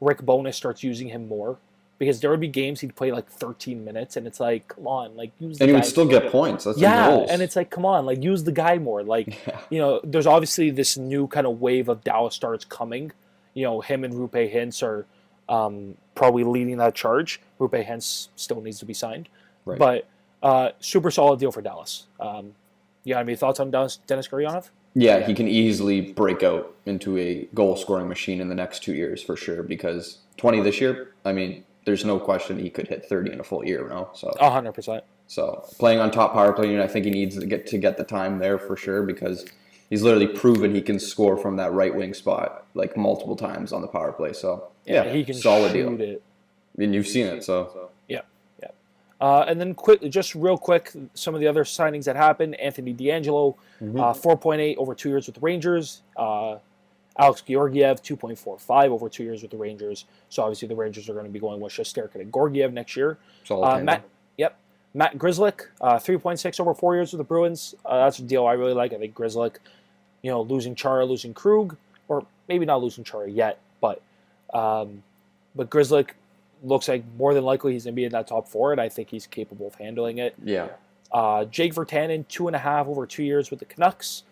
Rick 0.00 0.18
Bowness 0.22 0.56
starts 0.56 0.82
using 0.82 1.08
him 1.08 1.28
more 1.28 1.58
because 1.98 2.20
there 2.20 2.30
would 2.30 2.40
be 2.40 2.48
games 2.48 2.80
he'd 2.80 2.94
play 2.96 3.10
like 3.12 3.28
13 3.28 3.84
minutes 3.84 4.16
and 4.16 4.26
it's 4.26 4.40
like 4.40 4.68
come 4.68 4.86
on, 4.86 5.16
like 5.16 5.32
use 5.40 5.58
the 5.58 5.64
And 5.64 5.70
he 5.70 5.74
would 5.74 5.84
still 5.84 6.06
get 6.06 6.30
points. 6.30 6.64
That's 6.64 6.78
yeah, 6.78 7.10
and 7.30 7.42
it's 7.42 7.56
like 7.56 7.70
come 7.70 7.84
on, 7.84 8.06
like 8.06 8.22
use 8.22 8.44
the 8.44 8.52
guy 8.52 8.78
more. 8.78 9.02
Like 9.02 9.28
yeah. 9.46 9.60
you 9.70 9.78
know, 9.78 10.00
there's 10.04 10.26
obviously 10.26 10.70
this 10.70 10.96
new 10.96 11.26
kind 11.28 11.46
of 11.46 11.60
wave 11.60 11.88
of 11.88 12.04
Dallas 12.04 12.34
stars 12.34 12.64
coming. 12.64 13.12
You 13.54 13.64
know, 13.64 13.80
him 13.80 14.04
and 14.04 14.14
Roope 14.14 14.54
Hintz 14.54 14.82
are 14.82 15.06
um, 15.48 15.96
probably 16.14 16.44
leading 16.44 16.76
that 16.78 16.94
charge. 16.94 17.40
Roope 17.58 17.86
Hintz 17.86 18.28
still 18.36 18.60
needs 18.60 18.78
to 18.78 18.84
be 18.86 18.94
signed, 18.94 19.28
Right. 19.64 19.78
but 19.78 20.06
uh, 20.42 20.70
super 20.80 21.10
solid 21.10 21.40
deal 21.40 21.52
for 21.52 21.62
Dallas. 21.62 22.06
Um, 22.20 22.54
you 23.04 23.14
got 23.14 23.20
any 23.20 23.36
thoughts 23.36 23.60
on 23.60 23.70
Dennis, 23.70 23.96
Dennis 24.06 24.28
Gurianov? 24.28 24.68
Yeah, 24.94 25.26
he 25.26 25.34
can 25.34 25.46
easily 25.48 26.00
break 26.00 26.42
out 26.42 26.74
into 26.86 27.16
a 27.18 27.46
goal 27.54 27.76
scoring 27.76 28.08
machine 28.08 28.40
in 28.40 28.48
the 28.48 28.54
next 28.54 28.82
two 28.82 28.94
years 28.94 29.22
for 29.22 29.36
sure. 29.36 29.62
Because 29.62 30.18
twenty 30.36 30.60
this 30.60 30.80
year, 30.80 31.12
I 31.24 31.32
mean, 31.32 31.64
there's 31.84 32.04
no 32.04 32.18
question 32.18 32.58
he 32.58 32.70
could 32.70 32.88
hit 32.88 33.04
thirty 33.04 33.32
in 33.32 33.38
a 33.40 33.44
full 33.44 33.64
year. 33.64 33.86
No, 33.88 34.10
so 34.14 34.28
A 34.40 34.50
hundred 34.50 34.72
percent. 34.72 35.04
so 35.26 35.64
playing 35.78 36.00
on 36.00 36.10
top 36.10 36.32
power 36.32 36.52
play 36.52 36.68
unit, 36.70 36.84
I 36.84 36.88
think 36.88 37.04
he 37.04 37.10
needs 37.10 37.38
to 37.38 37.46
get 37.46 37.66
to 37.68 37.78
get 37.78 37.96
the 37.96 38.04
time 38.04 38.38
there 38.38 38.58
for 38.58 38.76
sure 38.76 39.02
because 39.02 39.46
he's 39.88 40.02
literally 40.02 40.26
proven 40.26 40.74
he 40.74 40.82
can 40.82 40.98
score 40.98 41.36
from 41.36 41.56
that 41.56 41.72
right 41.72 41.94
wing 41.94 42.12
spot 42.14 42.64
like 42.74 42.96
multiple 42.96 43.36
times 43.36 43.72
on 43.72 43.82
the 43.82 43.88
power 43.88 44.12
play. 44.12 44.32
So 44.32 44.68
yeah, 44.84 45.04
he 45.12 45.22
can 45.24 45.34
solid 45.34 45.72
shoot 45.72 45.96
deal. 45.98 46.00
it. 46.08 46.22
I 46.76 46.80
mean, 46.80 46.92
you've 46.92 47.06
seen 47.08 47.26
it, 47.26 47.44
so 47.44 47.90
Uh, 49.20 49.44
and 49.48 49.60
then 49.60 49.74
quick, 49.74 50.00
just 50.10 50.34
real 50.34 50.56
quick, 50.56 50.92
some 51.14 51.34
of 51.34 51.40
the 51.40 51.46
other 51.46 51.64
signings 51.64 52.04
that 52.04 52.14
happened: 52.16 52.54
Anthony 52.60 52.94
DeAngelo, 52.94 53.56
Mhm. 53.82 54.00
uh, 54.00 54.12
four 54.14 54.36
point 54.36 54.60
eight 54.60 54.76
over 54.78 54.94
two 54.94 55.08
years 55.08 55.26
with 55.26 55.34
the 55.34 55.40
Rangers. 55.40 56.02
Uh, 56.16 56.58
Alex 57.18 57.40
Georgiev, 57.42 58.00
two 58.00 58.14
point 58.16 58.38
four 58.38 58.58
five 58.58 58.92
over 58.92 59.08
two 59.08 59.24
years 59.24 59.42
with 59.42 59.50
the 59.50 59.56
Rangers. 59.56 60.04
So 60.28 60.44
obviously 60.44 60.68
the 60.68 60.76
Rangers 60.76 61.08
are 61.08 61.14
going 61.14 61.26
to 61.26 61.32
be 61.32 61.40
going 61.40 61.60
with 61.60 61.72
Shesterkin 61.72 62.20
and 62.20 62.32
Georgiev 62.32 62.72
next 62.72 62.96
year. 62.96 63.18
Uh. 63.50 63.80
Matt, 63.80 64.02
yep, 64.36 64.56
Matt 64.94 65.18
Grzelcyk, 65.18 65.66
uh, 65.80 65.98
three 65.98 66.16
point 66.16 66.38
six 66.38 66.60
over 66.60 66.72
four 66.74 66.94
years 66.94 67.12
with 67.12 67.18
the 67.18 67.24
Bruins. 67.24 67.74
Uh, 67.84 68.04
that's 68.04 68.20
a 68.20 68.22
deal 68.22 68.46
I 68.46 68.52
really 68.52 68.72
like. 68.74 68.92
I 68.92 68.98
think 68.98 69.14
Grzelcyk, 69.16 69.56
you 70.22 70.30
know, 70.30 70.42
losing 70.42 70.76
Chara, 70.76 71.04
losing 71.04 71.34
Krug, 71.34 71.76
or 72.06 72.24
maybe 72.46 72.64
not 72.64 72.80
losing 72.80 73.02
Chara 73.02 73.28
yet, 73.28 73.58
but 73.80 74.00
um, 74.54 75.02
but 75.56 75.68
Grzelcyk 75.70 76.10
looks 76.62 76.88
like 76.88 77.04
more 77.16 77.34
than 77.34 77.44
likely 77.44 77.72
he's 77.72 77.84
going 77.84 77.94
to 77.94 77.96
be 77.96 78.04
in 78.04 78.12
that 78.12 78.26
top 78.26 78.48
four, 78.48 78.72
and 78.72 78.80
I 78.80 78.88
think 78.88 79.10
he's 79.10 79.26
capable 79.26 79.66
of 79.66 79.74
handling 79.76 80.18
it. 80.18 80.34
yeah, 80.42 80.68
Uh, 81.12 81.44
Jake 81.44 81.74
Virtanen, 81.74 82.26
two 82.28 82.46
and 82.46 82.56
a 82.56 82.58
half 82.58 82.86
over 82.86 83.06
two 83.06 83.22
years 83.22 83.50
with 83.50 83.60
the 83.60 83.64
Canucks. 83.64 84.24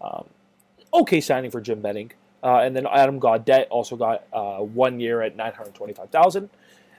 Um, 0.00 0.26
okay 0.92 1.20
signing 1.20 1.50
for 1.50 1.60
Jim 1.60 1.80
Benning. 1.80 2.12
Uh, 2.42 2.58
and 2.58 2.76
then 2.76 2.86
Adam 2.86 3.18
Gaudette 3.18 3.66
also 3.70 3.96
got 3.96 4.24
uh, 4.32 4.58
one 4.58 5.00
year 5.00 5.22
at 5.22 5.34
nine 5.34 5.52
hundred 5.52 5.74
twenty-five 5.74 6.10
thousand. 6.10 6.50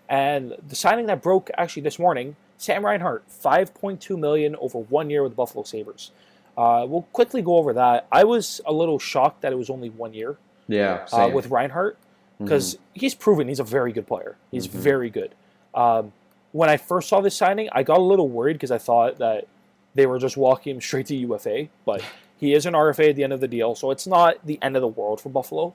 And 0.10 0.56
the 0.68 0.76
signing 0.76 1.06
that 1.08 1.22
broke 1.22 1.50
actually 1.58 1.84
this 1.84 2.00
morning, 2.00 2.36
Sam 2.58 2.86
Reinhart, 2.86 3.24
five 3.28 3.74
point 3.74 4.02
two 4.02 4.18
million 4.18 4.56
over 4.56 4.80
one 4.80 5.10
year 5.10 5.22
with 5.24 5.34
the 5.34 5.36
Buffalo 5.36 5.64
Sabres. 5.64 6.12
Uh, 6.58 6.86
we'll 6.88 7.04
quickly 7.14 7.42
go 7.42 7.58
over 7.58 7.74
that. 7.74 8.08
I 8.12 8.24
was 8.24 8.62
a 8.66 8.74
little 8.74 8.98
shocked 8.98 9.42
that 9.42 9.52
it 9.52 9.58
was 9.58 9.70
only 9.70 9.90
one 9.90 10.14
year 10.14 10.38
yeah. 10.68 11.06
uh, 11.12 11.30
with 11.32 11.48
Reinhart 11.50 11.98
because 12.40 12.78
he's 12.94 13.16
proven 13.16 13.48
he's 13.48 13.60
a 13.60 13.64
very 13.64 13.92
good 13.94 14.08
player. 14.08 14.36
He's 14.52 14.68
Mhm. 14.68 14.72
very 14.72 15.10
good. 15.10 15.34
Um, 15.74 16.12
when 16.52 16.70
I 16.70 16.78
first 16.78 17.10
saw 17.10 17.22
this 17.22 17.36
signing, 17.36 17.70
I 17.72 17.84
got 17.84 17.98
a 17.98 18.02
little 18.02 18.28
worried 18.30 18.54
because 18.54 18.72
I 18.72 18.78
thought 18.78 19.18
that 19.18 19.46
they 19.94 20.06
were 20.06 20.20
just 20.20 20.38
walking 20.38 20.76
him 20.76 20.82
straight 20.82 21.06
to 21.08 21.16
UFA, 21.16 21.70
but 21.86 22.02
he 22.38 22.54
is 22.54 22.66
an 22.66 22.74
RFA 22.76 23.10
at 23.10 23.16
the 23.16 23.24
end 23.24 23.34
of 23.34 23.40
the 23.40 23.48
deal, 23.48 23.76
so 23.76 23.92
it's 23.92 24.08
not 24.08 24.46
the 24.46 24.60
end 24.62 24.76
of 24.76 24.82
the 24.82 24.88
world 24.88 25.22
for 25.22 25.30
Buffalo. 25.30 25.74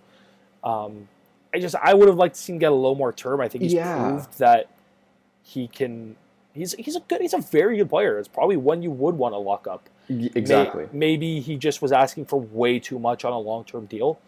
Um, 0.63 1.09
I 1.55 1.59
just 1.59 1.75
I 1.77 1.95
would 1.95 2.09
have 2.09 2.17
liked 2.19 2.35
to 2.37 2.41
see 2.41 2.53
him 2.53 2.59
get 2.59 2.71
a 2.73 2.75
little 2.75 2.95
more 2.95 3.13
term. 3.13 3.41
I 3.41 3.49
think 3.49 3.63
he's 3.63 3.73
Yeah. 3.75 4.09
proved 4.09 4.39
that 4.39 4.69
he 5.43 5.67
can. 5.69 6.17
He's 6.53 6.73
he's 6.75 6.97
a 6.97 7.01
good. 7.01 7.21
He's 7.21 7.33
a 7.35 7.39
very 7.39 7.77
good 7.79 7.89
player. 7.89 8.19
It's 8.19 8.29
probably 8.29 8.57
one 8.57 8.83
you 8.83 8.91
would 8.91 9.17
want 9.17 9.35
to 9.35 9.39
lock 9.39 9.67
up. 9.67 9.89
Exactly. 10.09 10.89
maybe 10.93 11.39
he 11.39 11.57
just 11.57 11.81
was 11.81 11.93
asking 11.93 12.25
for 12.25 12.41
way 12.41 12.81
too 12.81 12.99
much 12.99 13.25
on 13.25 13.33
a 13.33 13.39
long 13.39 13.63
term 13.65 13.87
deal. 13.87 14.19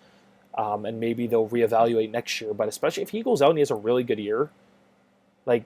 Um, 0.54 0.84
and 0.84 1.00
maybe 1.00 1.26
they'll 1.26 1.48
reevaluate 1.48 2.10
next 2.10 2.40
year. 2.40 2.52
But 2.52 2.68
especially 2.68 3.02
if 3.02 3.10
he 3.10 3.22
goes 3.22 3.40
out 3.40 3.50
and 3.50 3.58
he 3.58 3.62
has 3.62 3.70
a 3.70 3.74
really 3.74 4.04
good 4.04 4.18
year, 4.18 4.50
like 5.46 5.64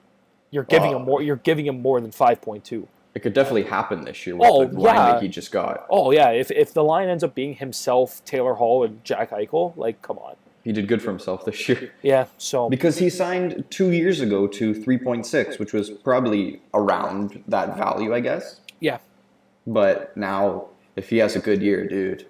you're 0.51 0.63
giving 0.63 0.93
Oh. 0.93 0.97
him 0.99 1.05
more. 1.05 1.21
You're 1.21 1.35
giving 1.35 1.65
him 1.67 1.81
more 1.81 1.99
than 2.01 2.11
five 2.11 2.41
point 2.41 2.63
two. 2.63 2.87
It 3.13 3.21
could 3.21 3.33
definitely 3.33 3.63
happen 3.63 4.05
this 4.05 4.25
year 4.27 4.35
with 4.35 4.47
Oh, 4.51 4.65
the 4.65 4.79
line 4.79 4.95
yeah. 4.95 5.11
that 5.13 5.21
he 5.23 5.27
just 5.27 5.51
got. 5.51 5.85
Oh 5.89 6.11
yeah, 6.11 6.29
if 6.29 6.51
if 6.51 6.73
the 6.73 6.83
line 6.83 7.09
ends 7.09 7.23
up 7.23 7.33
being 7.35 7.55
himself, 7.55 8.23
Taylor 8.25 8.53
Hall, 8.53 8.83
and 8.83 9.03
Jack 9.03 9.31
Eichel, 9.31 9.75
like 9.75 10.01
come 10.01 10.17
on. 10.19 10.35
He 10.63 10.71
did 10.73 10.87
good 10.87 11.01
for 11.01 11.09
himself 11.11 11.45
this 11.45 11.67
year. 11.69 11.91
Yeah. 12.01 12.25
So 12.37 12.69
Because 12.69 12.97
he 12.99 13.09
signed 13.09 13.63
two 13.69 13.91
years 13.93 14.19
ago 14.19 14.47
to 14.47 14.73
3.6, 14.73 15.59
which 15.59 15.71
was 15.71 15.89
probably 15.89 16.59
around 16.73 17.41
that 17.47 17.77
value, 17.77 18.13
I 18.13 18.19
guess. 18.19 18.59
yeah, 18.81 18.97
But 19.65 20.15
now, 20.17 20.65
if 20.97 21.09
he 21.09 21.19
has 21.19 21.37
a 21.37 21.39
good 21.39 21.61
year, 21.61 21.87
dude, 21.87 22.25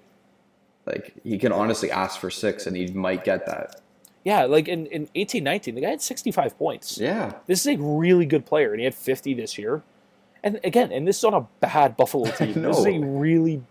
like 0.88 1.13
he 1.23 1.38
can 1.38 1.52
honestly 1.52 1.91
ask 1.91 2.19
for 2.19 2.30
six 2.32 2.65
and 2.65 2.76
he 2.78 2.88
might 2.88 3.23
get 3.23 3.45
that. 3.45 3.82
yeah. 4.23 4.45
Like 4.45 4.67
in 4.67 4.86
in 4.88 5.10
eighteen 5.15 5.43
nineteen, 5.43 5.76
the 5.76 5.82
guy 5.82 5.89
had 5.91 6.02
sixty 6.02 6.32
five 6.32 6.58
points. 6.58 6.97
Yeah. 6.97 7.34
This 7.45 7.65
is 7.65 7.67
a 7.76 7.78
really 7.82 8.26
good 8.26 8.45
player, 8.45 8.71
and 8.71 8.80
he 8.80 8.86
had 8.86 8.95
50 8.95 9.34
this 9.36 9.58
year. 9.58 9.84
And 10.43 10.60
again, 10.63 10.91
and 10.91 11.08
this 11.08 11.17
is 11.17 11.23
on 11.23 11.34
a 11.34 11.47
bad 11.60 11.97
Buffalo 11.97 12.30
team. 12.38 12.62
This 12.62 12.78
is 12.78 12.86
a 12.86 13.00
really 13.00 13.62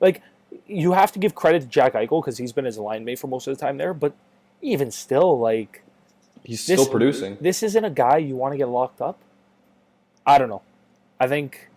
like 0.00 0.20
you 0.66 0.92
have 0.92 1.12
to 1.12 1.18
give 1.18 1.34
credit 1.34 1.62
to 1.62 1.68
Jack 1.68 1.94
Eichel 1.94 2.20
because 2.22 2.38
he's 2.38 2.52
been 2.52 2.64
his 2.64 2.78
line 2.78 3.04
mate 3.04 3.18
for 3.18 3.26
most 3.26 3.46
of 3.46 3.56
the 3.56 3.60
time 3.64 3.76
there. 3.78 3.92
But 3.94 4.14
even 4.62 4.90
still, 4.90 5.38
like 5.38 5.82
He's 6.42 6.66
This- 6.66 6.78
still 6.80 6.90
producing. 6.90 7.38
this 7.40 7.62
isn't 7.62 7.84
a 7.84 7.90
guy 7.90 8.18
you 8.18 8.36
want 8.36 8.52
to 8.52 8.58
get 8.58 8.68
locked 8.68 9.00
up. 9.00 9.18
I 10.26 10.36
don't 10.38 10.48
know. 10.50 10.60
I 11.18 11.26
think 11.26 11.68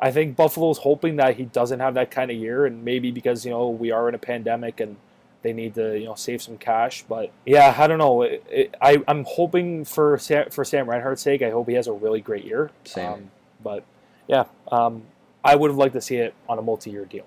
I 0.00 0.10
think 0.10 0.36
Buffalo's 0.36 0.78
hoping 0.78 1.16
that 1.16 1.36
he 1.36 1.44
doesn't 1.44 1.80
have 1.80 1.94
that 1.94 2.10
kind 2.10 2.30
of 2.30 2.36
year, 2.36 2.66
and 2.66 2.84
maybe 2.84 3.10
because 3.10 3.44
you 3.44 3.50
know 3.50 3.68
we 3.68 3.90
are 3.90 4.08
in 4.08 4.14
a 4.14 4.18
pandemic 4.18 4.80
and 4.80 4.96
they 5.42 5.52
need 5.52 5.74
to 5.74 5.98
you 5.98 6.06
know 6.06 6.14
save 6.14 6.42
some 6.42 6.58
cash. 6.58 7.04
But 7.08 7.30
yeah, 7.44 7.74
I 7.76 7.86
don't 7.86 7.98
know. 7.98 8.22
It, 8.22 8.44
it, 8.50 8.74
I 8.80 9.02
I'm 9.06 9.24
hoping 9.26 9.84
for 9.84 10.18
Sam, 10.18 10.50
for 10.50 10.64
Sam 10.64 10.88
Reinhart's 10.88 11.22
sake. 11.22 11.42
I 11.42 11.50
hope 11.50 11.68
he 11.68 11.74
has 11.74 11.86
a 11.86 11.92
really 11.92 12.20
great 12.20 12.44
year. 12.44 12.70
Same. 12.84 13.12
Um, 13.12 13.30
but 13.62 13.84
yeah, 14.26 14.44
um, 14.72 15.02
I 15.44 15.56
would 15.56 15.70
have 15.70 15.78
liked 15.78 15.94
to 15.94 16.00
see 16.00 16.16
it 16.16 16.34
on 16.48 16.58
a 16.58 16.62
multi-year 16.62 17.04
deal. 17.04 17.26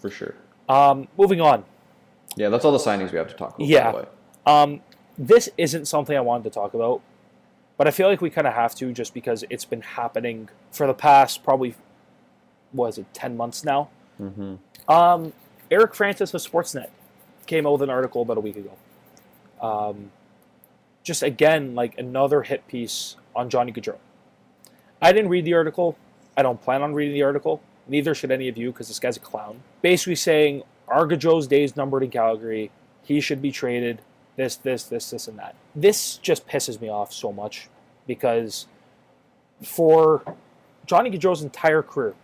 For 0.00 0.10
sure. 0.10 0.34
Um, 0.68 1.08
moving 1.18 1.40
on. 1.40 1.64
Yeah, 2.36 2.48
that's 2.48 2.64
all 2.64 2.72
the 2.72 2.78
signings 2.78 3.12
we 3.12 3.18
have 3.18 3.28
to 3.28 3.34
talk 3.34 3.56
about. 3.56 3.66
Yeah. 3.66 3.84
By 3.84 3.92
the 3.92 3.98
way. 3.98 4.08
Um, 4.46 4.80
this 5.18 5.48
isn't 5.58 5.86
something 5.86 6.16
I 6.16 6.20
wanted 6.20 6.44
to 6.44 6.50
talk 6.50 6.74
about, 6.74 7.02
but 7.76 7.86
I 7.86 7.90
feel 7.90 8.08
like 8.08 8.20
we 8.20 8.30
kind 8.30 8.46
of 8.46 8.54
have 8.54 8.74
to 8.76 8.92
just 8.92 9.14
because 9.14 9.44
it's 9.50 9.64
been 9.64 9.82
happening 9.82 10.48
for 10.70 10.86
the 10.86 10.94
past 10.94 11.44
probably, 11.44 11.74
what 12.72 12.88
is 12.88 12.98
it, 12.98 13.06
10 13.12 13.36
months 13.36 13.64
now? 13.64 13.88
Mm-hmm. 14.20 14.54
Um, 14.90 15.32
Eric 15.70 15.94
Francis 15.94 16.34
of 16.34 16.40
Sportsnet 16.40 16.88
came 17.46 17.66
out 17.66 17.72
with 17.72 17.82
an 17.82 17.90
article 17.90 18.22
about 18.22 18.36
a 18.36 18.40
week 18.40 18.56
ago. 18.56 18.72
Um, 19.60 20.10
just 21.02 21.22
again, 21.22 21.74
like 21.74 21.98
another 21.98 22.42
hit 22.42 22.66
piece 22.68 23.16
on 23.34 23.48
Johnny 23.50 23.72
Gaudreau. 23.72 23.98
I 25.00 25.12
didn't 25.12 25.30
read 25.30 25.44
the 25.44 25.54
article. 25.54 25.96
I 26.36 26.42
don't 26.42 26.60
plan 26.60 26.82
on 26.82 26.94
reading 26.94 27.14
the 27.14 27.22
article. 27.22 27.62
Neither 27.88 28.14
should 28.14 28.30
any 28.30 28.48
of 28.48 28.56
you 28.56 28.70
because 28.70 28.88
this 28.88 28.98
guy's 28.98 29.16
a 29.16 29.20
clown. 29.20 29.60
Basically 29.82 30.14
saying, 30.14 30.62
are 30.88 31.06
Gaudreau's 31.06 31.46
days 31.46 31.76
numbered 31.76 32.02
in 32.02 32.10
Calgary? 32.10 32.70
He 33.02 33.20
should 33.20 33.42
be 33.42 33.50
traded. 33.50 34.00
This, 34.36 34.56
this, 34.56 34.84
this, 34.84 35.10
this, 35.10 35.28
and 35.28 35.38
that. 35.38 35.54
This 35.74 36.16
just 36.16 36.46
pisses 36.46 36.80
me 36.80 36.88
off 36.88 37.12
so 37.12 37.32
much 37.32 37.68
because 38.06 38.66
for 39.62 40.22
Johnny 40.86 41.10
Gaudreau's 41.10 41.42
entire 41.42 41.82
career, 41.82 42.14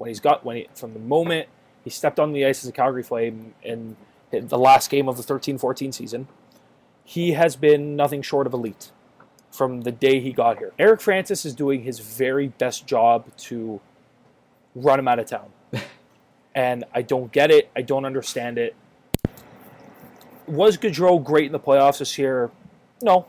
when 0.00 0.08
he's 0.08 0.18
got 0.18 0.46
when 0.46 0.56
he 0.56 0.68
from 0.74 0.94
the 0.94 0.98
moment 0.98 1.46
he 1.84 1.90
stepped 1.90 2.18
on 2.18 2.32
the 2.32 2.44
ice 2.46 2.64
as 2.64 2.70
a 2.70 2.72
Calgary 2.72 3.02
Flame 3.02 3.54
in 3.62 3.96
the 4.32 4.58
last 4.58 4.88
game 4.90 5.08
of 5.08 5.16
the 5.16 5.22
13-14 5.22 5.92
season, 5.92 6.26
he 7.04 7.32
has 7.32 7.54
been 7.56 7.96
nothing 7.96 8.22
short 8.22 8.46
of 8.46 8.54
elite 8.54 8.92
from 9.50 9.82
the 9.82 9.92
day 9.92 10.20
he 10.20 10.32
got 10.32 10.58
here. 10.58 10.72
Eric 10.78 11.00
Francis 11.00 11.44
is 11.44 11.54
doing 11.54 11.82
his 11.82 11.98
very 11.98 12.48
best 12.48 12.86
job 12.86 13.26
to 13.36 13.80
run 14.74 14.98
him 14.98 15.08
out 15.08 15.18
of 15.18 15.26
town. 15.26 15.50
and 16.54 16.84
I 16.94 17.02
don't 17.02 17.32
get 17.32 17.50
it. 17.50 17.70
I 17.74 17.82
don't 17.82 18.04
understand 18.04 18.58
it. 18.58 18.74
Was 20.46 20.78
Gaudreau 20.78 21.22
great 21.22 21.46
in 21.46 21.52
the 21.52 21.60
playoffs 21.60 21.98
this 21.98 22.16
year? 22.16 22.50
No, 23.02 23.26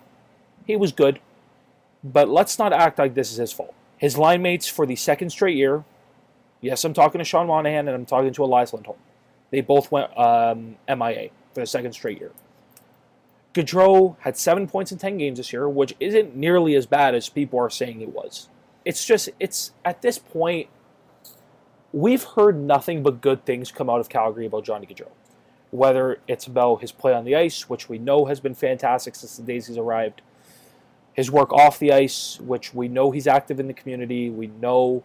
he 0.66 0.76
was 0.76 0.92
good. 0.92 1.20
But 2.04 2.30
let's 2.30 2.58
not 2.60 2.74
act 2.74 2.98
like 2.98 3.14
this 3.14 3.32
is 3.32 3.38
his 3.38 3.52
fault. 3.52 3.74
His 3.98 4.18
line 4.18 4.42
mates 4.42 4.68
for 4.68 4.86
the 4.86 4.96
second 4.96 5.32
straight 5.32 5.56
year. 5.56 5.84
Yes, 6.62 6.84
I'm 6.86 6.94
talking 6.94 7.20
to 7.20 7.26
Sean 7.26 7.48
Monahan 7.48 7.88
and 7.88 7.96
I'm 7.96 8.06
talking 8.06 8.32
to 8.34 8.44
Elias 8.44 8.74
Lindholm. 8.74 8.98
They 9.50 9.62
both 9.62 9.92
went 9.92 10.16
um, 10.18 10.78
MIA 10.88 11.30
for 11.54 11.60
the 11.60 11.66
second 11.66 11.92
straight 11.94 12.20
year. 12.20 12.32
Gaudreau 13.54 14.16
had 14.20 14.38
seven 14.38 14.68
points 14.68 14.92
in 14.92 14.98
10 14.98 15.18
games 15.18 15.38
this 15.38 15.52
year, 15.52 15.68
which 15.68 15.94
isn't 16.00 16.36
nearly 16.36 16.76
as 16.76 16.86
bad 16.86 17.16
as 17.16 17.28
people 17.28 17.60
are 17.60 17.70
saying 17.70 18.00
it 18.00 18.10
was. 18.10 18.48
It's 18.86 19.06
just, 19.06 19.30
it's 19.40 19.74
at 19.84 20.02
this 20.02 20.18
point, 20.18 20.70
we've 21.92 22.24
heard 22.24 22.58
nothing 22.58 23.04
but 23.04 23.20
good 23.20 23.46
things 23.46 23.72
come 23.72 23.90
out 23.90 24.00
of 24.00 24.08
Calgary 24.08 24.46
about 24.46 24.64
Johnny 24.64 24.86
Gaudreau. 24.86 25.10
Whether 25.72 26.20
it's 26.28 26.48
about 26.48 26.82
his 26.82 26.92
play 26.92 27.14
on 27.14 27.26
the 27.26 27.36
ice, 27.36 27.70
which 27.70 27.90
we 27.90 27.98
know 27.98 28.26
has 28.26 28.40
been 28.40 28.56
fantastic 28.56 29.16
since 29.16 29.36
the 29.36 29.44
days 29.44 29.68
he's 29.68 29.78
arrived, 29.78 30.22
his 31.14 31.30
work 31.30 31.52
off 31.52 31.80
the 31.80 31.92
ice, 31.92 32.40
which 32.40 32.74
we 32.74 32.88
know 32.88 33.12
he's 33.12 33.28
active 33.28 33.60
in 33.60 33.68
the 33.68 33.74
community, 33.74 34.30
we 34.30 34.48
know, 34.48 35.04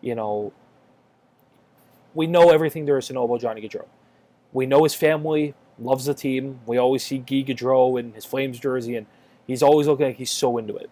you 0.00 0.14
know, 0.14 0.52
we 2.14 2.26
know 2.26 2.50
everything 2.50 2.84
there 2.84 2.98
is 2.98 3.06
to 3.08 3.12
know 3.12 3.24
about 3.24 3.40
Johnny 3.40 3.60
Gaudreau. 3.60 3.86
We 4.52 4.66
know 4.66 4.82
his 4.84 4.94
family 4.94 5.54
loves 5.78 6.04
the 6.04 6.14
team. 6.14 6.60
We 6.66 6.76
always 6.78 7.02
see 7.04 7.18
Guy 7.18 7.42
Gaudreau 7.42 7.98
in 7.98 8.12
his 8.12 8.24
Flames 8.24 8.58
jersey, 8.58 8.96
and 8.96 9.06
he's 9.46 9.62
always 9.62 9.86
looking 9.86 10.06
like 10.06 10.16
he's 10.16 10.30
so 10.30 10.58
into 10.58 10.76
it. 10.76 10.90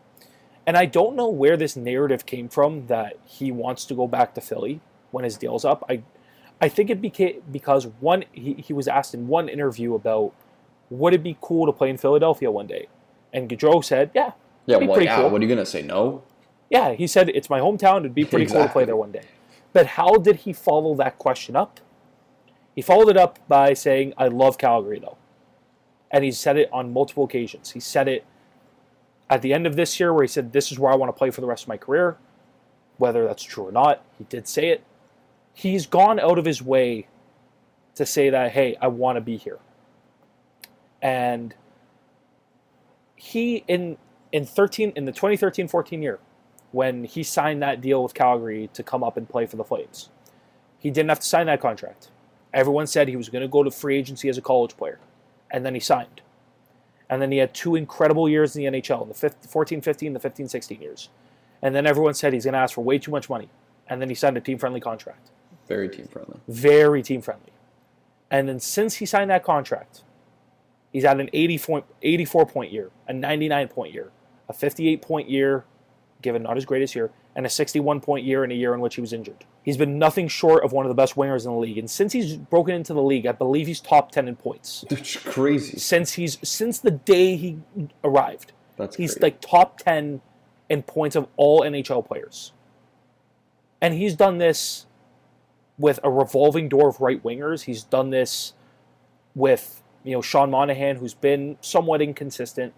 And 0.66 0.76
I 0.76 0.86
don't 0.86 1.16
know 1.16 1.28
where 1.28 1.56
this 1.56 1.76
narrative 1.76 2.26
came 2.26 2.48
from 2.48 2.86
that 2.86 3.18
he 3.24 3.50
wants 3.50 3.84
to 3.86 3.94
go 3.94 4.06
back 4.06 4.34
to 4.34 4.40
Philly 4.40 4.80
when 5.10 5.24
his 5.24 5.36
deal's 5.36 5.64
up. 5.64 5.84
I, 5.88 6.02
I 6.60 6.68
think 6.68 6.90
it 6.90 7.00
became 7.00 7.42
because 7.50 7.86
one 8.00 8.24
he, 8.32 8.54
he 8.54 8.72
was 8.72 8.86
asked 8.86 9.14
in 9.14 9.26
one 9.26 9.48
interview 9.48 9.94
about 9.94 10.32
would 10.90 11.14
it 11.14 11.22
be 11.22 11.36
cool 11.40 11.66
to 11.66 11.72
play 11.72 11.88
in 11.90 11.96
Philadelphia 11.96 12.50
one 12.50 12.66
day, 12.66 12.88
and 13.32 13.48
Gaudreau 13.48 13.84
said, 13.84 14.10
"Yeah, 14.14 14.32
Yeah, 14.66 14.78
Be 14.78 14.86
well, 14.86 14.94
pretty 14.94 15.06
yeah. 15.06 15.16
cool. 15.20 15.30
What 15.30 15.40
are 15.40 15.44
you 15.44 15.48
gonna 15.48 15.66
say? 15.66 15.82
No. 15.82 16.22
yeah." 16.68 16.92
He 16.92 17.06
said 17.06 17.28
it's 17.30 17.48
my 17.50 17.60
hometown. 17.60 18.00
It'd 18.00 18.14
be 18.14 18.24
pretty 18.24 18.46
cool 18.46 18.62
to 18.62 18.68
play 18.68 18.84
there 18.84 18.96
one 18.96 19.12
day. 19.12 19.22
But 19.72 19.86
how 19.86 20.16
did 20.16 20.36
he 20.36 20.52
follow 20.52 20.94
that 20.96 21.18
question 21.18 21.56
up? 21.56 21.80
He 22.74 22.82
followed 22.82 23.08
it 23.08 23.16
up 23.16 23.38
by 23.48 23.74
saying, 23.74 24.14
"I 24.16 24.28
love 24.28 24.58
Calgary, 24.58 24.98
though," 24.98 25.16
and 26.10 26.24
he 26.24 26.32
said 26.32 26.56
it 26.56 26.68
on 26.72 26.92
multiple 26.92 27.24
occasions. 27.24 27.72
He 27.72 27.80
said 27.80 28.08
it 28.08 28.24
at 29.28 29.42
the 29.42 29.52
end 29.52 29.66
of 29.66 29.76
this 29.76 30.00
year, 30.00 30.12
where 30.12 30.22
he 30.22 30.28
said, 30.28 30.52
"This 30.52 30.72
is 30.72 30.78
where 30.78 30.92
I 30.92 30.96
want 30.96 31.08
to 31.14 31.18
play 31.18 31.30
for 31.30 31.40
the 31.40 31.46
rest 31.46 31.64
of 31.64 31.68
my 31.68 31.76
career." 31.76 32.16
Whether 32.96 33.26
that's 33.26 33.42
true 33.42 33.66
or 33.66 33.72
not, 33.72 34.02
he 34.18 34.24
did 34.24 34.46
say 34.46 34.68
it. 34.68 34.82
He's 35.54 35.86
gone 35.86 36.20
out 36.20 36.38
of 36.38 36.44
his 36.44 36.62
way 36.62 37.06
to 37.94 38.06
say 38.06 38.30
that, 38.30 38.52
"Hey, 38.52 38.76
I 38.80 38.88
want 38.88 39.16
to 39.16 39.20
be 39.20 39.36
here," 39.36 39.58
and 41.02 41.54
he 43.16 43.64
in 43.68 43.98
in 44.32 44.44
13 44.44 44.92
in 44.94 45.04
the 45.06 45.12
2013-14 45.12 46.02
year 46.02 46.20
when 46.72 47.04
he 47.04 47.22
signed 47.22 47.62
that 47.62 47.80
deal 47.80 48.02
with 48.02 48.14
Calgary 48.14 48.70
to 48.74 48.82
come 48.82 49.02
up 49.02 49.16
and 49.16 49.28
play 49.28 49.46
for 49.46 49.56
the 49.56 49.64
Flames. 49.64 50.08
He 50.78 50.90
didn't 50.90 51.08
have 51.08 51.20
to 51.20 51.26
sign 51.26 51.46
that 51.46 51.60
contract. 51.60 52.10
Everyone 52.52 52.86
said 52.86 53.08
he 53.08 53.16
was 53.16 53.28
going 53.28 53.42
to 53.42 53.48
go 53.48 53.62
to 53.62 53.70
free 53.70 53.96
agency 53.96 54.28
as 54.28 54.38
a 54.38 54.42
college 54.42 54.76
player, 54.76 54.98
and 55.50 55.64
then 55.64 55.74
he 55.74 55.80
signed. 55.80 56.20
And 57.08 57.20
then 57.20 57.32
he 57.32 57.38
had 57.38 57.52
two 57.52 57.74
incredible 57.74 58.28
years 58.28 58.54
in 58.54 58.62
the 58.62 58.80
NHL, 58.80 59.02
in 59.02 59.08
the 59.08 59.48
14 59.48 59.80
15, 59.80 60.12
the 60.12 60.20
15 60.20 60.48
16 60.48 60.80
years. 60.80 61.08
And 61.60 61.74
then 61.74 61.86
everyone 61.86 62.14
said 62.14 62.32
he's 62.32 62.44
going 62.44 62.54
to 62.54 62.60
ask 62.60 62.74
for 62.74 62.82
way 62.82 62.98
too 62.98 63.10
much 63.10 63.28
money. 63.28 63.50
And 63.88 64.00
then 64.00 64.08
he 64.08 64.14
signed 64.14 64.36
a 64.36 64.40
team 64.40 64.58
friendly 64.58 64.80
contract. 64.80 65.30
Very 65.66 65.88
team 65.88 66.06
friendly. 66.06 66.38
Very 66.48 67.02
team 67.02 67.20
friendly. 67.20 67.52
And 68.30 68.48
then 68.48 68.60
since 68.60 68.94
he 68.96 69.06
signed 69.06 69.30
that 69.30 69.42
contract, 69.42 70.02
he's 70.92 71.04
had 71.04 71.20
an 71.20 71.28
84, 71.32 71.82
84 72.00 72.46
point 72.46 72.72
year, 72.72 72.90
a 73.08 73.12
99 73.12 73.68
point 73.68 73.92
year, 73.92 74.10
a 74.48 74.52
58 74.52 75.02
point 75.02 75.28
year, 75.28 75.64
given 76.22 76.42
not 76.42 76.56
his 76.56 76.64
greatest 76.64 76.94
year, 76.94 77.10
and 77.34 77.46
a 77.46 77.48
61 77.48 78.00
point 78.00 78.24
year 78.24 78.44
in 78.44 78.50
a 78.50 78.54
year 78.54 78.74
in 78.74 78.80
which 78.80 78.94
he 78.96 79.00
was 79.00 79.12
injured. 79.12 79.44
He's 79.62 79.76
been 79.76 79.98
nothing 79.98 80.28
short 80.28 80.64
of 80.64 80.72
one 80.72 80.84
of 80.84 80.88
the 80.90 80.94
best 80.94 81.14
wingers 81.16 81.44
in 81.44 81.52
the 81.52 81.58
league. 81.58 81.78
And 81.78 81.90
since 81.90 82.12
he's 82.12 82.36
broken 82.36 82.74
into 82.74 82.94
the 82.94 83.02
league, 83.02 83.26
I 83.26 83.32
believe 83.32 83.66
he's 83.66 83.80
top 83.80 84.10
10 84.12 84.28
in 84.28 84.36
points. 84.36 84.84
That's 84.88 85.16
crazy. 85.16 85.78
Since 85.78 86.14
he's 86.14 86.38
since 86.42 86.78
the 86.78 86.90
day 86.90 87.36
he 87.36 87.58
arrived. 88.04 88.52
That's 88.76 88.96
He's 88.96 89.12
crazy. 89.14 89.20
like 89.22 89.40
top 89.40 89.78
10 89.78 90.22
in 90.70 90.82
points 90.82 91.14
of 91.16 91.26
all 91.36 91.60
NHL 91.60 92.06
players. 92.06 92.52
And 93.80 93.94
he's 93.94 94.14
done 94.14 94.38
this 94.38 94.86
with 95.78 95.98
a 96.02 96.10
revolving 96.10 96.68
door 96.68 96.88
of 96.88 97.00
right 97.00 97.22
wingers. 97.22 97.62
He's 97.62 97.82
done 97.82 98.10
this 98.10 98.52
with, 99.34 99.82
you 100.04 100.12
know, 100.12 100.20
Sean 100.22 100.50
Monahan, 100.50 100.96
who's 100.96 101.14
been 101.14 101.56
somewhat 101.60 102.02
inconsistent, 102.02 102.74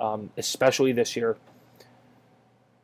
um, 0.00 0.30
especially 0.36 0.92
this 0.92 1.16
year. 1.16 1.36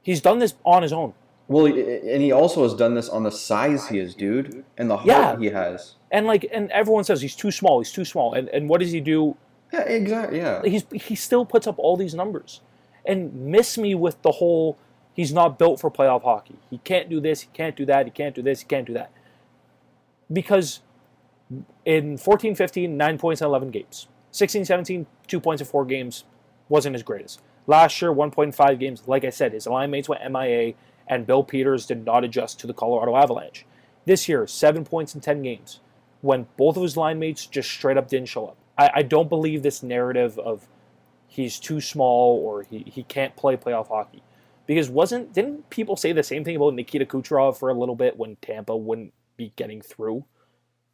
He's 0.09 0.23
done 0.23 0.38
this 0.38 0.55
on 0.64 0.81
his 0.83 0.90
own. 0.94 1.12
Well, 1.49 1.66
and 1.66 2.23
he 2.23 2.33
also 2.33 2.62
has 2.62 2.73
done 2.73 2.94
this 2.94 3.11
on 3.11 3.25
the 3.25 3.31
size 3.31 3.88
he 3.88 3.99
is, 3.99 4.14
dude, 4.14 4.64
and 4.79 4.88
the 4.88 4.97
heart 4.97 5.07
Yeah. 5.07 5.38
he 5.38 5.51
has. 5.51 5.97
And 6.11 6.27
like 6.27 6.49
and 6.51 6.71
everyone 6.71 7.05
says 7.05 7.21
he's 7.21 7.37
too 7.37 7.51
small, 7.51 7.79
he's 7.81 7.92
too 7.92 8.07
small. 8.07 8.33
And 8.33 8.49
and 8.49 8.71
what 8.71 8.81
does 8.81 8.90
he 8.90 9.01
do? 9.03 9.37
Yeah, 9.71 9.83
exactly. 9.83 10.38
Yeah. 10.38 10.62
He's 10.64 10.87
he 10.92 11.14
still 11.14 11.44
puts 11.44 11.66
up 11.66 11.79
all 11.79 11.99
these 11.99 12.14
numbers. 12.14 12.62
And 13.05 13.35
miss 13.35 13.77
me 13.77 13.94
with 13.94 14.23
the 14.23 14.33
whole 14.33 14.79
he's 15.12 15.31
not 15.31 15.59
built 15.59 15.79
for 15.79 15.90
playoff 15.90 16.23
hockey. 16.23 16.57
He 16.71 16.79
can't 16.79 17.11
do 17.11 17.21
this, 17.21 17.42
he 17.42 17.49
can't 17.53 17.77
do 17.77 17.85
that, 17.85 18.07
he 18.07 18.11
can't 18.11 18.35
do 18.35 18.40
this, 18.40 18.61
he 18.61 18.66
can't 18.66 18.87
do 18.87 18.94
that. 18.94 19.11
Because 20.33 20.81
in 21.85 22.16
14 22.16 22.55
15, 22.55 22.97
9 22.97 23.18
points 23.18 23.42
in 23.42 23.47
11 23.47 23.71
games. 23.73 24.09
16 24.31 24.64
17, 24.64 25.07
2 25.27 25.38
points 25.38 25.61
in 25.61 25.68
4 25.68 25.85
games 25.85 26.25
wasn't 26.71 26.94
his 26.94 27.03
greatest. 27.03 27.42
Last 27.68 28.02
year, 28.02 28.12
1.5 28.12 28.81
games. 28.81 29.02
Like 29.07 29.24
I 29.24 29.31
said, 29.31 29.52
his 29.52 29.66
line 29.66 29.90
mates 29.90 30.09
went 30.09 30.28
MIA, 30.28 30.72
and 31.07 31.26
Bill 31.26 31.44
Peters 31.44 31.87
did 31.87 32.04
not 32.04 32.24
adjust 32.24 32.59
to 32.61 32.66
the 32.66 32.74
Colorado 32.74 33.14
Avalanche. 33.14 33.64
This 34.07 34.28
year, 34.28 34.46
7 34.46 34.85
points 34.85 35.14
in 35.14 35.20
10 35.20 35.42
games, 35.42 35.81
when 36.22 36.46
both 36.57 36.76
of 36.76 36.83
his 36.83 36.96
line 36.96 37.18
mates 37.18 37.46
just 37.46 37.70
straight 37.70 37.96
up 37.96 38.09
didn't 38.09 38.28
show 38.28 38.46
up. 38.46 38.57
I, 38.76 38.90
I 38.94 39.02
don't 39.02 39.28
believe 39.28 39.62
this 39.62 39.83
narrative 39.83 40.38
of 40.38 40.66
he's 41.26 41.59
too 41.61 41.81
small 41.81 42.38
or 42.42 42.62
he, 42.62 42.85
he 42.87 43.02
can't 43.02 43.37
play 43.37 43.57
playoff 43.57 43.88
hockey. 43.88 44.22
Because 44.66 44.90
wasn't 44.90 45.33
didn't 45.33 45.70
people 45.70 45.96
say 45.96 46.12
the 46.12 46.22
same 46.22 46.44
thing 46.44 46.57
about 46.57 46.74
Nikita 46.74 47.07
Kucherov 47.07 47.59
for 47.59 47.70
a 47.70 47.74
little 47.74 47.96
bit 47.96 48.18
when 48.18 48.37
Tampa 48.37 48.76
wouldn't 48.76 49.14
be 49.37 49.52
getting 49.57 49.81
through? 49.81 50.24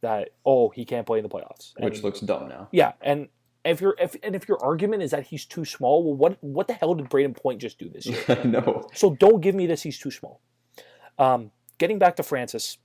That 0.01 0.29
oh 0.45 0.69
he 0.69 0.85
can't 0.85 1.05
play 1.05 1.19
in 1.19 1.23
the 1.23 1.29
playoffs. 1.29 1.73
Which 1.79 2.03
looks 2.03 2.19
dumb 2.21 2.47
now. 2.47 2.69
yeah, 2.71 2.93
and 3.01 3.27
if 3.65 3.81
your 3.81 3.95
if 3.99 4.15
and 4.23 4.35
if 4.35 4.47
your 4.47 4.63
argument 4.63 5.01
is 5.03 5.11
that 5.11 5.23
he's 5.23 5.45
too 5.45 5.65
small, 5.65 6.03
well, 6.03 6.13
what 6.13 6.37
what 6.41 6.67
the 6.67 6.73
hell 6.73 6.93
did 6.93 7.09
Brayden 7.09 7.35
Point 7.35 7.59
just 7.59 7.79
do 7.79 7.89
this 7.89 8.05
year? 8.05 8.23
I 8.29 8.43
know. 8.43 8.87
so 8.93 9.15
don't 9.15 9.41
give 9.41 9.55
me 9.55 9.65
this. 9.65 9.81
He's 9.81 9.99
too 9.99 10.11
small. 10.11 10.39
Um, 11.17 11.51
getting 11.77 11.97
back 11.97 12.15
to 12.17 12.23
Francis, 12.23 12.77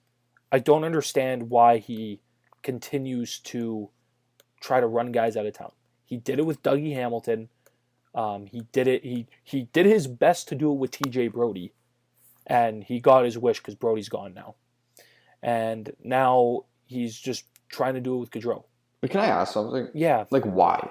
I 0.50 0.58
don't 0.58 0.84
understand 0.84 1.50
why 1.50 1.78
he 1.78 2.20
continues 2.62 3.38
to 3.40 3.90
try 4.60 4.80
to 4.80 4.86
run 4.86 5.12
guys 5.12 5.36
out 5.36 5.46
of 5.46 5.52
town. 5.52 5.72
He 6.04 6.16
did 6.16 6.38
it 6.38 6.46
with 6.46 6.62
Dougie 6.62 6.94
Hamilton. 6.94 7.50
Um, 8.14 8.46
he 8.46 8.62
did 8.72 8.88
it. 8.88 9.04
He 9.04 9.26
he 9.44 9.64
did 9.72 9.86
his 9.86 10.06
best 10.06 10.48
to 10.48 10.54
do 10.54 10.72
it 10.72 10.78
with 10.78 10.92
T.J. 10.92 11.28
Brodie, 11.28 11.74
and 12.46 12.82
he 12.82 13.00
got 13.00 13.24
his 13.24 13.38
wish 13.38 13.58
because 13.58 13.74
Brodie's 13.74 14.08
gone 14.08 14.32
now, 14.32 14.54
and 15.42 15.92
now 16.02 16.64
he's 16.86 17.16
just 17.18 17.44
trying 17.68 17.94
to 17.94 18.00
do 18.00 18.14
it 18.14 18.18
with 18.18 18.30
Gaudreau. 18.30 18.64
But 19.00 19.10
can 19.10 19.20
I 19.20 19.26
ask 19.26 19.52
something? 19.54 19.88
Yeah, 19.94 20.24
Like, 20.30 20.44
why? 20.44 20.88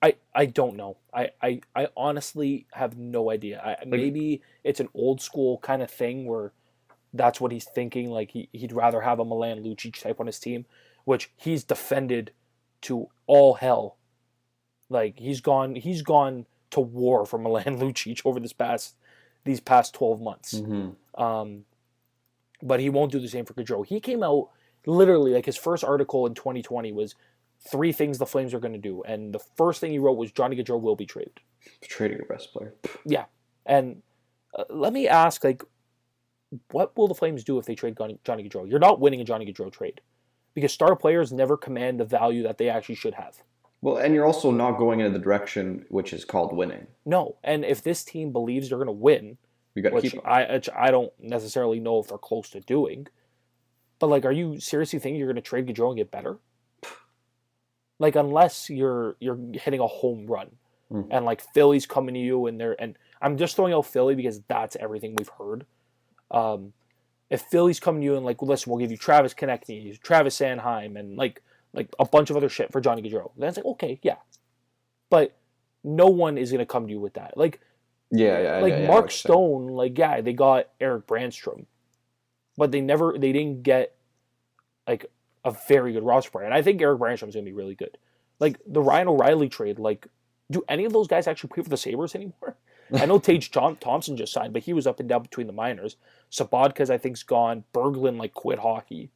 I, 0.00 0.16
I 0.34 0.46
don't 0.46 0.76
know. 0.76 0.96
I, 1.14 1.30
I, 1.40 1.60
I 1.76 1.88
honestly 1.96 2.66
have 2.72 2.98
no 2.98 3.30
idea. 3.30 3.60
I, 3.60 3.84
maybe 3.84 4.42
it's 4.64 4.80
an 4.80 4.88
old 4.94 5.20
school 5.20 5.58
kind 5.58 5.80
of 5.80 5.90
thing 5.90 6.26
where 6.26 6.52
that's 7.14 7.40
what 7.40 7.52
he's 7.52 7.64
thinking. 7.64 8.10
Like 8.10 8.32
he, 8.32 8.48
he'd 8.52 8.72
rather 8.72 9.02
have 9.02 9.20
a 9.20 9.24
Milan 9.24 9.62
Lucic 9.62 10.00
type 10.00 10.18
on 10.18 10.26
his 10.26 10.40
team, 10.40 10.66
which 11.04 11.30
he's 11.36 11.62
defended 11.62 12.32
to 12.82 13.08
all 13.26 13.54
hell. 13.54 13.96
Like 14.88 15.18
he's 15.18 15.40
gone 15.40 15.76
he's 15.76 16.02
gone 16.02 16.46
to 16.70 16.80
war 16.80 17.24
for 17.24 17.38
Milan 17.38 17.78
Lucic 17.78 18.22
over 18.24 18.40
this 18.40 18.52
past 18.52 18.96
these 19.44 19.60
past 19.60 19.94
twelve 19.94 20.20
months. 20.20 20.54
Mm-hmm. 20.54 21.22
Um, 21.22 21.64
but 22.62 22.80
he 22.80 22.88
won't 22.90 23.12
do 23.12 23.20
the 23.20 23.28
same 23.28 23.44
for 23.44 23.54
Gaudreau. 23.54 23.86
He 23.86 24.00
came 24.00 24.22
out 24.22 24.48
literally 24.86 25.32
like 25.32 25.46
his 25.46 25.56
first 25.56 25.84
article 25.84 26.26
in 26.26 26.34
2020 26.34 26.92
was 26.92 27.14
three 27.70 27.92
things 27.92 28.18
the 28.18 28.26
Flames 28.26 28.52
are 28.54 28.60
going 28.60 28.72
to 28.72 28.78
do, 28.78 29.02
and 29.02 29.32
the 29.32 29.38
first 29.56 29.80
thing 29.80 29.90
he 29.92 29.98
wrote 29.98 30.16
was 30.16 30.32
Johnny 30.32 30.56
Gaudreau 30.56 30.80
will 30.80 30.96
be 30.96 31.06
traded. 31.06 31.40
Trading 31.82 32.18
your 32.18 32.26
best 32.26 32.52
player. 32.52 32.74
Yeah, 33.06 33.24
and 33.66 34.02
uh, 34.56 34.64
let 34.70 34.92
me 34.92 35.06
ask, 35.08 35.44
like, 35.44 35.62
what 36.70 36.96
will 36.96 37.08
the 37.08 37.14
Flames 37.14 37.44
do 37.44 37.58
if 37.58 37.64
they 37.66 37.74
trade 37.74 37.96
Johnny, 37.96 38.18
Johnny 38.24 38.48
Gaudreau? 38.48 38.68
You're 38.68 38.78
not 38.78 39.00
winning 39.00 39.20
a 39.20 39.24
Johnny 39.24 39.46
Gaudreau 39.50 39.72
trade 39.72 40.00
because 40.54 40.72
star 40.72 40.96
players 40.96 41.32
never 41.32 41.56
command 41.56 41.98
the 42.00 42.04
value 42.04 42.42
that 42.42 42.58
they 42.58 42.68
actually 42.68 42.96
should 42.96 43.14
have. 43.14 43.42
Well, 43.80 43.96
and 43.96 44.14
you're 44.14 44.26
also 44.26 44.50
not 44.50 44.78
going 44.78 45.00
in 45.00 45.12
the 45.12 45.18
direction 45.18 45.86
which 45.88 46.12
is 46.12 46.24
called 46.24 46.54
winning. 46.54 46.86
No, 47.06 47.36
and 47.42 47.64
if 47.64 47.82
this 47.82 48.04
team 48.04 48.30
believes 48.32 48.68
they're 48.68 48.78
going 48.78 48.86
to 48.86 48.92
win, 48.92 49.38
You 49.74 49.82
got 49.82 49.88
to 49.90 49.94
which 49.96 50.04
keep. 50.12 50.14
'em. 50.16 50.20
I 50.24 50.52
which 50.52 50.68
I 50.76 50.90
don't 50.90 51.12
necessarily 51.20 51.80
know 51.80 51.98
if 52.00 52.08
they're 52.08 52.18
close 52.18 52.50
to 52.50 52.60
doing, 52.60 53.08
But 53.98 54.08
like, 54.08 54.24
are 54.24 54.32
you 54.32 54.60
seriously 54.60 54.98
thinking 54.98 55.18
you're 55.18 55.32
going 55.32 55.42
to 55.42 55.48
trade 55.48 55.66
Gaudreau 55.66 55.88
and 55.88 55.96
get 55.96 56.10
better? 56.10 56.38
Like, 58.02 58.16
unless 58.16 58.68
you're 58.68 59.16
you're 59.20 59.38
hitting 59.54 59.80
a 59.80 59.86
home 59.86 60.26
run, 60.26 60.50
Mhm. 60.90 61.06
and 61.10 61.24
like 61.24 61.40
Philly's 61.54 61.86
coming 61.86 62.14
to 62.14 62.20
you, 62.20 62.46
and 62.46 62.60
they're 62.60 62.76
and 62.82 62.96
I'm 63.22 63.36
just 63.38 63.54
throwing 63.56 63.72
out 63.72 63.86
Philly 63.86 64.14
because 64.16 64.40
that's 64.48 64.74
everything 64.76 65.14
we've 65.16 65.30
heard. 65.38 65.64
Um, 66.32 66.72
if 67.30 67.42
Philly's 67.42 67.78
coming 67.80 68.00
to 68.00 68.04
you 68.04 68.16
and 68.16 68.26
like, 68.26 68.42
listen, 68.42 68.70
we'll 68.70 68.80
give 68.80 68.90
you 68.90 68.96
Travis 68.96 69.32
Konecny, 69.34 69.98
Travis 70.02 70.36
Sanheim, 70.38 70.98
and 70.98 71.16
like 71.16 71.42
like 71.72 71.88
a 71.98 72.04
bunch 72.04 72.28
of 72.30 72.36
other 72.36 72.48
shit 72.50 72.70
for 72.72 72.80
Johnny 72.80 73.00
Gaudreau, 73.02 73.30
then 73.38 73.48
it's 73.48 73.56
like, 73.56 73.64
okay, 73.66 73.98
yeah, 74.02 74.16
but 75.08 75.34
no 75.84 76.06
one 76.08 76.36
is 76.36 76.50
going 76.50 76.58
to 76.58 76.66
come 76.66 76.86
to 76.86 76.92
you 76.92 77.00
with 77.00 77.14
that. 77.14 77.36
Like 77.36 77.60
Yeah, 78.10 78.40
yeah. 78.40 78.58
like 78.58 78.72
yeah, 78.74 78.86
Mark 78.88 79.04
you're 79.04 79.10
saying. 79.10 79.32
Stone, 79.32 79.66
like 79.68 79.96
yeah, 79.96 80.20
they 80.20 80.32
got 80.34 80.68
Erik 80.80 81.06
Brannstrom, 81.06 81.66
but 82.58 82.72
they 82.72 82.80
never 82.80 83.16
they 83.16 83.32
didn't 83.32 83.62
get 83.62 83.94
like 84.88 85.06
a 85.44 85.50
very 85.68 85.92
good 85.92 86.02
roster 86.04 86.30
player. 86.30 86.44
And 86.44 86.54
I 86.54 86.62
think 86.62 86.80
Erik 86.80 86.98
Brannstrom's 87.00 87.34
gonna 87.34 87.44
be 87.44 87.52
really 87.52 87.74
good. 87.74 87.98
Like 88.38 88.58
the 88.66 88.82
Ryan 88.82 89.08
O'Reilly 89.08 89.48
trade, 89.48 89.78
like 89.78 90.06
do 90.50 90.62
any 90.68 90.84
of 90.84 90.92
those 90.92 91.08
guys 91.08 91.26
actually 91.26 91.48
play 91.50 91.62
for 91.62 91.70
the 91.70 91.76
Sabres 91.76 92.14
anymore? 92.14 92.56
I 92.94 93.06
know 93.06 93.18
Tage 93.18 93.50
Thom- 93.50 93.76
Thompson 93.76 94.16
just 94.18 94.32
signed, 94.32 94.52
but 94.52 94.64
he 94.64 94.72
was 94.74 94.86
up 94.86 95.00
and 95.00 95.08
down 95.08 95.22
between 95.22 95.46
the 95.46 95.52
minors. 95.52 95.96
Sobotka's 96.30 96.90
I 96.90 96.98
think's 96.98 97.22
gone. 97.22 97.64
Berglund 97.72 98.18
like 98.18 98.34
quit 98.34 98.58
hockey. 98.58 99.10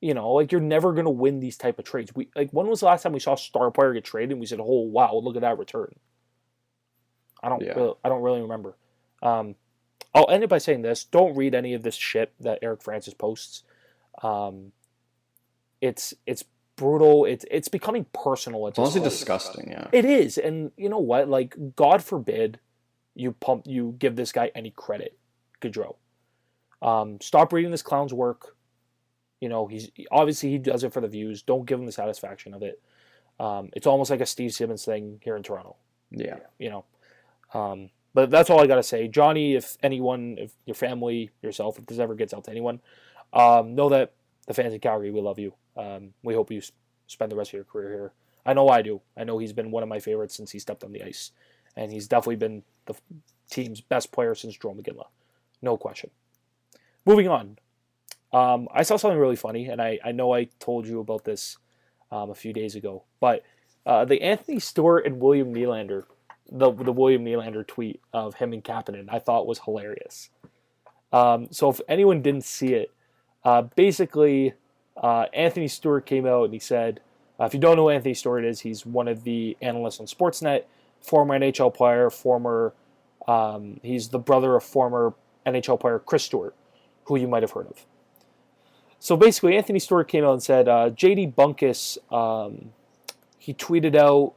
You 0.00 0.14
know, 0.14 0.32
like 0.32 0.52
you're 0.52 0.60
never 0.60 0.92
gonna 0.92 1.10
win 1.10 1.40
these 1.40 1.56
type 1.56 1.78
of 1.78 1.84
trades. 1.84 2.14
We 2.14 2.28
like 2.36 2.50
when 2.52 2.66
was 2.66 2.80
the 2.80 2.86
last 2.86 3.02
time 3.02 3.12
we 3.12 3.20
saw 3.20 3.32
a 3.34 3.38
star 3.38 3.70
player 3.70 3.94
get 3.94 4.04
traded 4.04 4.32
and 4.32 4.40
we 4.40 4.46
said, 4.46 4.60
"Oh 4.60 4.80
wow, 4.82 5.14
look 5.14 5.34
at 5.36 5.42
that 5.42 5.58
return." 5.58 5.94
I 7.42 7.48
don't 7.48 7.62
Yeah. 7.62 7.72
really, 7.74 7.94
I 8.04 8.08
don't 8.08 8.22
really 8.22 8.42
remember. 8.42 8.76
Um, 9.22 9.54
I'll 10.14 10.28
end 10.30 10.44
it 10.44 10.50
by 10.50 10.58
saying 10.58 10.82
this: 10.82 11.04
don't 11.04 11.36
read 11.36 11.54
any 11.54 11.74
of 11.74 11.82
this 11.82 11.94
shit 11.96 12.32
that 12.40 12.58
Eric 12.62 12.82
Francis 12.82 13.14
posts. 13.14 13.62
Um, 14.22 14.72
it's 15.80 16.14
it's 16.26 16.44
brutal. 16.76 17.24
It's 17.24 17.44
it's 17.50 17.68
becoming 17.68 18.06
personal. 18.14 18.66
It's 18.68 18.78
honestly 18.78 19.02
disgusting. 19.02 19.70
Yeah. 19.70 19.88
It 19.92 20.04
is, 20.04 20.38
and 20.38 20.72
you 20.76 20.88
know 20.88 20.98
what? 20.98 21.28
Like, 21.28 21.56
God 21.76 22.02
forbid 22.02 22.60
you 23.14 23.32
pump 23.32 23.64
you 23.66 23.96
give 23.98 24.16
this 24.16 24.32
guy 24.32 24.50
any 24.54 24.70
credit, 24.70 25.18
Gaudreau. 25.60 25.96
Um, 26.80 27.20
stop 27.20 27.52
reading 27.52 27.72
this 27.72 27.82
clown's 27.82 28.14
work. 28.14 28.56
You 29.40 29.48
know, 29.48 29.66
he's 29.66 29.90
obviously 30.10 30.50
he 30.50 30.58
does 30.58 30.84
it 30.84 30.92
for 30.92 31.00
the 31.00 31.08
views. 31.08 31.42
Don't 31.42 31.66
give 31.66 31.78
him 31.78 31.86
the 31.86 31.92
satisfaction 31.92 32.54
of 32.54 32.62
it. 32.62 32.80
Um, 33.38 33.70
it's 33.74 33.86
almost 33.86 34.10
like 34.10 34.20
a 34.20 34.26
Steve 34.26 34.52
Simmons 34.52 34.84
thing 34.84 35.20
here 35.22 35.36
in 35.36 35.42
Toronto. 35.42 35.76
Yeah. 36.10 36.38
You 36.58 36.70
know, 36.70 36.84
um, 37.54 37.90
but 38.14 38.30
that's 38.30 38.50
all 38.50 38.60
I 38.60 38.66
gotta 38.66 38.82
say, 38.82 39.08
Johnny. 39.08 39.54
If 39.54 39.76
anyone, 39.82 40.36
if 40.38 40.52
your 40.64 40.74
family, 40.74 41.30
yourself, 41.42 41.78
if 41.78 41.86
this 41.86 41.98
ever 41.98 42.14
gets 42.14 42.32
out 42.32 42.44
to 42.44 42.50
anyone, 42.50 42.80
um, 43.32 43.74
know 43.74 43.88
that 43.90 44.12
the 44.46 44.54
fans 44.54 44.74
in 44.74 44.80
Calgary, 44.80 45.10
we 45.10 45.20
love 45.20 45.38
you. 45.38 45.54
Um, 45.78 46.12
we 46.22 46.34
hope 46.34 46.50
you 46.50 46.60
spend 47.06 47.32
the 47.32 47.36
rest 47.36 47.50
of 47.50 47.54
your 47.54 47.64
career 47.64 47.88
here. 47.88 48.12
I 48.44 48.52
know 48.52 48.68
I 48.68 48.82
do. 48.82 49.00
I 49.16 49.24
know 49.24 49.38
he's 49.38 49.52
been 49.52 49.70
one 49.70 49.82
of 49.82 49.88
my 49.88 50.00
favorites 50.00 50.34
since 50.34 50.50
he 50.50 50.58
stepped 50.58 50.84
on 50.84 50.92
the 50.92 51.02
ice, 51.02 51.32
and 51.76 51.92
he's 51.92 52.08
definitely 52.08 52.36
been 52.36 52.62
the 52.86 52.94
team's 53.50 53.80
best 53.80 54.12
player 54.12 54.34
since 54.34 54.56
Jarome 54.58 54.82
Iginla, 54.82 55.06
no 55.62 55.76
question. 55.76 56.10
Moving 57.06 57.28
on, 57.28 57.58
um, 58.32 58.68
I 58.74 58.82
saw 58.82 58.96
something 58.96 59.18
really 59.18 59.36
funny, 59.36 59.68
and 59.68 59.80
I, 59.80 59.98
I 60.04 60.12
know 60.12 60.34
I 60.34 60.48
told 60.58 60.86
you 60.86 61.00
about 61.00 61.24
this 61.24 61.58
um, 62.10 62.30
a 62.30 62.34
few 62.34 62.52
days 62.52 62.74
ago, 62.74 63.04
but 63.20 63.44
uh, 63.86 64.04
the 64.04 64.20
Anthony 64.22 64.58
Stewart 64.58 65.06
and 65.06 65.20
William 65.20 65.54
Nylander, 65.54 66.04
the 66.50 66.70
the 66.72 66.92
William 66.92 67.24
Nylander 67.24 67.66
tweet 67.66 68.00
of 68.12 68.34
him 68.34 68.52
and 68.52 68.64
Kapanen, 68.64 69.06
I 69.08 69.18
thought 69.18 69.46
was 69.46 69.60
hilarious. 69.60 70.30
Um, 71.12 71.48
so 71.50 71.70
if 71.70 71.80
anyone 71.88 72.20
didn't 72.20 72.44
see 72.44 72.74
it, 72.74 72.92
uh, 73.44 73.62
basically 73.62 74.54
uh, 75.02 75.26
Anthony 75.32 75.68
Stewart 75.68 76.06
came 76.06 76.26
out 76.26 76.44
and 76.44 76.52
he 76.52 76.58
said, 76.58 77.00
uh, 77.40 77.44
if 77.44 77.54
you 77.54 77.60
don't 77.60 77.76
know 77.76 77.84
who 77.84 77.90
Anthony 77.90 78.14
Stewart 78.14 78.44
is, 78.44 78.60
he's 78.60 78.84
one 78.84 79.08
of 79.08 79.24
the 79.24 79.56
analysts 79.60 80.00
on 80.00 80.06
Sportsnet, 80.06 80.64
former 81.00 81.38
NHL 81.38 81.72
player, 81.72 82.10
former, 82.10 82.74
um, 83.26 83.78
he's 83.82 84.08
the 84.08 84.18
brother 84.18 84.56
of 84.56 84.64
former 84.64 85.14
NHL 85.46 85.78
player 85.78 85.98
Chris 85.98 86.24
Stewart, 86.24 86.54
who 87.04 87.16
you 87.16 87.28
might 87.28 87.42
have 87.42 87.52
heard 87.52 87.68
of. 87.68 87.86
So 88.98 89.16
basically, 89.16 89.56
Anthony 89.56 89.78
Stewart 89.78 90.08
came 90.08 90.24
out 90.24 90.32
and 90.32 90.42
said, 90.42 90.68
uh, 90.68 90.90
JD 90.90 91.34
Bunkis, 91.34 91.98
um, 92.12 92.72
he 93.38 93.54
tweeted 93.54 93.94
out, 93.94 94.34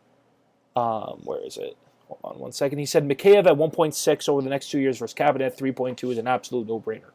um, 0.79 1.21
where 1.23 1.43
is 1.43 1.57
it? 1.57 1.75
Hold 2.07 2.35
on 2.35 2.39
one 2.39 2.51
second. 2.51 2.77
He 2.77 2.85
said 2.85 3.07
Mikheyev 3.07 3.47
at 3.47 3.53
1.6 3.53 4.29
over 4.29 4.41
the 4.41 4.49
next 4.49 4.69
two 4.69 4.79
years 4.79 4.99
versus 4.99 5.15
Kapanen 5.15 5.41
at 5.41 5.57
3.2 5.57 6.11
is 6.11 6.17
an 6.17 6.27
absolute 6.27 6.67
no-brainer. 6.67 7.11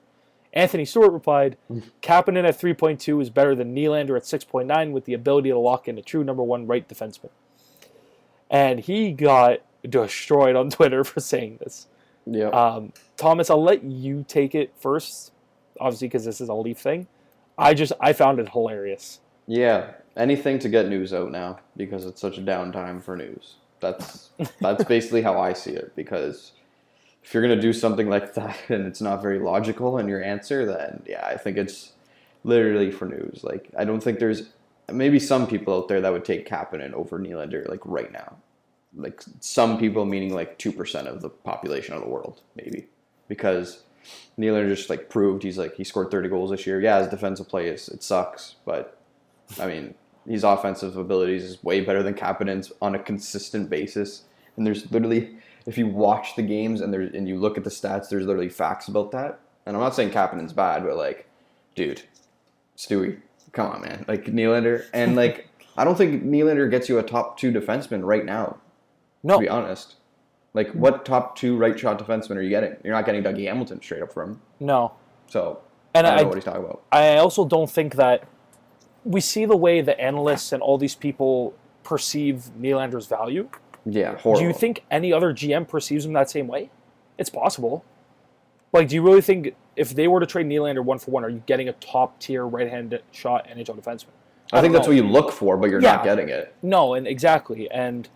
Anthony 0.52 0.84
Stewart 0.84 1.12
replied, 1.12 1.56
Kapanen 2.02 2.46
at 2.46 2.58
3.2 2.58 3.20
is 3.20 3.30
better 3.30 3.54
than 3.54 3.74
Nylander 3.74 4.16
at 4.16 4.22
6.9 4.22 4.92
with 4.92 5.04
the 5.04 5.14
ability 5.14 5.50
to 5.50 5.58
lock 5.58 5.88
in 5.88 5.98
a 5.98 6.02
true 6.02 6.24
number 6.24 6.42
one 6.42 6.66
right 6.66 6.88
defenseman. 6.88 7.30
And 8.50 8.80
he 8.80 9.12
got 9.12 9.60
destroyed 9.88 10.56
on 10.56 10.70
Twitter 10.70 11.04
for 11.04 11.20
saying 11.20 11.58
this. 11.60 11.88
Yeah. 12.26 12.48
Um, 12.48 12.92
Thomas, 13.16 13.50
I'll 13.50 13.62
let 13.62 13.84
you 13.84 14.24
take 14.26 14.54
it 14.54 14.72
first, 14.78 15.32
obviously 15.80 16.08
because 16.08 16.24
this 16.24 16.40
is 16.40 16.48
a 16.48 16.54
Leaf 16.54 16.78
thing. 16.78 17.06
I 17.58 17.72
just 17.72 17.92
I 18.00 18.12
found 18.12 18.38
it 18.38 18.50
hilarious. 18.50 19.20
Yeah, 19.46 19.92
anything 20.16 20.58
to 20.58 20.68
get 20.68 20.88
news 20.88 21.14
out 21.14 21.30
now 21.30 21.60
because 21.76 22.04
it's 22.04 22.20
such 22.20 22.36
a 22.36 22.42
downtime 22.42 23.02
for 23.02 23.16
news. 23.16 23.54
That's 23.80 24.30
that's 24.60 24.84
basically 24.88 25.22
how 25.22 25.40
I 25.40 25.52
see 25.52 25.70
it. 25.70 25.94
Because 25.94 26.52
if 27.26 27.34
you're 27.34 27.42
gonna 27.42 27.60
do 27.60 27.72
something 27.72 28.08
like 28.08 28.34
that 28.34 28.56
and 28.68 28.86
it's 28.86 29.00
not 29.00 29.20
very 29.20 29.40
logical 29.40 29.98
in 29.98 30.06
your 30.06 30.22
answer, 30.22 30.64
then 30.64 31.02
yeah, 31.06 31.26
I 31.26 31.36
think 31.36 31.56
it's 31.56 31.92
literally 32.44 32.92
for 32.92 33.06
news. 33.06 33.40
Like 33.42 33.68
I 33.76 33.84
don't 33.84 34.00
think 34.00 34.20
there's 34.20 34.44
maybe 34.90 35.18
some 35.18 35.48
people 35.48 35.76
out 35.76 35.88
there 35.88 36.00
that 36.00 36.12
would 36.12 36.24
take 36.24 36.48
Kapanen 36.48 36.92
over 36.92 37.18
Nylander 37.18 37.68
like 37.68 37.80
right 37.84 38.12
now. 38.12 38.36
Like 38.94 39.22
some 39.40 39.76
people, 39.76 40.04
meaning 40.04 40.34
like 40.34 40.56
two 40.56 40.70
percent 40.70 41.08
of 41.08 41.20
the 41.20 41.28
population 41.28 41.94
of 41.94 42.00
the 42.00 42.08
world, 42.08 42.42
maybe 42.54 42.86
because 43.26 43.82
Nylander 44.38 44.68
just 44.68 44.88
like 44.88 45.10
proved 45.10 45.42
he's 45.42 45.58
like 45.58 45.74
he 45.74 45.82
scored 45.82 46.12
30 46.12 46.28
goals 46.28 46.52
this 46.52 46.64
year. 46.64 46.80
Yeah, 46.80 47.00
his 47.00 47.08
defensive 47.08 47.48
play 47.48 47.66
is 47.66 47.88
it 47.88 48.04
sucks, 48.04 48.54
but 48.64 48.98
I 49.58 49.66
mean 49.66 49.94
his 50.28 50.44
offensive 50.44 50.96
abilities 50.96 51.42
is 51.42 51.64
way 51.64 51.80
better 51.80 52.04
than 52.04 52.14
Kapanen's 52.14 52.70
on 52.80 52.94
a 52.94 53.00
consistent 53.00 53.68
basis. 53.68 54.22
And 54.56 54.64
there's 54.64 54.90
literally 54.92 55.36
if 55.66 55.76
you 55.76 55.86
watch 55.86 56.36
the 56.36 56.42
games 56.42 56.80
and 56.80 56.92
there 56.92 57.02
and 57.02 57.28
you 57.28 57.38
look 57.38 57.58
at 57.58 57.64
the 57.64 57.70
stats, 57.70 58.08
there's 58.08 58.26
literally 58.26 58.48
facts 58.48 58.88
about 58.88 59.10
that. 59.12 59.40
And 59.66 59.76
I'm 59.76 59.82
not 59.82 59.94
saying 59.94 60.10
Kapanen's 60.10 60.52
bad, 60.52 60.84
but 60.84 60.96
like, 60.96 61.28
dude, 61.74 62.02
Stewie, 62.76 63.20
come 63.52 63.70
on, 63.70 63.82
man. 63.82 64.04
Like 64.06 64.26
Nylander 64.26 64.86
and 64.92 65.16
like 65.22 65.48
I 65.76 65.84
don't 65.84 65.98
think 65.98 66.24
Nylander 66.24 66.70
gets 66.70 66.88
you 66.88 66.98
a 66.98 67.02
top 67.02 67.38
two 67.38 67.52
defenseman 67.52 68.04
right 68.04 68.24
now. 68.24 68.58
No, 69.22 69.34
To 69.34 69.40
be 69.40 69.48
honest. 69.48 69.96
Like 70.54 70.70
what 70.70 71.04
top 71.04 71.36
two 71.36 71.56
right 71.56 71.78
shot 71.78 71.98
defenseman 71.98 72.36
are 72.36 72.40
you 72.40 72.48
getting? 72.48 72.76
You're 72.82 72.94
not 72.94 73.04
getting 73.04 73.22
Dougie 73.22 73.46
Hamilton 73.46 73.82
straight 73.82 74.02
up 74.02 74.12
from 74.12 74.30
him. 74.30 74.40
no. 74.60 74.92
So 75.28 75.60
And 75.92 76.06
I 76.06 76.10
don't 76.10 76.18
I, 76.18 76.22
know 76.22 76.28
what 76.28 76.34
he's 76.36 76.44
talking 76.44 76.64
about. 76.64 76.82
I 76.92 77.16
also 77.16 77.44
don't 77.44 77.70
think 77.70 77.96
that 77.96 78.28
we 79.04 79.20
see 79.20 79.44
the 79.44 79.56
way 79.56 79.80
the 79.80 79.98
analysts 80.00 80.52
and 80.52 80.62
all 80.62 80.78
these 80.78 80.94
people 80.94 81.54
perceive 81.82 82.50
Nylander's 82.58 83.06
value. 83.06 83.48
Yeah, 83.88 84.16
horrible. 84.18 84.40
Do 84.40 84.46
you 84.48 84.52
think 84.52 84.84
any 84.90 85.12
other 85.12 85.32
GM 85.32 85.66
perceives 85.68 86.04
him 86.04 86.12
that 86.14 86.28
same 86.28 86.48
way? 86.48 86.70
It's 87.18 87.30
possible. 87.30 87.84
Like, 88.72 88.88
do 88.88 88.96
you 88.96 89.02
really 89.02 89.22
think 89.22 89.54
if 89.76 89.94
they 89.94 90.08
were 90.08 90.20
to 90.20 90.26
trade 90.26 90.46
Nylander 90.46 90.84
one 90.84 90.98
for 90.98 91.12
one, 91.12 91.24
are 91.24 91.28
you 91.30 91.42
getting 91.46 91.68
a 91.68 91.72
top 91.74 92.18
tier 92.18 92.44
right 92.44 92.68
hand 92.68 92.98
shot 93.12 93.46
NHL 93.48 93.80
defenseman? 93.80 94.06
I 94.52 94.60
think 94.60 94.72
that's 94.74 94.86
know. 94.86 94.90
what 94.94 94.96
you 94.96 95.08
look 95.08 95.32
for, 95.32 95.56
but 95.56 95.70
you're 95.70 95.80
Yeah. 95.80 95.96
not 95.96 96.04
getting 96.04 96.28
it. 96.28 96.54
No, 96.62 96.94
and 96.94 97.06
exactly. 97.06 97.70
And 97.70 98.08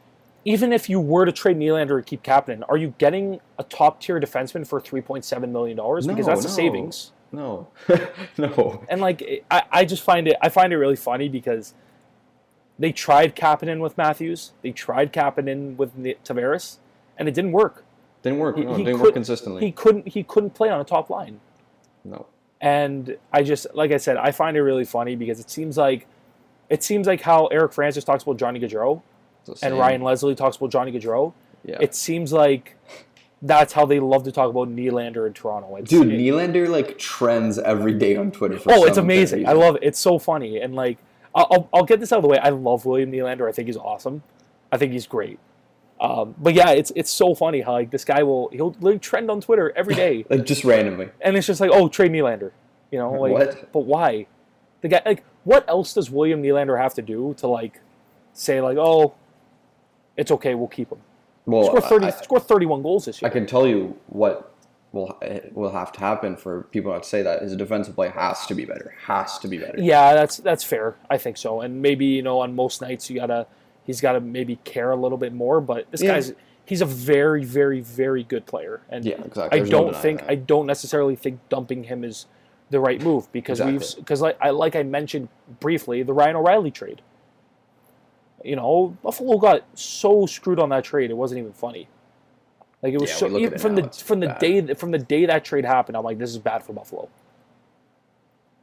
even 0.44 0.72
if 0.72 0.88
you 0.90 1.00
were 1.00 1.24
to 1.24 1.32
trade 1.32 1.56
Nylander 1.56 1.96
and 1.96 2.04
keep 2.06 2.22
Kapanen, 2.22 2.62
are 2.68 2.76
you 2.76 2.94
getting 2.98 3.40
a 3.58 3.62
top 3.62 4.00
tier 4.00 4.20
defenseman 4.20 4.66
for 4.66 4.80
three 4.80 5.00
point 5.00 5.24
seven 5.24 5.52
million 5.52 5.76
dollars? 5.76 6.06
No, 6.06 6.14
Because 6.14 6.26
that's 6.26 6.42
the 6.42 6.48
no. 6.48 6.54
savings. 6.54 7.12
No. 7.32 7.68
no. 8.38 8.84
And 8.88 9.00
like, 9.00 9.44
I, 9.50 9.62
I 9.70 9.84
just 9.84 10.02
find 10.02 10.26
it, 10.26 10.36
I 10.42 10.48
find 10.48 10.72
it 10.72 10.76
really 10.78 10.96
funny 10.96 11.28
because 11.28 11.74
they 12.80 12.90
tried 12.90 13.36
Kapanen 13.36 13.78
with 13.80 13.96
Matthews, 13.96 14.52
they 14.62 14.72
tried 14.72 15.12
Kapanen 15.12 15.76
with 15.76 15.96
Tavares, 16.24 16.78
and 17.16 17.28
it 17.28 17.34
didn't 17.34 17.52
work. 17.52 17.84
Didn't 18.22 18.38
work. 18.40 18.56
He- 18.56 18.64
no, 18.64 18.74
he 18.74 18.82
didn't 18.82 18.96
could- 18.98 19.04
work 19.04 19.14
consistently. 19.14 19.64
He 19.64 19.70
couldn't, 19.70 20.08
he 20.08 20.22
couldn't 20.24 20.54
play 20.54 20.68
on 20.70 20.80
a 20.80 20.84
top 20.84 21.08
line. 21.10 21.38
no. 22.04 22.26
And 22.62 23.16
I 23.32 23.42
just, 23.42 23.66
like 23.72 23.90
I 23.90 23.96
said, 23.96 24.18
I 24.18 24.32
find 24.32 24.54
it 24.54 24.60
really 24.62 24.84
funny 24.84 25.16
because 25.16 25.40
it 25.40 25.48
seems 25.48 25.78
like, 25.78 26.06
it 26.68 26.82
seems 26.82 27.06
like 27.06 27.22
how 27.22 27.46
Eric 27.46 27.72
Francis 27.72 28.04
talks 28.04 28.22
about 28.22 28.36
Johnny 28.36 28.60
Gaudreau 28.60 29.00
and. 29.62 29.78
Ryan 29.78 30.02
Leslie 30.02 30.34
talks 30.34 30.58
about 30.58 30.70
Johnny 30.70 30.92
Gaudreau. 30.92 31.32
Yeah. 31.64 31.78
It 31.80 31.94
seems 31.94 32.34
like 32.34 32.76
that's 33.40 33.72
how 33.72 33.86
they 33.86 33.98
love 33.98 34.24
to 34.24 34.32
talk 34.32 34.50
about 34.50 34.68
Nylander 34.68 35.26
in 35.26 35.32
Toronto. 35.32 35.76
It's, 35.76 35.88
Dude, 35.88 36.12
it- 36.12 36.20
Nylander 36.20 36.68
like 36.68 36.98
trends 36.98 37.58
every 37.58 37.94
day 37.94 38.16
on 38.16 38.30
Twitter. 38.30 38.58
For 38.58 38.72
oh, 38.74 38.84
it's 38.84 38.98
amazing. 38.98 39.48
I 39.48 39.52
love 39.52 39.76
it. 39.76 39.82
It's 39.82 39.98
so 39.98 40.18
funny. 40.18 40.60
And 40.60 40.74
like, 40.74 40.98
I'll, 41.34 41.68
I'll, 41.72 41.84
get 41.84 42.00
this 42.00 42.12
out 42.12 42.16
of 42.16 42.22
the 42.22 42.28
way. 42.28 42.38
I 42.38 42.48
love 42.48 42.86
William 42.86 43.12
Nylander. 43.12 43.48
I 43.48 43.52
think 43.52 43.66
he's 43.68 43.76
awesome. 43.76 44.22
I 44.72 44.78
think 44.78 44.92
he's 44.92 45.06
great. 45.06 45.38
Um, 46.00 46.34
but 46.38 46.54
yeah, 46.54 46.70
it's 46.70 46.90
it's 46.96 47.10
so 47.10 47.34
funny 47.34 47.60
how 47.60 47.72
like 47.72 47.90
this 47.90 48.04
guy 48.04 48.22
will 48.22 48.48
he'll 48.52 48.70
literally 48.80 48.98
trend 48.98 49.30
on 49.30 49.40
Twitter 49.40 49.72
every 49.76 49.94
day, 49.94 50.24
like 50.30 50.44
just 50.46 50.64
randomly. 50.64 51.10
and 51.20 51.36
it's 51.36 51.46
just 51.46 51.60
like, 51.60 51.70
oh, 51.72 51.88
trade 51.88 52.10
Nylander. 52.10 52.52
You 52.90 52.98
know, 52.98 53.12
like, 53.12 53.32
What? 53.32 53.72
but 53.72 53.80
why? 53.80 54.26
The 54.80 54.88
guy, 54.88 55.02
like, 55.04 55.24
what 55.44 55.68
else 55.68 55.92
does 55.92 56.10
William 56.10 56.42
Nylander 56.42 56.80
have 56.80 56.94
to 56.94 57.02
do 57.02 57.34
to 57.38 57.46
like 57.46 57.80
say 58.32 58.60
like, 58.60 58.78
oh, 58.78 59.14
it's 60.16 60.30
okay, 60.30 60.54
we'll 60.54 60.68
keep 60.68 60.90
him. 60.90 60.98
Well, 61.44 61.66
Score 61.66 61.80
thirty, 61.80 62.06
I, 62.06 62.10
score 62.10 62.40
thirty-one 62.40 62.82
goals 62.82 63.04
this 63.04 63.20
year. 63.20 63.30
I 63.30 63.32
can 63.32 63.46
tell 63.46 63.66
you 63.66 63.98
what 64.06 64.49
will 64.93 65.18
will 65.53 65.70
have 65.70 65.93
to 65.93 66.01
happen 66.01 66.36
for 66.36 66.62
people 66.64 66.93
not 66.93 67.05
to 67.05 67.09
say 67.09 67.22
that 67.22 67.43
his 67.43 67.55
defensive 67.57 67.95
play 67.95 68.09
has 68.09 68.47
to 68.47 68.55
be 68.55 68.64
better. 68.64 68.95
Has 69.07 69.38
to 69.38 69.49
be 69.49 69.59
better. 69.59 69.80
Yeah, 69.80 70.14
that's 70.14 70.38
that's 70.38 70.64
fair. 70.64 70.97
I 71.09 71.16
think 71.16 71.36
so. 71.36 71.61
And 71.61 71.80
maybe 71.80 72.07
you 72.07 72.22
know 72.22 72.41
on 72.41 72.55
most 72.55 72.80
nights 72.80 73.09
you 73.09 73.16
gotta 73.16 73.47
he's 73.84 74.01
gotta 74.01 74.20
maybe 74.20 74.57
care 74.64 74.91
a 74.91 74.97
little 74.97 75.18
bit 75.18 75.32
more. 75.32 75.61
But 75.61 75.91
this 75.91 76.03
Yeah. 76.03 76.14
guy's 76.14 76.32
he's 76.64 76.80
a 76.80 76.86
very 76.86 77.45
very 77.45 77.80
very 77.80 78.24
good 78.24 78.47
player. 78.47 78.80
And 78.88 79.05
Yeah, 79.05 79.22
exactly. 79.24 79.61
I 79.61 79.64
don't 79.64 79.86
denying 79.86 80.03
think 80.03 80.20
that. 80.20 80.30
I 80.30 80.34
don't 80.34 80.66
necessarily 80.66 81.14
think 81.14 81.41
dumping 81.49 81.84
him 81.84 82.03
is 82.03 82.26
the 82.70 82.80
right 82.80 83.03
move 83.03 83.30
because 83.32 83.61
we've 83.61 83.84
because 83.97 84.20
like 84.20 84.36
I 84.41 84.51
like 84.51 84.74
I 84.74 84.82
mentioned 84.82 85.28
briefly 85.61 86.03
the 86.03 86.12
Ryan 86.12 86.36
O'Reilly 86.36 86.70
trade. 86.70 87.03
You 88.43 88.57
know, 88.57 88.97
Buffalo 89.03 89.36
got 89.36 89.66
so 89.74 90.24
screwed 90.24 90.59
on 90.59 90.70
that 90.70 90.82
trade; 90.82 91.11
it 91.11 91.16
wasn't 91.16 91.41
even 91.41 91.53
funny. 91.53 91.88
Like 92.82 92.94
it 92.94 93.00
was 93.00 93.10
Yeah, 93.10 93.16
so 93.16 93.26
we 93.26 93.32
look 93.32 93.42
at 93.42 93.46
even 93.46 93.58
from 93.58 93.74
the 93.76 93.82
from 93.90 94.20
the 94.20 94.26
bad. 94.28 94.38
day 94.40 94.74
from 94.74 94.90
the 94.90 94.98
day 94.98 95.26
that 95.26 95.44
trade 95.44 95.64
happened. 95.64 95.96
I'm 95.96 96.04
like, 96.04 96.18
this 96.18 96.30
is 96.30 96.38
bad 96.38 96.62
for 96.62 96.72
Buffalo. 96.72 97.08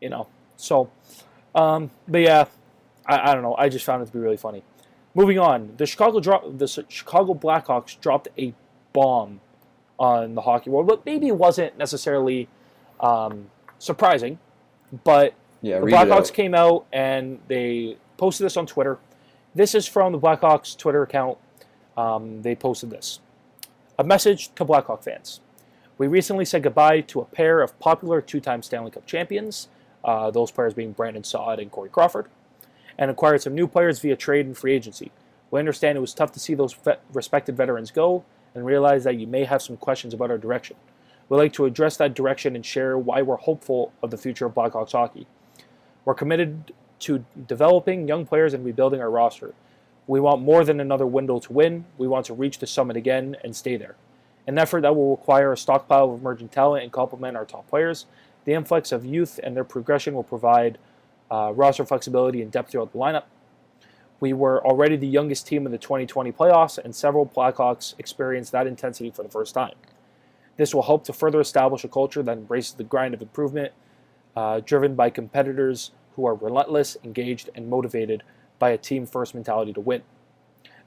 You 0.01 0.09
know, 0.09 0.27
so, 0.57 0.89
um, 1.55 1.89
but 2.07 2.21
yeah, 2.21 2.45
I, 3.05 3.31
I 3.31 3.33
don't 3.33 3.43
know. 3.43 3.55
I 3.57 3.69
just 3.69 3.85
found 3.85 4.03
it 4.03 4.07
to 4.07 4.11
be 4.11 4.19
really 4.19 4.37
funny. 4.37 4.63
Moving 5.15 5.39
on, 5.39 5.73
the 5.77 5.85
Chicago 5.85 6.19
drop 6.19 6.43
the 6.57 6.67
Chicago 6.67 7.33
Blackhawks 7.33 7.99
dropped 7.99 8.27
a 8.37 8.53
bomb 8.93 9.39
on 9.99 10.35
the 10.35 10.41
hockey 10.41 10.69
world, 10.69 10.87
but 10.87 11.05
maybe 11.05 11.27
it 11.27 11.35
wasn't 11.37 11.77
necessarily 11.77 12.47
um, 12.99 13.49
surprising. 13.79 14.37
But 15.03 15.33
Yeah, 15.61 15.79
the 15.79 15.87
Blackhawks 15.87 16.27
out. 16.29 16.33
came 16.33 16.53
out 16.53 16.85
and 16.93 17.39
they 17.47 17.97
posted 18.17 18.45
this 18.45 18.57
on 18.57 18.67
Twitter. 18.67 18.99
This 19.55 19.73
is 19.73 19.87
from 19.87 20.11
the 20.11 20.19
Blackhawks 20.19 20.77
Twitter 20.77 21.01
account. 21.01 21.37
Um, 21.95 22.43
they 22.43 22.55
posted 22.55 22.91
this. 22.91 23.19
A 23.99 24.03
message 24.03 24.53
to 24.53 24.63
Blackhawk 24.63 25.01
fans. 25.01 25.41
We 25.97 26.05
recently 26.05 26.45
said 26.45 26.61
goodbye 26.61 27.01
to 27.01 27.19
a 27.19 27.25
pair 27.25 27.61
of 27.61 27.79
popular 27.79 28.21
two 28.21 28.39
time 28.39 28.61
Stanley 28.61 28.91
Cup 28.91 29.07
champions, 29.07 29.69
uh, 30.03 30.29
those 30.29 30.51
players 30.51 30.75
being 30.75 30.91
Brandon 30.91 31.23
Saad 31.23 31.57
and 31.57 31.71
Corey 31.71 31.89
Crawford, 31.89 32.27
and 32.99 33.09
acquired 33.09 33.41
some 33.41 33.55
new 33.55 33.67
players 33.67 33.99
via 33.99 34.15
trade 34.15 34.45
and 34.45 34.55
free 34.55 34.73
agency. 34.73 35.11
We 35.49 35.57
understand 35.57 35.97
it 35.97 36.01
was 36.01 36.13
tough 36.13 36.31
to 36.33 36.39
see 36.39 36.53
those 36.53 36.75
respected 37.11 37.57
veterans 37.57 37.89
go 37.89 38.23
and 38.53 38.67
realize 38.67 39.03
that 39.03 39.17
you 39.17 39.25
may 39.25 39.45
have 39.45 39.63
some 39.63 39.77
questions 39.77 40.13
about 40.13 40.29
our 40.29 40.37
direction. 40.37 40.77
We'd 41.27 41.37
like 41.37 41.53
to 41.53 41.65
address 41.65 41.97
that 41.97 42.13
direction 42.13 42.55
and 42.55 42.63
share 42.63 42.99
why 42.99 43.23
we're 43.23 43.37
hopeful 43.37 43.93
of 44.03 44.11
the 44.11 44.17
future 44.17 44.45
of 44.45 44.53
Blackhawks 44.53 44.91
hockey. 44.91 45.25
We're 46.05 46.13
committed 46.13 46.71
to 46.99 47.25
developing 47.47 48.07
young 48.07 48.27
players 48.27 48.53
and 48.53 48.63
rebuilding 48.63 49.01
our 49.01 49.09
roster. 49.09 49.55
We 50.07 50.21
want 50.21 50.41
more 50.41 50.63
than 50.63 50.79
another 50.79 51.05
window 51.05 51.39
to 51.39 51.53
win. 51.53 51.85
We 51.97 52.07
want 52.07 52.25
to 52.27 52.33
reach 52.33 52.59
the 52.59 52.67
summit 52.67 52.95
again 52.95 53.35
and 53.43 53.55
stay 53.55 53.75
there. 53.75 53.95
An 54.47 54.57
effort 54.57 54.81
that 54.81 54.95
will 54.95 55.11
require 55.11 55.51
a 55.51 55.57
stockpile 55.57 56.13
of 56.13 56.21
emerging 56.21 56.49
talent 56.49 56.83
and 56.83 56.91
complement 56.91 57.35
our 57.35 57.45
top 57.45 57.67
players. 57.67 58.05
The 58.45 58.53
influx 58.53 58.93
of 58.93 59.05
youth 59.05 59.39
and 59.43 59.55
their 59.55 59.65
progression 59.65 60.13
will 60.13 60.23
provide 60.23 60.77
uh, 61.29 61.51
roster 61.53 61.85
flexibility 61.85 62.41
and 62.41 62.49
depth 62.49 62.71
throughout 62.71 62.93
the 62.93 62.97
lineup. 62.97 63.23
We 64.21 64.31
were 64.31 64.65
already 64.65 64.95
the 64.95 65.07
youngest 65.07 65.45
team 65.45 65.65
in 65.65 65.71
the 65.73 65.77
2020 65.77 66.31
playoffs, 66.31 66.77
and 66.77 66.95
several 66.95 67.25
Blackhawks 67.25 67.93
experienced 67.99 68.53
that 68.53 68.65
intensity 68.65 69.11
for 69.11 69.21
the 69.21 69.29
first 69.29 69.53
time. 69.53 69.75
This 70.55 70.73
will 70.73 70.83
help 70.83 71.03
to 71.03 71.13
further 71.13 71.39
establish 71.39 71.83
a 71.83 71.87
culture 71.87 72.23
that 72.23 72.37
embraces 72.37 72.73
the 72.73 72.83
grind 72.83 73.13
of 73.13 73.21
improvement, 73.21 73.73
uh, 74.35 74.61
driven 74.61 74.95
by 74.95 75.09
competitors 75.11 75.91
who 76.15 76.25
are 76.25 76.33
relentless, 76.33 76.97
engaged, 77.03 77.49
and 77.53 77.69
motivated 77.69 78.23
by 78.59 78.69
a 78.71 78.77
team 78.77 79.05
first 79.05 79.33
mentality 79.35 79.73
to 79.73 79.79
win. 79.79 80.03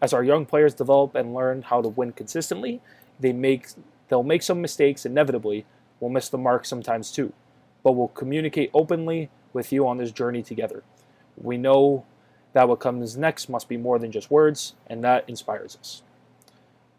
As 0.02 0.12
our 0.12 0.24
young 0.24 0.46
players 0.46 0.74
develop 0.74 1.14
and 1.14 1.34
learn 1.34 1.62
how 1.62 1.82
to 1.82 1.88
win 1.88 2.12
consistently, 2.12 2.80
they 3.18 3.32
make 3.32 3.68
they'll 4.08 4.22
make 4.22 4.42
some 4.42 4.60
mistakes 4.60 5.04
inevitably. 5.04 5.66
We'll 6.00 6.10
miss 6.10 6.28
the 6.28 6.38
mark 6.38 6.64
sometimes 6.64 7.12
too, 7.12 7.32
but 7.82 7.92
we'll 7.92 8.08
communicate 8.08 8.70
openly 8.72 9.30
with 9.52 9.72
you 9.72 9.86
on 9.86 9.98
this 9.98 10.10
journey 10.10 10.42
together. 10.42 10.82
We 11.36 11.58
know 11.58 12.04
that 12.52 12.68
what 12.68 12.80
comes 12.80 13.16
next 13.16 13.48
must 13.48 13.68
be 13.68 13.76
more 13.76 13.98
than 13.98 14.10
just 14.10 14.30
words, 14.30 14.74
and 14.86 15.04
that 15.04 15.28
inspires 15.28 15.76
us. 15.76 16.02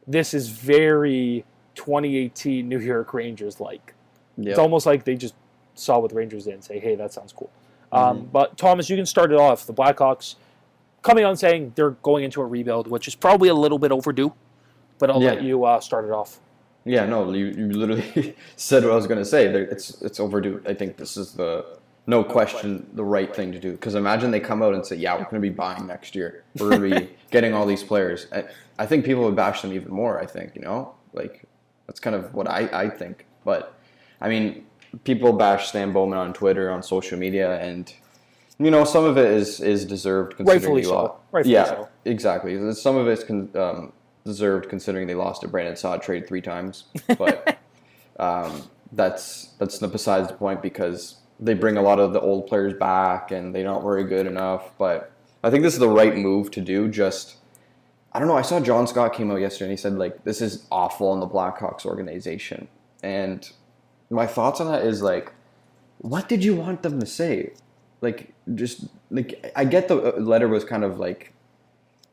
This 0.07 0.33
is 0.33 0.49
very 0.49 1.45
2018 1.75 2.67
New 2.67 2.79
York 2.79 3.13
Rangers 3.13 3.59
like. 3.59 3.93
Yeah. 4.37 4.51
It's 4.51 4.59
almost 4.59 4.85
like 4.85 5.03
they 5.03 5.15
just 5.15 5.35
saw 5.75 5.99
what 5.99 6.09
the 6.09 6.15
Rangers 6.15 6.45
did 6.45 6.53
and 6.53 6.63
say, 6.63 6.79
"Hey, 6.79 6.95
that 6.95 7.11
sounds 7.11 7.33
cool." 7.33 7.49
Um, 7.91 8.29
but 8.31 8.57
Thomas, 8.57 8.89
you 8.89 8.95
can 8.95 9.05
start 9.05 9.31
it 9.31 9.37
off. 9.37 9.65
The 9.65 9.73
Blackhawks 9.73 10.35
coming 11.01 11.25
on 11.25 11.35
saying 11.35 11.73
they're 11.75 11.91
going 11.91 12.23
into 12.23 12.41
a 12.41 12.45
rebuild, 12.45 12.87
which 12.87 13.07
is 13.07 13.15
probably 13.15 13.49
a 13.49 13.55
little 13.55 13.79
bit 13.79 13.91
overdue. 13.91 14.33
But 14.99 15.09
I'll 15.09 15.19
let 15.19 15.41
you 15.41 15.65
uh, 15.65 15.79
start 15.79 16.05
it 16.05 16.11
off. 16.11 16.39
Yeah, 16.85 17.05
no, 17.05 17.31
you, 17.33 17.47
you 17.47 17.67
literally 17.69 18.35
said 18.55 18.83
what 18.83 18.91
I 18.91 18.95
was 18.95 19.07
going 19.07 19.19
to 19.19 19.25
say. 19.25 19.45
It's 19.45 20.01
it's 20.01 20.19
overdue. 20.19 20.61
I 20.65 20.73
think 20.73 20.97
this 20.97 21.17
is 21.17 21.33
the 21.33 21.77
no 22.07 22.23
question 22.23 22.87
the 22.93 23.03
right 23.03 23.35
thing 23.35 23.51
to 23.51 23.59
do. 23.59 23.71
Because 23.71 23.95
imagine 23.95 24.31
they 24.31 24.39
come 24.39 24.61
out 24.61 24.73
and 24.73 24.85
say, 24.85 24.95
"Yeah, 24.95 25.13
we're 25.13 25.23
going 25.23 25.35
to 25.35 25.39
be 25.39 25.49
buying 25.49 25.85
next 25.87 26.15
year. 26.15 26.43
We're 26.57 26.69
going 26.69 26.89
to 26.89 26.99
be 26.99 27.09
getting 27.31 27.53
all 27.53 27.65
these 27.65 27.83
players." 27.83 28.27
I, 28.31 28.45
I 28.79 28.85
think 28.85 29.05
people 29.05 29.23
would 29.23 29.35
bash 29.35 29.61
them 29.61 29.73
even 29.73 29.91
more. 29.91 30.19
I 30.19 30.25
think 30.25 30.55
you 30.55 30.61
know, 30.61 30.95
like 31.13 31.43
that's 31.87 31.99
kind 31.99 32.15
of 32.15 32.33
what 32.33 32.47
I 32.47 32.69
I 32.73 32.89
think. 32.89 33.25
But 33.43 33.75
I 34.19 34.29
mean, 34.29 34.65
people 35.03 35.33
bash 35.33 35.69
Stan 35.69 35.93
Bowman 35.93 36.17
on 36.17 36.33
Twitter, 36.33 36.71
on 36.71 36.81
social 36.81 37.17
media, 37.17 37.59
and 37.59 37.93
you 38.59 38.71
know, 38.71 38.83
some 38.83 39.03
of 39.05 39.17
it 39.17 39.31
is 39.31 39.59
is 39.59 39.85
deserved. 39.85 40.37
Considering 40.37 40.59
Rightfully 40.61 40.81
they 40.81 40.87
so. 40.87 40.93
lost- 40.95 41.13
Rightfully 41.31 41.53
yeah, 41.53 41.65
so. 41.65 41.89
exactly. 42.05 42.73
Some 42.73 42.97
of 42.97 43.07
it's 43.07 43.23
con- 43.23 43.49
um, 43.55 43.93
deserved 44.25 44.69
considering 44.69 45.07
they 45.07 45.15
lost 45.15 45.41
to 45.41 45.47
Brandon 45.47 45.75
Saad 45.75 46.01
trade 46.01 46.27
three 46.27 46.41
times, 46.41 46.85
but 47.17 47.57
um, 48.19 48.63
that's 48.91 49.53
that's 49.57 49.79
the 49.79 49.87
besides 49.87 50.27
the 50.27 50.33
point 50.35 50.61
because 50.61 51.17
they 51.39 51.53
bring 51.55 51.77
a 51.77 51.81
lot 51.81 51.99
of 51.99 52.13
the 52.13 52.21
old 52.21 52.45
players 52.47 52.73
back 52.73 53.31
and 53.31 53.53
they're 53.55 53.63
not 53.63 53.81
very 53.81 54.03
good 54.03 54.27
enough. 54.27 54.71
But 54.77 55.11
I 55.43 55.49
think 55.49 55.63
this 55.63 55.73
is 55.73 55.79
the 55.79 55.89
right 55.89 56.15
move 56.15 56.51
to 56.51 56.61
do. 56.61 56.87
Just 56.87 57.37
I 58.13 58.19
don't 58.19 58.27
know. 58.27 58.37
I 58.37 58.43
saw 58.43 58.59
John 58.59 58.85
Scott 58.85 59.13
came 59.13 59.31
out 59.31 59.39
yesterday 59.39 59.65
and 59.65 59.71
he 59.71 59.77
said 59.77 59.93
like 59.93 60.23
this 60.23 60.41
is 60.41 60.67
awful 60.71 61.13
in 61.13 61.19
the 61.19 61.27
Blackhawks 61.27 61.85
organization, 61.85 62.67
and 63.01 63.49
my 64.11 64.27
thoughts 64.27 64.59
on 64.59 64.67
that 64.67 64.85
is 64.85 65.01
like, 65.01 65.31
what 65.99 66.27
did 66.29 66.43
you 66.43 66.55
want 66.55 66.83
them 66.83 66.99
to 66.99 67.05
say? 67.05 67.53
Like 68.01 68.33
just 68.55 68.85
like 69.11 69.51
I 69.55 69.63
get 69.65 69.87
the 69.87 70.15
uh, 70.15 70.19
letter 70.19 70.47
was 70.47 70.63
kind 70.63 70.83
of 70.83 70.99
like, 70.99 71.33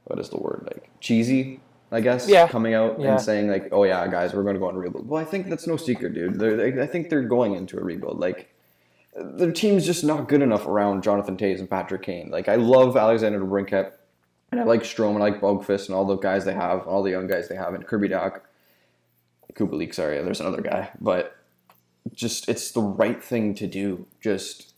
what 0.05 0.19
is 0.19 0.29
the 0.29 0.39
word 0.39 0.69
like 0.71 0.91
cheesy. 1.01 1.61
I 1.91 2.03
guess 2.03 2.29
Yeah. 2.29 2.47
coming 2.49 2.75
out 2.75 3.01
Yeah. 3.01 3.13
and 3.13 3.21
saying 3.21 3.49
like, 3.49 3.71
"Oh 3.73 3.85
yeah, 3.85 4.07
guys, 4.09 4.35
we're 4.35 4.43
going 4.43 4.57
to 4.57 4.61
go 4.61 4.69
on 4.69 4.75
a 4.75 4.79
rebuild." 4.79 5.09
Well, 5.09 5.21
I 5.21 5.25
think 5.25 5.49
that's 5.49 5.67
no 5.67 5.79
secret, 5.79 6.13
dude. 6.13 6.39
They're, 6.39 6.55
they, 6.73 6.83
I 6.83 6.87
think 6.87 7.09
they're 7.09 7.23
going 7.23 7.55
into 7.55 7.79
a 7.79 7.83
rebuild. 7.83 8.21
Like, 8.21 8.53
their 9.17 9.53
team's 9.53 9.87
just 9.87 10.05
not 10.05 10.29
good 10.29 10.43
enough 10.43 10.67
around 10.67 11.03
Jonathan 11.03 11.39
Toews 11.39 11.61
and 11.61 11.71
Patrick 11.71 12.03
Kane. 12.03 12.31
Like, 12.31 12.47
I 12.47 12.57
love 12.57 12.95
Alex 12.95 13.23
DeBrincat, 13.23 13.93
and 14.53 14.61
I 14.61 14.65
like 14.65 14.83
Strome, 14.83 15.15
and 15.15 15.23
I 15.25 15.31
like 15.31 15.41
Boqvist, 15.41 15.87
and 15.87 15.95
all 15.95 16.05
the 16.05 16.17
guys 16.19 16.45
they 16.45 16.53
have, 16.53 16.87
all 16.87 17.03
the 17.03 17.11
young 17.11 17.27
guys 17.27 17.49
they 17.49 17.57
have, 17.57 17.73
and 17.73 17.87
Kirby 17.87 18.11
Dach, 18.11 18.39
Kubalik. 19.55 19.95
Sorry, 19.95 20.23
there's 20.23 20.41
another 20.41 20.61
guy, 20.61 20.91
but 21.01 21.37
just 22.13 22.51
it's 22.51 22.71
the 22.73 22.83
right 22.83 23.25
thing 23.25 23.55
to 23.55 23.67
do. 23.67 24.07
Just 24.21 24.75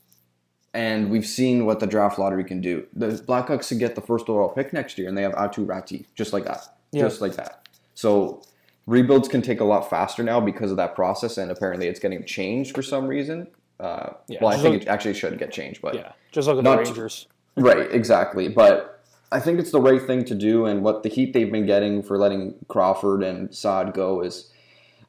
and 0.74 1.10
we've 1.10 1.26
seen 1.26 1.66
what 1.66 1.80
the 1.80 1.86
draft 1.86 2.18
lottery 2.18 2.44
can 2.44 2.60
do. 2.60 2.86
The 2.94 3.08
Blackhawks 3.08 3.68
could 3.68 3.78
get 3.78 3.94
the 3.94 4.00
first 4.00 4.28
overall 4.28 4.48
pick 4.48 4.72
next 4.72 4.98
year, 4.98 5.08
and 5.08 5.16
they 5.16 5.22
have 5.22 5.32
Atu 5.32 5.68
Rati, 5.68 6.06
just 6.14 6.32
like 6.32 6.44
that, 6.44 6.64
Yeah. 6.92 7.02
just 7.02 7.20
like 7.20 7.34
that. 7.36 7.68
So 7.94 8.42
rebuilds 8.86 9.28
can 9.28 9.42
take 9.42 9.60
a 9.60 9.64
lot 9.64 9.90
faster 9.90 10.22
now 10.22 10.40
because 10.40 10.70
of 10.70 10.76
that 10.76 10.94
process, 10.94 11.38
and 11.38 11.50
apparently 11.50 11.88
it's 11.88 12.00
getting 12.00 12.24
changed 12.24 12.74
for 12.74 12.82
some 12.82 13.06
reason. 13.06 13.48
Uh, 13.80 14.10
Yeah, 14.28 14.38
well, 14.42 14.52
I 14.52 14.56
think 14.56 14.74
like- 14.74 14.82
it 14.82 14.88
actually 14.88 15.14
should 15.14 15.38
get 15.38 15.50
changed, 15.52 15.80
but 15.82 15.94
Yeah, 15.94 16.12
just 16.32 16.46
look 16.46 16.58
at 16.58 16.64
the 16.64 16.76
Rangers. 16.76 17.26
right, 17.56 17.90
exactly. 17.92 18.48
But 18.48 19.00
I 19.32 19.40
think 19.40 19.58
it's 19.58 19.70
the 19.70 19.80
right 19.80 20.02
thing 20.02 20.24
to 20.26 20.34
do, 20.34 20.66
and 20.66 20.82
what 20.82 21.02
the 21.02 21.08
heat 21.08 21.32
they've 21.32 21.50
been 21.50 21.66
getting 21.66 22.02
for 22.02 22.18
letting 22.18 22.54
Crawford 22.68 23.22
and 23.22 23.52
Saad 23.54 23.94
go 23.94 24.20
is, 24.22 24.50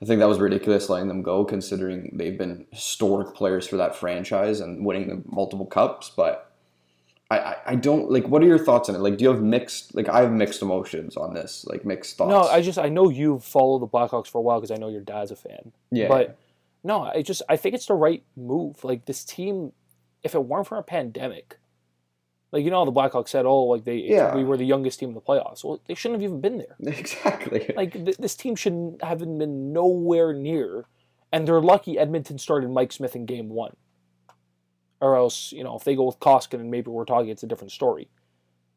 I 0.01 0.05
think 0.05 0.19
that 0.19 0.27
was 0.27 0.39
ridiculous 0.39 0.89
letting 0.89 1.07
them 1.07 1.21
go, 1.21 1.45
considering 1.45 2.11
they've 2.13 2.37
been 2.37 2.65
historic 2.71 3.35
players 3.35 3.67
for 3.67 3.77
that 3.77 3.95
franchise 3.95 4.59
and 4.59 4.83
winning 4.83 5.07
the 5.07 5.21
multiple 5.27 5.67
cups. 5.67 6.09
But 6.09 6.51
I, 7.29 7.37
I, 7.37 7.55
I 7.67 7.75
don't 7.75 8.11
like. 8.11 8.27
What 8.27 8.41
are 8.41 8.47
your 8.47 8.57
thoughts 8.57 8.89
on 8.89 8.95
it? 8.95 8.99
Like, 8.99 9.17
do 9.17 9.23
you 9.23 9.29
have 9.29 9.41
mixed? 9.41 9.93
Like, 9.93 10.09
I 10.09 10.21
have 10.21 10.31
mixed 10.31 10.61
emotions 10.63 11.15
on 11.15 11.35
this. 11.35 11.65
Like, 11.65 11.85
mixed 11.85 12.17
thoughts. 12.17 12.31
No, 12.31 12.41
I 12.51 12.61
just 12.61 12.79
I 12.79 12.89
know 12.89 13.09
you've 13.09 13.43
followed 13.43 13.79
the 13.79 13.87
Blackhawks 13.87 14.27
for 14.27 14.39
a 14.39 14.41
while 14.41 14.59
because 14.59 14.71
I 14.71 14.79
know 14.79 14.89
your 14.89 15.01
dad's 15.01 15.29
a 15.29 15.35
fan. 15.35 15.71
yeah, 15.91 16.07
But 16.07 16.37
no, 16.83 17.03
I 17.03 17.21
just 17.21 17.43
I 17.47 17.55
think 17.55 17.75
it's 17.75 17.85
the 17.85 17.93
right 17.93 18.23
move. 18.35 18.83
Like 18.83 19.05
this 19.05 19.23
team, 19.23 19.71
if 20.23 20.33
it 20.33 20.43
weren't 20.43 20.67
for 20.67 20.77
a 20.77 20.83
pandemic, 20.83 21.59
like 22.51 22.63
you 22.65 22.69
know 22.71 22.79
how 22.79 22.85
the 22.85 22.91
Blackhawks 22.91 23.29
said, 23.29 23.45
oh, 23.45 23.63
like 23.65 23.83
they 23.85 23.95
Yeah. 23.97 24.35
we 24.35 24.43
were 24.43 24.57
the 24.57 24.65
youngest 24.65 24.99
team 24.99 25.09
in 25.09 25.15
the 25.15 25.21
playoffs. 25.21 25.63
Well, 25.63 25.81
they 25.87 25.93
shouldn't 25.95 26.21
have 26.21 26.29
even 26.29 26.41
been 26.41 26.57
there. 26.57 26.75
exactly. 26.99 27.71
Like 27.75 27.93
th- 27.93 28.17
this 28.17 28.35
team 28.35 28.55
shouldn't 28.55 29.03
have 29.03 29.19
been 29.19 29.71
nowhere 29.73 30.33
near. 30.33 30.85
And 31.31 31.47
they're 31.47 31.61
lucky 31.61 31.97
Edmonton 31.97 32.37
started 32.37 32.69
Mike 32.69 32.91
Smith 32.91 33.15
in 33.15 33.25
game 33.25 33.49
one. 33.49 33.75
or 34.99 35.15
else 35.15 35.51
you 35.51 35.63
know 35.63 35.75
if 35.77 35.83
they 35.83 35.95
go 35.95 36.03
with 36.05 36.19
Koskinen, 36.19 36.65
maybe 36.69 36.91
we're 36.91 37.05
talking 37.05 37.29
it's 37.29 37.43
a 37.43 37.47
different 37.47 37.71
story. 37.71 38.09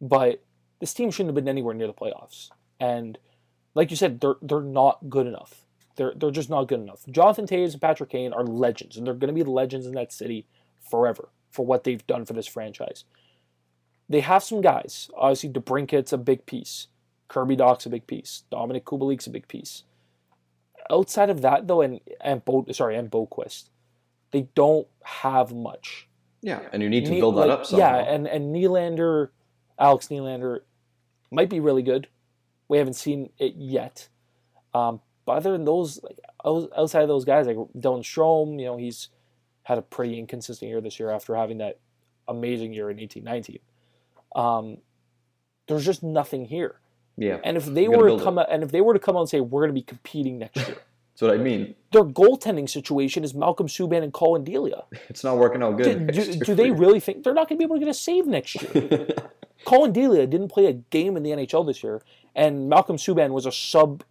But 0.01 0.43
this 0.81 0.95
team 0.95 1.11
shouldn't 1.11 1.29
have 1.35 1.45
been 1.45 1.49
anywhere 1.49 1.75
near 1.75 1.87
the 1.87 1.93
playoffs, 1.95 2.51
and 2.81 3.19
like 3.75 3.91
you 3.91 3.97
said, 3.97 4.21
they're 4.21 4.37
they're 4.43 4.61
not 4.61 5.09
good 5.09 5.27
enough. 5.27 5.65
They're 5.97 6.13
they're 6.17 6.31
just 6.31 6.51
not 6.51 6.69
good 6.69 6.81
enough. 6.81 7.03
Jonathan 7.11 7.47
Toews 7.47 7.73
and 7.73 7.81
Patrick 7.81 8.11
Kane 8.11 8.33
are 8.33 8.45
legends, 8.45 8.97
and 8.97 9.07
they're 9.07 9.15
going 9.15 9.35
to 9.35 9.45
be 9.45 9.49
legends 9.49 9.87
in 9.87 9.93
that 9.95 10.13
city 10.13 10.47
forever 10.91 11.29
for 11.51 11.65
what 11.65 11.85
they've 11.85 12.07
done 12.07 12.25
for 12.25 12.33
this 12.33 12.47
franchise. 12.47 13.05
They 14.09 14.21
have 14.21 14.43
some 14.43 14.61
guys. 14.61 15.11
Obviously, 15.17 15.51
DeBrincat's 15.51 16.13
a 16.13 16.19
big 16.19 16.47
piece. 16.47 16.89
Kirby 17.29 17.57
Dach's 17.57 17.87
a 17.87 17.91
big 17.91 18.07
piece. 18.07 18.45
Dominic 18.51 18.85
Kubalik's 18.85 19.27
a 19.27 19.31
big 19.31 19.49
piece. 19.49 19.85
Outside 20.91 21.31
of 21.31 21.41
that, 21.41 21.67
though, 21.67 21.81
and 21.81 22.01
and 22.21 22.45
Bo, 22.45 22.67
sorry, 22.73 22.97
and 22.97 23.11
Boqvist, 23.11 23.71
they 24.31 24.49
don't 24.55 24.87
have 25.03 25.55
much. 25.55 26.09
Yeah, 26.43 26.61
and 26.73 26.83
you 26.83 26.91
need 26.91 27.07
to 27.07 27.13
Ne- 27.13 27.21
build 27.21 27.37
that 27.37 27.49
like, 27.49 27.61
up 27.61 27.67
somehow. 27.67 27.97
Yeah, 27.97 28.13
and 28.13 28.29
and 28.29 28.55
Nylander, 28.55 29.31
Alex 29.79 30.09
Nylander, 30.09 30.61
might 31.31 31.49
be 31.49 31.61
really 31.61 31.83
good. 31.83 32.09
We 32.69 32.77
haven't 32.77 32.95
seen 32.95 33.31
it 33.39 33.55
yet. 33.57 34.09
Um, 34.75 35.01
but 35.25 35.37
other 35.39 35.53
than 35.53 35.65
those, 35.65 36.03
like 36.03 36.19
outside 36.45 37.03
of 37.03 37.09
those 37.09 37.25
guys, 37.25 37.47
like 37.47 37.57
Dylan 37.57 38.03
Strome, 38.03 38.59
you 38.61 38.67
know, 38.67 38.77
he's 38.77 39.09
had 39.63 39.79
a 39.79 39.83
pretty 39.83 40.19
inconsistent 40.19 40.69
year 40.69 40.83
this 40.83 41.01
year 41.01 41.11
after 41.11 41.35
having 41.35 41.59
that 41.59 41.79
amazing 42.29 42.75
year 42.75 42.91
in 42.91 43.01
eighteen 43.01 43.25
nineteen. 43.25 43.61
Um, 44.35 44.79
there's 45.69 45.85
just 45.85 46.03
nothing 46.03 46.45
here. 46.47 46.81
yeah, 47.17 47.39
And 47.45 47.57
if 47.57 47.67
they 47.67 47.89
were 47.89 48.09
to 48.17 48.23
come 48.23 48.39
out, 48.39 48.47
and 48.51 48.63
if 48.63 48.71
they 48.73 48.81
were 48.81 48.93
to 48.95 49.01
come 49.01 49.17
out 49.17 49.21
and 49.21 49.29
say 49.29 49.41
we're 49.41 49.61
going 49.63 49.71
to 49.71 49.81
be 49.81 49.83
competing 49.83 50.39
next 50.39 50.57
year, 50.69 50.77
that's 50.77 51.23
what 51.23 51.31
I 51.31 51.37
mean. 51.39 51.75
their 51.93 52.05
goaltending 52.05 52.69
situation 52.69 53.23
is 53.25 53.35
Malcolm 53.35 53.69
Subban 53.69 54.03
and 54.03 54.13
Collin 54.13 54.43
Delia. 54.45 54.83
It's 55.09 55.23
not 55.25 55.39
working 55.39 55.63
out 55.63 55.79
Do, 55.79 55.85
good. 55.85 56.07
do, 56.13 56.35
do 56.37 56.55
they 56.55 56.71
really 56.83 57.01
think 57.01 57.23
they're 57.23 57.33
not 57.35 57.49
going 57.49 57.57
to 57.57 57.61
be 57.61 57.65
able 57.65 57.77
to 57.77 57.81
get 57.81 57.89
a 57.89 57.95
save 57.95 58.27
next 58.27 58.61
year? 58.61 59.07
Collin 59.65 59.93
Delia 59.93 60.27
didn't 60.27 60.49
play 60.49 60.67
a 60.67 60.73
game 60.73 61.17
in 61.17 61.23
the 61.23 61.31
NHL 61.31 61.65
this 61.67 61.83
year, 61.85 62.03
and 62.35 62.69
Malcolm 62.69 62.97
Subban 62.97 63.31
was 63.31 63.47
a 63.47 63.53
sub 63.53 64.03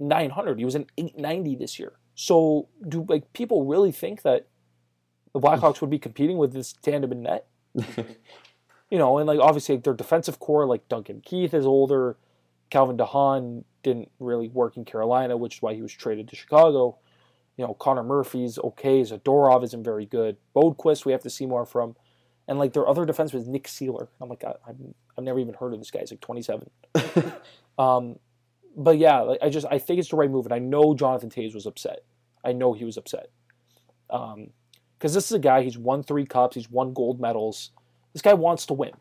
900. 0.00 0.58
He 0.58 0.64
was 0.64 0.74
an 0.74 0.86
890 0.96 1.54
this 1.56 1.78
year. 1.78 1.92
So, 2.14 2.68
do 2.88 3.04
like 3.08 3.32
people 3.32 3.64
really 3.66 3.92
think 3.92 4.22
that 4.22 4.46
the 5.34 5.40
Blackhawks 5.40 5.80
would 5.80 5.90
be 5.90 5.98
competing 6.00 6.36
with 6.38 6.52
this 6.52 6.72
tandem 6.72 7.12
in 7.12 7.22
net? 7.22 7.46
You 8.90 8.98
know, 8.98 9.18
and 9.18 9.26
like 9.26 9.40
obviously 9.40 9.76
like, 9.76 9.84
their 9.84 9.94
defensive 9.94 10.38
core, 10.38 10.66
like 10.66 10.88
Duncan 10.88 11.20
Keith 11.20 11.54
is 11.54 11.66
older. 11.66 12.16
Calvin 12.70 12.96
de 12.96 13.04
Haan 13.04 13.64
didn't 13.82 14.10
really 14.18 14.48
work 14.48 14.76
in 14.76 14.84
Carolina, 14.84 15.36
which 15.36 15.56
is 15.56 15.62
why 15.62 15.74
he 15.74 15.82
was 15.82 15.92
traded 15.92 16.28
to 16.28 16.36
Chicago. 16.36 16.98
You 17.56 17.66
know, 17.66 17.74
Connor 17.74 18.02
Murphy's 18.02 18.58
okay. 18.58 19.00
Zadorov 19.02 19.64
isn't 19.64 19.82
very 19.82 20.06
good. 20.06 20.36
Boqvist, 20.54 21.04
we 21.04 21.12
have 21.12 21.22
to 21.22 21.30
see 21.30 21.46
more 21.46 21.66
from. 21.66 21.96
And 22.46 22.58
like 22.58 22.72
their 22.72 22.88
other 22.88 23.04
defense 23.04 23.32
was 23.32 23.46
Nick 23.46 23.64
Seeler. 23.64 24.08
I'm 24.20 24.28
like, 24.28 24.44
I, 24.44 24.54
I've, 24.66 24.76
I've 25.16 25.24
never 25.24 25.38
even 25.38 25.54
heard 25.54 25.74
of 25.74 25.80
this 25.80 25.90
guy. 25.90 26.00
He's 26.00 26.12
like 26.12 26.20
27. 26.20 26.70
um, 27.78 28.16
but 28.76 28.96
yeah, 28.96 29.20
like, 29.20 29.40
I 29.42 29.50
just 29.50 29.66
I 29.70 29.78
think 29.78 29.98
it's 29.98 30.08
the 30.08 30.16
right 30.16 30.30
move, 30.30 30.46
and 30.46 30.54
I 30.54 30.60
know 30.60 30.94
Jonathan 30.94 31.30
Toews 31.30 31.54
was 31.54 31.66
upset. 31.66 32.04
I 32.44 32.52
know 32.52 32.72
he 32.72 32.84
was 32.84 32.96
upset. 32.96 33.30
Um, 34.08 34.48
because 34.96 35.14
this 35.14 35.26
is 35.26 35.32
a 35.32 35.38
guy. 35.38 35.62
He's 35.62 35.78
won 35.78 36.02
three 36.02 36.26
cups. 36.26 36.56
He's 36.56 36.70
won 36.70 36.92
gold 36.92 37.20
medals. 37.20 37.70
This 38.12 38.22
guy 38.22 38.34
wants 38.34 38.66
to 38.66 38.74
win, 38.74 38.92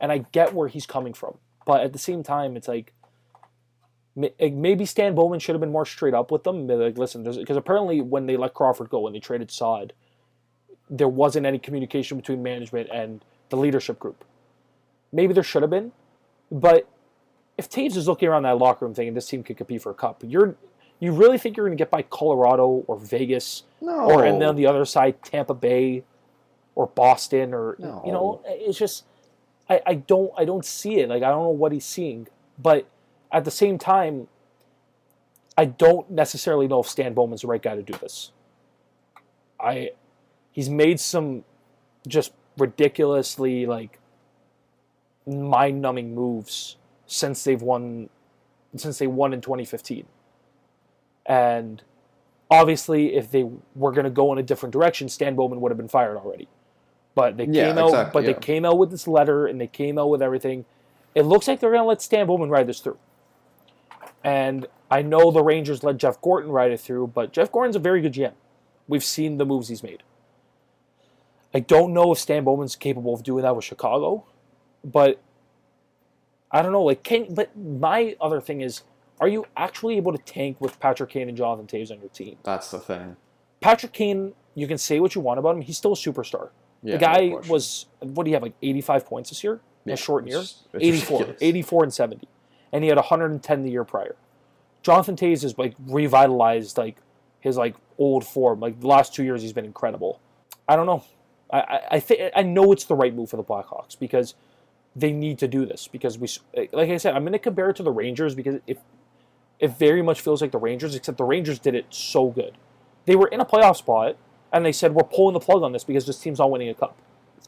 and 0.00 0.10
I 0.10 0.18
get 0.32 0.54
where 0.54 0.68
he's 0.68 0.86
coming 0.86 1.12
from. 1.12 1.38
But 1.64 1.82
at 1.82 1.92
the 1.92 1.98
same 1.98 2.22
time, 2.22 2.56
it's 2.56 2.68
like 2.68 2.92
maybe 4.16 4.86
Stan 4.86 5.14
Bowman 5.14 5.40
should 5.40 5.54
have 5.54 5.60
been 5.60 5.72
more 5.72 5.84
straight 5.84 6.14
up 6.14 6.30
with 6.30 6.44
them. 6.44 6.66
Like, 6.66 6.96
listen, 6.96 7.22
because 7.22 7.56
apparently 7.56 8.00
when 8.00 8.26
they 8.26 8.36
let 8.36 8.54
Crawford 8.54 8.88
go, 8.88 9.00
when 9.00 9.12
they 9.12 9.20
traded 9.20 9.50
Saad, 9.50 9.92
there 10.88 11.08
wasn't 11.08 11.44
any 11.46 11.58
communication 11.58 12.16
between 12.16 12.42
management 12.42 12.88
and 12.92 13.24
the 13.50 13.56
leadership 13.56 13.98
group. 13.98 14.24
Maybe 15.12 15.34
there 15.34 15.42
should 15.42 15.62
have 15.62 15.70
been, 15.70 15.92
but 16.50 16.88
if 17.58 17.68
Toews 17.68 17.96
is 17.96 18.06
looking 18.08 18.28
around 18.28 18.44
that 18.44 18.58
locker 18.58 18.84
room 18.84 18.94
thinking 18.94 19.14
this 19.14 19.28
team 19.28 19.42
could 19.42 19.56
compete 19.56 19.82
for 19.82 19.90
a 19.90 19.94
cup, 19.94 20.22
you're 20.24 20.56
you 20.98 21.12
really 21.12 21.36
think 21.36 21.56
you're 21.56 21.66
going 21.66 21.76
to 21.76 21.80
get 21.80 21.90
by 21.90 22.02
Colorado 22.02 22.84
or 22.86 22.98
Vegas 22.98 23.64
no, 23.82 24.10
or 24.10 24.24
and 24.24 24.40
then 24.40 24.48
on 24.48 24.56
the 24.56 24.66
other 24.66 24.84
side 24.84 25.22
Tampa 25.22 25.54
Bay 25.54 26.04
or 26.76 26.86
Boston 26.86 27.52
or 27.52 27.74
No. 27.80 28.02
you 28.06 28.12
know 28.12 28.42
it's 28.46 28.78
just 28.78 29.04
I, 29.68 29.80
I 29.84 29.94
don't 29.94 30.30
I 30.38 30.44
don't 30.44 30.64
see 30.64 31.00
it 31.00 31.08
like 31.08 31.24
I 31.24 31.30
don't 31.30 31.42
know 31.42 31.48
what 31.48 31.72
he's 31.72 31.84
seeing 31.84 32.28
but 32.58 32.86
at 33.32 33.44
the 33.44 33.50
same 33.50 33.78
time 33.78 34.28
I 35.58 35.64
don't 35.64 36.08
necessarily 36.10 36.68
know 36.68 36.80
if 36.80 36.88
Stan 36.88 37.14
Bowman's 37.14 37.40
the 37.40 37.48
right 37.48 37.62
guy 37.62 37.74
to 37.74 37.82
do 37.82 37.94
this 37.94 38.30
I 39.58 39.90
he's 40.52 40.70
made 40.70 41.00
some 41.00 41.44
just 42.06 42.32
ridiculously 42.56 43.66
like 43.66 43.98
mind-numbing 45.26 46.14
moves 46.14 46.76
since 47.06 47.42
they've 47.42 47.60
won 47.60 48.08
since 48.76 48.98
they 48.98 49.08
won 49.08 49.32
in 49.32 49.40
2015 49.40 50.06
and 51.26 51.82
obviously, 52.50 53.14
if 53.14 53.30
they 53.30 53.44
were 53.74 53.92
going 53.92 54.04
to 54.04 54.10
go 54.10 54.32
in 54.32 54.38
a 54.38 54.42
different 54.42 54.72
direction, 54.72 55.08
Stan 55.08 55.34
Bowman 55.34 55.60
would 55.60 55.70
have 55.70 55.76
been 55.76 55.88
fired 55.88 56.16
already. 56.16 56.48
But 57.16 57.36
they 57.36 57.46
Yeah, 57.46 57.68
came 57.68 57.78
out, 57.78 57.88
exactly, 57.88 58.10
but 58.12 58.22
yeah. 58.28 58.32
they 58.34 58.38
came 58.38 58.64
out 58.64 58.78
with 58.78 58.90
this 58.92 59.08
letter 59.08 59.46
and 59.46 59.60
they 59.60 59.66
came 59.66 59.98
out 59.98 60.10
with 60.10 60.22
everything. 60.22 60.64
It 61.16 61.22
looks 61.22 61.48
like 61.48 61.58
they're 61.58 61.70
going 61.70 61.82
to 61.82 61.88
let 61.88 62.02
Stan 62.02 62.26
Bowman 62.26 62.50
ride 62.50 62.68
this 62.68 62.78
through. 62.78 62.98
And 64.22 64.66
I 64.90 65.02
know 65.02 65.30
the 65.30 65.42
Rangers 65.42 65.82
let 65.82 65.96
Jeff 65.96 66.20
Gorton 66.20 66.50
ride 66.52 66.70
it 66.70 66.78
through, 66.78 67.08
but 67.08 67.32
Jeff 67.32 67.50
Gorton's 67.50 67.74
a 67.74 67.80
very 67.80 68.00
good 68.00 68.12
GM. 68.12 68.34
We've 68.86 69.02
seen 69.04 69.38
the 69.38 69.46
moves 69.46 69.68
he's 69.68 69.82
made. 69.82 70.02
I 71.54 71.60
don't 71.60 71.94
know 71.94 72.12
if 72.12 72.18
Stan 72.18 72.44
Bowman's 72.44 72.76
capable 72.76 73.14
of 73.14 73.22
doing 73.22 73.42
that 73.42 73.56
with 73.56 73.64
Chicago, 73.64 74.24
but 74.84 75.20
I 76.50 76.60
don't 76.60 76.72
know. 76.72 76.82
Like, 76.82 77.02
can 77.02 77.32
but 77.34 77.56
my 77.56 78.14
other 78.20 78.40
thing 78.40 78.60
is, 78.60 78.82
are 79.20 79.28
you 79.28 79.46
actually 79.56 79.96
able 79.96 80.12
to 80.12 80.18
tank 80.18 80.60
with 80.60 80.78
Patrick 80.80 81.10
Kane 81.10 81.28
and 81.28 81.36
Jonathan 81.36 81.66
Toews 81.66 81.90
on 81.90 82.00
your 82.00 82.10
team? 82.10 82.36
that's 82.42 82.70
the 82.70 82.78
thing. 82.78 83.16
Patrick 83.60 83.92
Kane, 83.92 84.34
you 84.54 84.66
can 84.66 84.76
say 84.76 85.00
what 85.00 85.14
you 85.14 85.22
want 85.22 85.38
about 85.38 85.56
him. 85.56 85.62
He's 85.62 85.78
still 85.78 85.92
a 85.92 85.96
superstar. 85.96 86.50
Yeah, 86.86 86.92
the 86.94 86.98
guy 86.98 87.28
no 87.28 87.40
was, 87.48 87.86
what 88.00 88.24
do 88.24 88.30
you 88.30 88.36
have, 88.36 88.42
like 88.42 88.54
85 88.62 89.06
points 89.06 89.30
this 89.30 89.42
year? 89.42 89.54
In 89.54 89.60
Yeah, 89.90 89.94
a 89.94 89.96
short 89.96 90.26
year? 90.26 90.38
it's 90.38 90.64
84. 90.74 91.18
ridiculous. 91.18 91.42
84 91.42 91.82
and 91.84 91.94
70. 91.94 92.28
And 92.72 92.84
he 92.84 92.88
had 92.88 92.96
110 92.96 93.62
the 93.62 93.70
year 93.70 93.84
prior. 93.84 94.16
Jonathan 94.82 95.16
Toews 95.16 95.42
is 95.42 95.58
like 95.58 95.74
revitalized 95.86 96.78
like 96.78 96.98
his 97.40 97.56
like 97.56 97.74
old 97.98 98.24
form. 98.24 98.60
Like 98.60 98.80
the 98.80 98.86
last 98.86 99.14
two 99.14 99.24
years 99.24 99.42
he's 99.42 99.52
been 99.52 99.64
incredible. 99.64 100.20
I 100.68 100.76
don't 100.76 100.86
know. 100.86 101.02
I, 101.50 101.60
I, 101.60 101.80
I 101.92 102.00
think 102.00 102.32
I 102.36 102.42
know 102.42 102.70
it's 102.72 102.84
the 102.84 102.94
right 102.94 103.14
move 103.14 103.30
for 103.30 103.36
the 103.36 103.44
Blackhawks 103.44 103.98
because 103.98 104.34
they 104.94 105.12
need 105.12 105.38
to 105.40 105.48
do 105.48 105.66
this 105.66 105.88
because 105.88 106.18
we 106.18 106.28
like 106.72 106.88
I 106.90 106.96
said 106.96 107.14
I'm 107.14 107.22
going 107.22 107.32
to 107.32 107.38
compare 107.38 107.70
it 107.70 107.76
to 107.76 107.82
the 107.82 107.90
Rangers 107.92 108.34
because 108.34 108.60
if 108.66 108.78
it 109.58 109.76
very 109.76 110.02
much 110.02 110.20
feels 110.20 110.40
like 110.40 110.52
the 110.52 110.58
Rangers 110.58 110.94
except 110.94 111.18
the 111.18 111.24
Rangers 111.24 111.58
did 111.58 111.74
it 111.74 111.86
so 111.90 112.28
good. 112.28 112.56
They 113.06 113.16
were 113.16 113.28
in 113.28 113.40
a 113.40 113.44
playoff 113.44 113.76
spot 113.76 114.16
and 114.52 114.64
they 114.64 114.72
said 114.72 114.94
we're 114.94 115.04
pulling 115.04 115.34
the 115.34 115.40
plug 115.40 115.62
on 115.62 115.72
this 115.72 115.84
because 115.84 116.06
this 116.06 116.18
team's 116.18 116.38
not 116.38 116.50
winning 116.50 116.68
a 116.68 116.74
cup. 116.74 116.96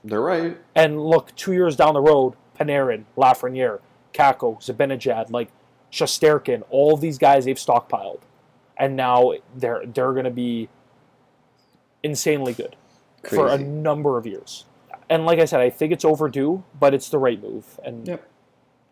They're 0.05 0.21
right. 0.21 0.57
And 0.75 1.01
look, 1.01 1.35
two 1.37 1.53
years 1.53 1.77
down 1.77 1.95
the 1.95 2.01
road, 2.01 2.35
Panarin, 2.59 3.05
Lafreniere, 3.17 3.81
Kakko, 4.13 4.61
Zibanejad, 4.63 5.31
like 5.31 5.49
Shesterkin, 5.93 6.63
all 6.71 6.97
these 6.97 7.19
guys 7.19 7.45
they've 7.47 7.57
stockpiled, 7.57 8.21
and 8.77 8.97
now 8.97 9.33
they're 9.57 9.85
they're 9.87 10.13
going 10.13 10.25
to 10.25 10.31
be 10.31 10.69
insanely 12.03 12.53
good 12.53 12.77
for 13.29 13.49
a 13.49 13.59
number 13.59 14.17
of 14.19 14.27
years. 14.27 14.65
And 15.11 15.25
like 15.25 15.39
I 15.39 15.45
said, 15.47 15.61
I 15.61 15.71
think 15.71 15.93
it's 15.93 16.05
overdue, 16.05 16.65
but 16.79 16.95
it's 16.95 17.09
the 17.09 17.19
right 17.19 17.41
move. 17.43 17.81
And 17.85 18.07
Yep. 18.07 18.29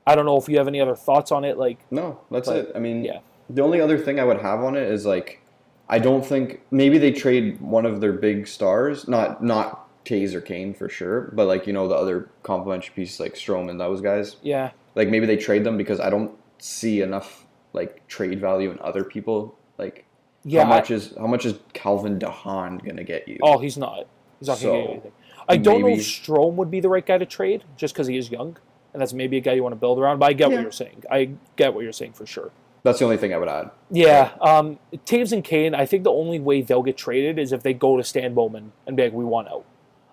I 0.07 0.15
don't 0.15 0.25
know 0.25 0.37
if 0.39 0.49
you 0.49 0.57
have 0.59 0.69
any 0.69 0.81
other 0.81 0.95
thoughts 0.97 1.31
on 1.31 1.45
it. 1.45 1.59
Like, 1.59 1.79
No, 1.91 2.21
that's 2.31 2.49
But, 2.49 2.57
it. 2.57 2.73
I 2.75 2.79
mean, 2.79 3.05
yeah. 3.05 3.21
the 3.51 3.63
only 3.63 3.81
other 3.81 3.99
thing 3.99 4.19
I 4.19 4.25
would 4.25 4.41
have 4.41 4.61
on 4.63 4.77
it 4.77 4.89
is 4.91 5.05
like, 5.05 5.41
I 5.89 5.99
don't 5.99 6.25
think 6.25 6.61
maybe 6.71 6.99
they 6.99 7.13
trade 7.13 7.61
one 7.61 7.87
of 7.87 8.01
their 8.01 8.13
big 8.13 8.47
stars, 8.49 9.07
not 9.07 9.43
not 9.43 9.83
Toews 10.05 10.35
or 10.35 10.41
Kane 10.41 10.75
for 10.75 10.89
sure, 10.89 11.31
but 11.35 11.47
like 11.47 11.67
you 11.67 11.73
know 11.73 11.87
the 11.89 11.95
other 11.95 12.29
complementary 12.43 12.93
pieces 12.95 13.21
like 13.21 13.35
Strome 13.35 13.71
and 13.71 13.81
those 13.81 14.01
guys. 14.01 14.37
yeah, 14.43 14.71
Like 14.95 15.09
maybe 15.09 15.27
they 15.27 15.37
trade 15.37 15.65
them 15.65 15.77
because 15.77 16.01
I 16.01 16.11
don't 16.11 16.33
see 16.59 17.01
enough 17.03 17.47
like 17.73 18.07
trade 18.09 18.41
value 18.41 18.71
in 18.71 18.79
other 18.81 19.05
people. 19.05 19.57
Like 19.79 20.05
yeah. 20.45 20.63
how 20.65 20.69
much 20.69 20.91
is 20.91 21.15
how 21.19 21.27
much 21.27 21.45
is 21.47 21.59
Calvin 21.73 22.19
de 22.19 22.31
Haan 22.31 22.79
gonna 22.79 23.05
get 23.05 23.29
you? 23.29 23.39
oh, 23.43 23.59
he's 23.59 23.77
not. 23.77 24.07
He's 24.41 24.49
not 24.49 24.61
going 24.61 24.75
to 24.75 24.81
get 24.83 24.91
anything. 24.91 25.13
I 25.49 25.57
don't 25.57 25.81
know 25.81 25.87
maybe- 25.87 26.01
if 26.01 26.07
Strome 26.07 26.55
would 26.57 26.71
be 26.71 26.81
the 26.81 26.89
right 26.91 27.07
guy 27.07 27.17
to 27.19 27.25
trade, 27.25 27.65
just 27.77 27.95
because 27.95 28.07
he 28.07 28.19
is 28.19 28.31
young, 28.31 28.59
and 28.93 29.01
that's 29.01 29.15
maybe 29.15 29.39
a 29.39 29.41
guy 29.41 29.53
you 29.55 29.63
want 29.63 29.73
to 29.73 29.77
build 29.81 29.99
around. 29.99 30.19
But 30.19 30.27
I 30.27 30.33
get 30.35 30.51
Yeah. 30.51 30.57
what 30.57 30.63
you're 30.63 30.73
saying. 30.73 31.05
I 31.11 31.31
get 31.57 31.73
what 31.73 31.83
you're 31.85 31.93
saying 31.93 32.13
for 32.13 32.27
sure. 32.27 32.51
That's 32.87 33.01
the 33.01 33.05
only 33.05 33.17
thing 33.17 33.35
I 33.35 33.39
would 33.39 33.49
add. 33.49 33.71
Yeah, 33.91 34.31
um, 34.41 34.79
Toews 34.95 35.33
and 35.33 35.43
Kane. 35.43 35.75
I 35.75 35.87
think 35.87 36.05
the 36.05 36.13
only 36.13 36.39
way 36.39 36.63
they'll 36.63 36.85
get 36.85 36.97
traded 36.97 37.37
is 37.37 37.53
if 37.53 37.65
they 37.65 37.75
go 37.75 37.97
to 37.97 38.05
Stan 38.05 38.33
Bowman 38.33 38.71
and 38.87 38.97
be 38.97 39.03
like, 39.03 39.13
"We 39.13 39.25
want 39.25 39.49
out." 39.49 39.65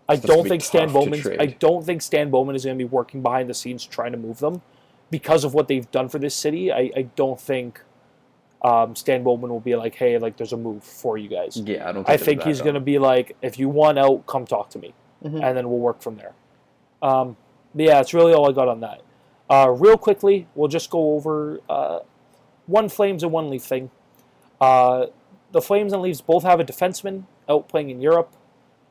I 0.10 0.16
That's 0.16 0.26
don't 0.26 0.48
think 0.48 0.64
Stan 0.64 0.88
tough 0.88 0.94
Bowman. 0.94 1.22
I 1.40 1.46
don't 1.46 1.86
think 1.86 2.02
Stan 2.02 2.32
Bowman 2.32 2.56
is 2.56 2.66
going 2.66 2.76
to 2.76 2.84
be 2.84 2.90
working 2.90 3.22
behind 3.22 3.48
the 3.48 3.54
scenes 3.54 3.86
trying 3.86 4.12
to 4.12 4.18
move 4.18 4.40
them 4.40 4.64
because 5.12 5.44
of 5.44 5.54
what 5.54 5.68
they've 5.68 5.90
done 5.92 6.10
for 6.10 6.18
this 6.18 6.34
city. 6.34 6.74
I, 6.74 6.90
I 6.98 7.02
don't 7.16 7.40
think 7.40 7.80
um, 8.64 8.96
Stan 8.96 9.24
Bowman 9.24 9.52
will 9.52 9.60
be 9.60 9.76
like, 9.76 9.94
"Hey, 9.94 10.18
like 10.18 10.38
there's 10.38 10.54
a 10.54 10.58
move 10.58 10.84
for 10.84 11.16
you 11.16 11.30
guys." 11.30 11.58
Yeah, 11.58 11.88
I 11.88 11.92
don't. 11.92 12.06
Think 12.06 12.10
I 12.10 12.18
think 12.18 12.44
he's 12.44 12.62
going 12.62 12.74
to 12.74 12.82
be 12.82 12.98
like, 12.98 13.38
"If 13.44 13.60
you 13.60 13.70
want 13.70 14.00
out, 14.00 14.26
come 14.26 14.46
talk 14.48 14.72
to 14.72 14.80
me." 14.80 14.96
Mhm. 15.24 15.42
and 15.42 15.56
then 15.56 15.70
we'll 15.70 15.80
work 15.80 16.02
from 16.02 16.18
there. 16.18 16.34
Um, 17.02 17.38
yeah, 17.76 17.94
that's 17.94 18.14
really 18.14 18.34
all 18.34 18.50
I 18.50 18.52
got 18.52 18.68
on 18.68 18.82
that. 18.82 19.02
Uh, 19.50 19.70
real 19.70 19.98
quickly, 19.98 20.48
we'll 20.54 20.68
just 20.68 20.90
go 20.90 21.14
over 21.14 21.62
uh, 21.70 22.00
one 22.66 22.90
Flames 22.90 23.24
and 23.24 23.32
one 23.32 23.50
Leaf 23.50 23.64
thing. 23.64 23.90
Uh, 24.60 25.08
the 25.52 25.62
Flames 25.62 25.94
and 25.94 26.02
Leafs 26.02 26.22
both 26.22 26.44
have 26.44 26.60
a 26.60 26.64
defenseman 26.64 27.24
out 27.50 27.68
playing 27.68 27.90
in 27.90 28.02
Europe, 28.02 28.34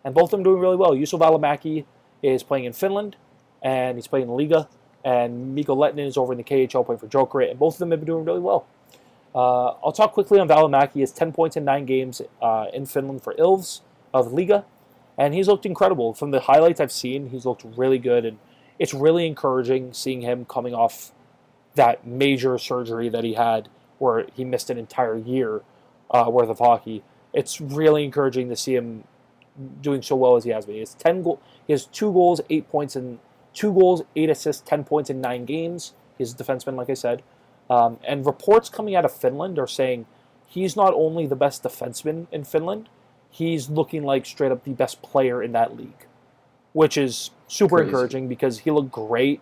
and 0.05 0.15
both 0.15 0.25
of 0.25 0.31
them 0.31 0.43
doing 0.43 0.61
really 0.61 0.77
well. 0.77 0.91
Juuso 0.93 1.19
Valimaki 1.19 1.85
is 2.23 2.43
playing 2.43 2.65
in 2.65 2.73
Finland, 2.73 3.17
and 3.63 3.97
he's 3.97 4.07
playing 4.07 4.29
in 4.29 4.35
Liiga, 4.35 4.69
and 5.05 5.55
Mikko 5.55 5.75
Lehtinen 5.75 6.07
is 6.07 6.17
over 6.17 6.33
in 6.33 6.39
the 6.39 6.45
KHL 6.45 6.85
playing 6.85 6.99
for 6.99 7.09
Jokerit, 7.09 7.51
and 7.51 7.59
both 7.59 7.75
of 7.75 7.79
them 7.79 7.91
have 7.91 8.01
been 8.01 8.07
doing 8.07 8.25
really 8.25 8.41
well. 8.41 8.67
Uh, 9.35 9.75
I'll 9.85 9.93
talk 9.93 10.13
quickly 10.13 10.39
on 10.39 10.49
Valimaki. 10.49 10.93
He 10.95 11.01
has 11.01 11.11
10 11.11 11.33
points 11.33 11.57
in 11.57 11.65
nine 11.65 11.87
games 11.87 12.21
uh, 12.41 12.67
in 12.73 12.87
Finland 12.87 13.23
for 13.23 13.35
Ilves 13.35 13.81
of 14.13 14.29
Liiga, 14.29 14.65
and 15.17 15.35
he's 15.35 15.49
looked 15.49 15.67
incredible. 15.67 16.13
From 16.15 16.31
the 16.31 16.41
highlights 16.41 16.81
I've 16.81 16.93
seen, 16.93 17.31
he's 17.31 17.47
looked 17.47 17.65
really 17.77 17.99
good, 17.99 18.25
and 18.25 18.39
it's 18.79 18.93
really 18.93 19.27
encouraging 19.27 19.93
seeing 19.93 20.21
him 20.21 20.45
coming 20.45 20.75
off 20.75 21.13
that 21.75 22.07
major 22.07 22.59
surgery 22.59 23.09
that 23.09 23.25
he 23.25 23.35
had 23.35 23.69
where 23.99 24.27
he 24.35 24.45
missed 24.45 24.69
an 24.71 24.79
entire 24.79 25.17
year 25.17 25.63
uh, 26.11 26.27
worth 26.29 26.49
of 26.49 26.59
hockey. 26.59 27.03
It's 27.33 27.61
really 27.61 28.05
encouraging 28.05 28.49
to 28.49 28.57
see 28.57 28.75
him 28.75 29.05
doing 29.81 30.03
so 30.03 30.17
well 30.17 30.37
as 30.37 30.45
he 30.45 30.51
has 30.51 30.67
been. 30.67 30.75
He 30.75 30.81
has 30.81 30.95
10 30.95 31.23
goal, 31.23 31.41
he 31.67 31.73
has 31.73 31.87
two 31.87 32.13
goals, 32.13 32.41
eight 32.51 32.69
points, 32.69 32.97
and 32.97 33.19
two 33.55 33.73
goals, 33.73 34.03
eight 34.17 34.31
assists, 34.31 34.63
10 34.67 34.85
points 34.85 35.11
in 35.11 35.21
nine 35.21 35.45
games. 35.45 35.93
He's 36.19 36.33
a 36.33 36.37
defenseman, 36.37 36.77
like 36.77 36.91
I 36.91 36.95
said. 36.95 37.23
Um, 37.71 37.99
and 38.07 38.27
reports 38.27 38.69
coming 38.69 38.95
out 38.95 39.05
of 39.05 39.13
Finland 39.13 39.59
are 39.59 39.67
saying 39.67 40.07
he's 40.47 40.77
not 40.77 40.93
only 40.95 41.27
the 41.27 41.37
best 41.37 41.63
defenseman 41.63 42.27
in 42.31 42.45
Finland, 42.45 42.89
he's 43.31 43.71
looking 43.71 44.03
like 44.03 44.27
straight 44.27 44.53
up 44.53 44.65
the 44.65 44.73
best 44.73 45.01
player 45.01 45.43
in 45.43 45.53
that 45.53 45.77
league, 45.77 46.07
which 46.73 46.97
is 46.97 47.31
super 47.47 47.77
Crazy. 47.77 47.89
encouraging 47.89 48.29
because 48.29 48.61
he 48.61 48.71
looked 48.71 48.93
great 48.93 49.41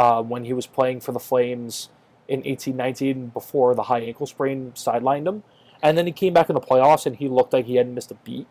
uh, 0.00 0.22
when 0.22 0.46
he 0.46 0.54
was 0.54 0.66
playing 0.66 0.98
for 0.98 1.12
the 1.12 1.20
Flames 1.20 1.90
in 2.26 2.38
1819 2.38 3.26
before 3.28 3.74
the 3.74 3.82
high 3.82 4.00
ankle 4.00 4.26
sprain 4.26 4.72
sidelined 4.74 5.28
him. 5.28 5.42
And 5.82 5.98
then 5.98 6.06
he 6.06 6.12
came 6.12 6.32
back 6.32 6.48
in 6.48 6.54
the 6.54 6.60
playoffs 6.60 7.04
and 7.04 7.16
he 7.16 7.28
looked 7.28 7.52
like 7.52 7.66
he 7.66 7.76
hadn't 7.76 7.94
missed 7.94 8.10
a 8.10 8.14
beat. 8.14 8.46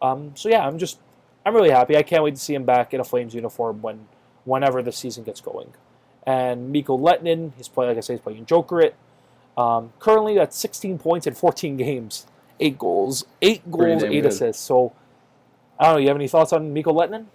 Um, 0.00 0.32
so 0.34 0.48
yeah, 0.48 0.66
I'm 0.66 0.78
just 0.78 0.98
I'm 1.44 1.54
really 1.54 1.70
happy. 1.70 1.98
I 1.98 2.02
can't 2.02 2.22
wait 2.24 2.34
to 2.34 2.40
see 2.40 2.54
him 2.54 2.64
back 2.64 2.94
in 2.94 3.00
a 3.00 3.04
Flames 3.04 3.34
uniform 3.34 3.82
when 3.82 4.08
whenever 4.44 4.82
the 4.82 4.90
season 4.90 5.22
gets 5.22 5.42
going. 5.42 5.74
And 6.26 6.72
Mikko 6.72 6.96
Lehtinen, 6.96 7.52
he's 7.58 7.68
playing 7.68 7.90
like 7.90 7.98
I 7.98 8.00
say, 8.00 8.14
he's 8.14 8.22
playing 8.22 8.38
in 8.38 8.46
Jokerit. 8.46 8.94
Um, 9.58 9.92
currently 9.98 10.38
at 10.38 10.54
16 10.54 10.98
points 10.98 11.26
in 11.26 11.34
14 11.34 11.76
games, 11.86 12.26
eight 12.58 12.78
goals, 12.78 13.26
eight 13.42 13.70
goals, 13.70 14.02
eight 14.02 14.22
good. 14.22 14.26
assists. 14.26 14.62
So 14.62 14.94
I 15.78 15.84
don't 15.84 15.94
know. 15.94 16.00
You 16.00 16.08
have 16.08 16.16
any 16.16 16.28
thoughts 16.28 16.54
on 16.54 16.72
Mikko 16.72 16.94
Lehtinen? 16.94 17.26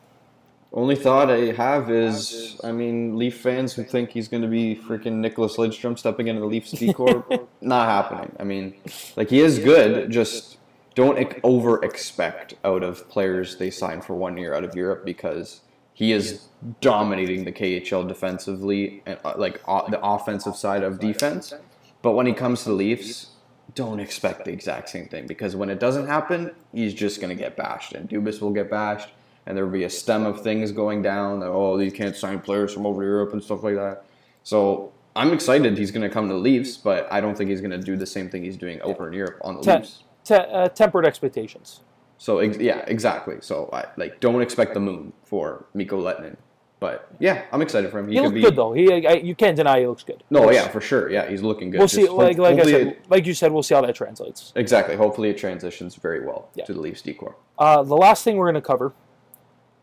Only 0.74 0.96
thought 0.96 1.30
I 1.30 1.52
have 1.52 1.92
is, 1.92 2.58
I 2.64 2.72
mean, 2.72 3.18
Leaf 3.18 3.42
fans 3.42 3.74
who 3.74 3.84
think 3.84 4.12
he's 4.12 4.30
going 4.30 4.44
to 4.44 4.48
be 4.48 4.76
freaking 4.76 5.20
Nicklas 5.20 5.58
Lidstrom 5.58 6.00
stepping 6.00 6.30
into 6.30 6.40
the 6.40 6.48
Leafs 6.48 6.72
D 6.72 6.94
Corps, 6.94 7.26
not 7.62 7.90
happening. 7.90 8.34
I 8.40 8.46
mean, 8.46 8.76
like 9.18 9.30
he 9.30 9.42
is 9.42 9.60
good, 9.60 10.10
just 10.10 10.58
don't 10.96 11.34
over 11.44 11.84
expect 11.84 12.54
out 12.64 12.84
of 12.84 13.10
players 13.10 13.58
they 13.58 13.70
sign 13.70 14.02
for 14.02 14.14
one 14.14 14.38
year 14.38 14.54
out 14.54 14.64
of 14.64 14.74
Europe 14.74 15.04
because 15.04 15.62
he 15.94 16.14
is 16.14 16.48
dominating 16.80 17.44
the 17.44 17.52
KHL 17.52 18.08
defensively 18.08 19.04
and 19.06 19.20
uh, 19.26 19.34
like 19.38 19.62
the 19.66 20.00
offensive 20.02 20.56
side 20.56 20.84
of 20.84 21.00
defense. 21.00 21.54
But 22.02 22.14
when 22.14 22.26
he 22.26 22.34
comes 22.34 22.64
to 22.64 22.70
the 22.70 22.76
Leafs, 22.76 23.28
don't 23.76 24.00
expect 24.00 24.46
the 24.46 24.52
exact 24.52 24.90
same 24.90 25.08
thing 25.08 25.28
because 25.28 25.56
when 25.56 25.70
it 25.70 25.80
doesn't 25.80 26.08
happen, 26.08 26.52
he's 26.74 26.94
just 26.94 27.20
going 27.22 27.36
to 27.36 27.42
get 27.42 27.56
bashed, 27.56 27.94
and 27.94 28.10
Dubas 28.10 28.42
will 28.42 28.52
get 28.52 28.70
bashed, 28.70 29.10
and 29.46 29.58
there 29.58 29.66
will 29.66 29.72
be 29.74 29.84
a 29.84 29.90
stem 29.90 30.26
of 30.26 30.42
things 30.42 30.72
going 30.72 31.02
down. 31.02 31.40
That, 31.40 31.48
oh, 31.48 31.78
you 31.80 31.92
can't 31.92 32.16
sign 32.16 32.40
players 32.40 32.74
from 32.74 32.86
over 32.86 33.04
Europe 33.04 33.34
and 33.34 33.44
stuff 33.44 33.64
like 33.64 33.76
that. 33.76 34.04
So 34.44 34.92
I'm 35.16 35.34
excited 35.34 35.78
he's 35.78 35.92
going 35.92 36.04
to 36.08 36.10
come 36.10 36.28
to 36.28 36.34
the 36.34 36.40
Leafs, 36.40 36.78
but 36.78 37.12
I 37.12 37.22
don't 37.22 37.36
think 37.38 37.50
he's 37.50 37.62
going 37.62 37.72
to 37.72 37.78
do 37.78 37.96
the 37.98 38.06
same 38.06 38.30
thing 38.30 38.44
he's 38.44 38.58
doing 38.58 38.82
over 38.82 39.08
in 39.08 39.14
Europe 39.14 39.40
on 39.44 39.56
the 39.56 39.62
Te- 39.62 39.72
Leafs. 39.78 40.04
te- 40.24 40.36
uh, 40.36 40.70
tempered 40.70 41.06
expectations. 41.06 41.82
So 42.18 42.38
ex- 42.40 42.58
yeah, 42.58 42.84
exactly. 42.88 43.38
So 43.42 43.70
I, 43.74 43.86
like, 43.98 44.20
don't 44.20 44.42
expect 44.42 44.74
the 44.76 44.80
moon 44.80 45.14
for 45.24 45.66
Mikko 45.74 46.02
Lehtinen. 46.02 46.38
But 46.80 47.08
yeah, 47.20 47.44
I'm 47.52 47.62
excited 47.62 47.92
for 47.92 48.00
him. 48.00 48.08
He, 48.08 48.16
could 48.16 48.24
looks 48.24 48.34
be 48.34 48.42
good 48.42 48.56
though. 48.56 48.74
He, 48.74 49.06
I, 49.06 49.14
you 49.14 49.36
can't 49.36 49.56
deny 49.56 49.82
he 49.82 49.86
looks 49.88 50.02
good. 50.04 50.24
no, 50.32 50.50
yeah, 50.50 50.68
for 50.68 50.82
sure. 50.82 51.12
Yeah, 51.12 51.30
he's 51.30 51.44
looking 51.44 51.70
good. 51.70 51.78
We'll 51.78 51.88
see. 51.88 52.02
Just 52.06 52.14
Like, 52.14 52.40
like 52.40 52.58
I 52.58 52.64
said, 52.64 52.88
it- 52.88 53.06
like 53.08 53.28
you 53.28 53.36
said, 53.36 53.52
we'll 53.52 53.62
see 53.62 53.76
how 53.76 53.82
that 53.82 53.94
translates. 53.94 54.52
exactly. 54.56 54.96
Hopefully, 54.96 55.30
it 55.30 55.38
transitions 55.38 55.94
very 55.96 56.26
well 56.26 56.50
Yeah. 56.56 56.66
to 56.66 56.74
the 56.74 56.80
Leafs 56.82 57.04
decor. 57.04 57.36
Uh, 57.60 57.84
the 57.84 57.96
last 57.96 58.24
thing 58.24 58.36
we're 58.38 58.46
going 58.52 58.56
to 58.56 58.68
cover, 58.68 58.94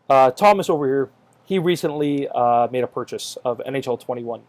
uh, 0.09 0.31
Thomas 0.31 0.69
over 0.69 0.85
here, 0.85 1.09
he 1.45 1.59
recently 1.59 2.27
uh, 2.27 2.67
made 2.71 2.83
a 2.83 2.87
purchase 2.87 3.37
of 3.43 3.59
NHL 3.65 3.99
21. 3.99 4.41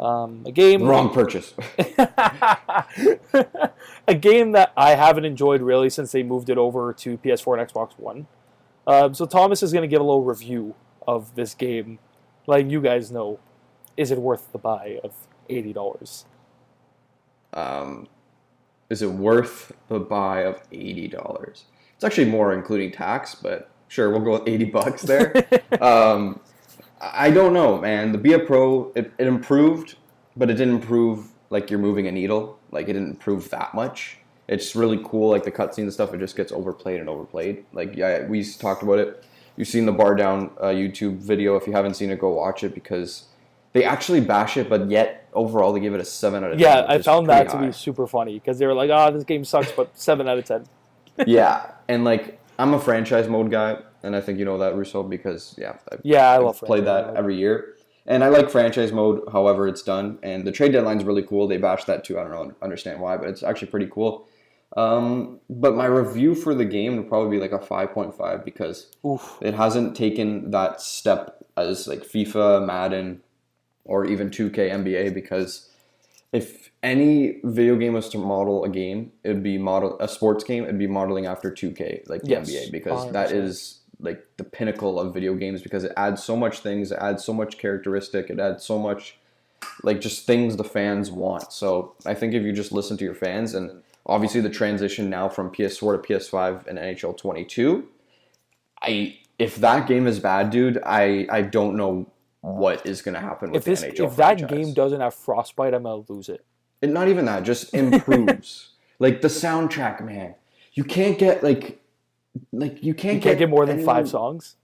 Um, 0.00 0.42
a 0.46 0.52
game, 0.52 0.82
Wrong 0.82 1.12
purchase. 1.12 1.54
a 4.08 4.14
game 4.18 4.52
that 4.52 4.72
I 4.76 4.94
haven't 4.94 5.24
enjoyed 5.24 5.62
really 5.62 5.90
since 5.90 6.12
they 6.12 6.22
moved 6.22 6.50
it 6.50 6.58
over 6.58 6.92
to 6.94 7.18
PS4 7.18 7.60
and 7.60 7.70
Xbox 7.70 7.92
One. 7.98 8.26
Um, 8.86 9.14
so 9.14 9.26
Thomas 9.26 9.62
is 9.62 9.72
going 9.72 9.82
to 9.82 9.88
give 9.88 10.00
a 10.00 10.04
little 10.04 10.24
review 10.24 10.74
of 11.06 11.34
this 11.36 11.54
game, 11.54 12.00
letting 12.46 12.70
you 12.70 12.80
guys 12.80 13.12
know, 13.12 13.38
is 13.96 14.10
it 14.10 14.18
worth 14.18 14.50
the 14.52 14.58
buy 14.58 14.98
of 15.04 15.12
eighty 15.48 15.72
dollars? 15.72 16.24
um, 17.54 18.08
is 18.88 19.02
it 19.02 19.10
worth 19.10 19.72
the 19.88 19.98
buy 19.98 20.44
of 20.44 20.60
eighty 20.72 21.08
dollars? 21.08 21.64
It's 21.94 22.04
actually 22.04 22.30
more 22.30 22.52
including 22.52 22.92
tax, 22.92 23.34
but 23.34 23.70
sure, 23.92 24.10
we'll 24.10 24.20
go 24.20 24.32
with 24.32 24.48
eighty 24.48 24.64
bucks 24.64 25.02
there. 25.02 25.46
um, 25.82 26.40
I 27.00 27.30
don't 27.30 27.52
know, 27.52 27.78
man. 27.78 28.12
The 28.12 28.18
Be 28.18 28.32
a 28.32 28.38
Pro 28.38 28.90
it, 28.94 29.12
it 29.18 29.26
improved, 29.26 29.96
but 30.36 30.48
it 30.48 30.54
didn't 30.54 30.76
improve 30.76 31.28
like 31.50 31.70
you're 31.70 31.80
moving 31.80 32.06
a 32.06 32.12
needle. 32.12 32.58
Like 32.70 32.88
it 32.88 32.94
didn't 32.94 33.10
improve 33.10 33.50
that 33.50 33.74
much. 33.74 34.18
It's 34.48 34.74
really 34.74 35.00
cool, 35.04 35.30
like 35.30 35.44
the 35.44 35.52
cutscene 35.52 35.82
and 35.82 35.92
stuff. 35.92 36.14
It 36.14 36.18
just 36.18 36.36
gets 36.36 36.52
overplayed 36.52 37.00
and 37.00 37.08
overplayed. 37.08 37.64
Like 37.72 37.94
yeah, 37.94 38.26
we 38.26 38.42
talked 38.44 38.82
about 38.82 38.98
it. 38.98 39.24
You've 39.56 39.68
seen 39.68 39.84
the 39.84 39.92
BarDown 39.92 40.52
uh, 40.58 40.66
YouTube 40.68 41.18
video. 41.18 41.56
If 41.56 41.66
you 41.66 41.74
haven't 41.74 41.94
seen 41.94 42.10
it, 42.10 42.18
go 42.18 42.30
watch 42.30 42.64
it 42.64 42.74
because 42.74 43.24
they 43.72 43.84
actually 43.84 44.20
bash 44.20 44.56
it, 44.56 44.70
but 44.70 44.88
yet 44.88 45.28
overall 45.34 45.72
they 45.72 45.80
give 45.80 45.94
it 45.94 46.00
a 46.00 46.04
seven 46.04 46.42
out 46.44 46.52
of 46.52 46.58
ten. 46.58 46.66
Yeah. 46.66 46.86
I 46.88 47.02
found 47.02 47.26
that 47.28 47.50
to 47.50 47.58
high. 47.58 47.66
be 47.66 47.72
super 47.72 48.06
funny 48.06 48.34
because 48.34 48.58
they 48.58 48.66
were 48.66 48.74
like, 48.74 48.90
"Ah, 48.90 49.10
this 49.10 49.24
game 49.24 49.44
sucks," 49.44 49.70
but 49.72 49.90
seven 49.98 50.28
out 50.28 50.38
of 50.38 50.44
ten. 50.44 50.64
yeah, 51.26 51.72
and 51.88 52.04
like 52.04 52.40
I'm 52.58 52.74
a 52.74 52.80
franchise 52.80 53.28
mode 53.28 53.50
guy, 53.50 53.78
and 54.02 54.14
I 54.14 54.20
think 54.20 54.38
you 54.38 54.44
know 54.44 54.58
that 54.58 54.76
Russo 54.76 55.02
because 55.02 55.54
yeah, 55.58 55.76
I've, 55.90 56.00
Yeah, 56.02 56.30
I 56.30 56.38
love 56.38 56.60
played 56.60 56.84
that 56.86 57.08
mode. 57.08 57.16
every 57.16 57.36
year, 57.36 57.76
and 58.06 58.22
I 58.22 58.28
like 58.28 58.50
franchise 58.50 58.92
mode. 58.92 59.22
However, 59.32 59.68
it's 59.68 59.82
done, 59.82 60.18
and 60.22 60.46
the 60.46 60.52
trade 60.52 60.72
deadline's 60.72 61.04
really 61.04 61.22
cool. 61.22 61.48
They 61.48 61.58
bash 61.58 61.84
that 61.84 62.04
too. 62.04 62.18
I 62.18 62.22
don't 62.22 62.32
know, 62.32 62.54
understand 62.62 63.00
why, 63.00 63.16
but 63.16 63.28
it's 63.28 63.42
actually 63.42 63.68
pretty 63.68 63.88
cool. 63.90 64.28
Um, 64.76 65.40
but 65.50 65.76
my 65.76 65.84
review 65.84 66.34
for 66.34 66.54
the 66.54 66.64
game 66.64 66.96
would 66.96 67.08
probably 67.08 67.36
be 67.36 67.40
like 67.40 67.52
a 67.52 67.58
5.5 67.58 68.42
because 68.42 68.90
Oof. 69.04 69.38
it 69.42 69.52
hasn't 69.52 69.94
taken 69.94 70.50
that 70.50 70.80
step 70.80 71.44
as 71.58 71.86
like 71.86 72.00
FIFA, 72.00 72.64
Madden, 72.64 73.20
or 73.84 74.06
even 74.06 74.30
2K 74.30 74.70
NBA 74.70 75.12
because 75.12 75.68
if 76.32 76.71
any 76.82 77.40
video 77.44 77.76
game 77.76 77.92
was 77.92 78.08
to 78.10 78.18
model 78.18 78.64
a 78.64 78.68
game, 78.68 79.12
it'd 79.22 79.42
be 79.42 79.56
model 79.58 79.96
a 80.00 80.08
sports 80.08 80.42
game, 80.42 80.64
it'd 80.64 80.78
be 80.78 80.86
modeling 80.86 81.26
after 81.26 81.50
2K, 81.50 82.08
like 82.08 82.22
the 82.22 82.30
Yes, 82.30 82.50
NBA, 82.50 82.72
because 82.72 83.10
that 83.12 83.30
100%. 83.30 83.32
is 83.32 83.80
like 84.00 84.24
the 84.36 84.44
pinnacle 84.44 84.98
of 84.98 85.14
video 85.14 85.34
games 85.34 85.62
because 85.62 85.84
it 85.84 85.92
adds 85.96 86.22
so 86.22 86.36
much 86.36 86.58
things, 86.58 86.90
it 86.90 86.98
adds 87.00 87.24
so 87.24 87.32
much 87.32 87.58
characteristic, 87.58 88.30
it 88.30 88.40
adds 88.40 88.64
so 88.64 88.78
much 88.78 89.16
like 89.84 90.00
just 90.00 90.26
things 90.26 90.56
the 90.56 90.64
fans 90.64 91.10
want. 91.10 91.52
So 91.52 91.94
I 92.04 92.14
think 92.14 92.34
if 92.34 92.42
you 92.42 92.52
just 92.52 92.72
listen 92.72 92.96
to 92.96 93.04
your 93.04 93.14
fans 93.14 93.54
and 93.54 93.82
obviously 94.04 94.40
the 94.40 94.50
transition 94.50 95.08
now 95.08 95.28
from 95.28 95.50
PS4 95.50 96.02
to 96.02 96.12
PS5 96.12 96.66
and 96.66 96.78
NHL 96.78 97.16
22, 97.16 97.86
I 98.82 99.18
if 99.38 99.56
that 99.56 99.86
game 99.86 100.08
is 100.08 100.18
bad, 100.18 100.50
dude, 100.50 100.82
I 100.84 101.28
I 101.30 101.42
don't 101.42 101.76
know 101.76 102.10
what 102.40 102.84
is 102.84 103.02
going 103.02 103.14
to 103.14 103.20
happen 103.20 103.52
with 103.52 103.60
If 103.60 103.64
this, 103.64 103.82
the 103.82 103.92
NHL 103.92 104.06
if 104.08 104.16
that 104.16 104.48
game 104.48 104.74
doesn't 104.74 105.00
have 105.00 105.14
frostbite, 105.14 105.74
I'm 105.74 105.84
gonna 105.84 106.02
lose 106.08 106.28
it. 106.28 106.44
And 106.82 106.92
not 106.92 107.08
even 107.08 107.24
that, 107.26 107.44
just 107.44 107.72
improves. 107.74 108.70
like 108.98 109.20
the 109.20 109.28
soundtrack, 109.28 110.04
man. 110.04 110.34
You 110.74 110.84
can't 110.84 111.18
get 111.18 111.42
like 111.42 111.80
like 112.52 112.82
you 112.82 112.94
can't, 112.94 113.16
You 113.16 113.20
can't 113.20 113.38
get 113.38 113.50
more 113.50 113.66
than 113.66 113.76
any- 113.76 113.84
five 113.84 114.08
songs. 114.08 114.56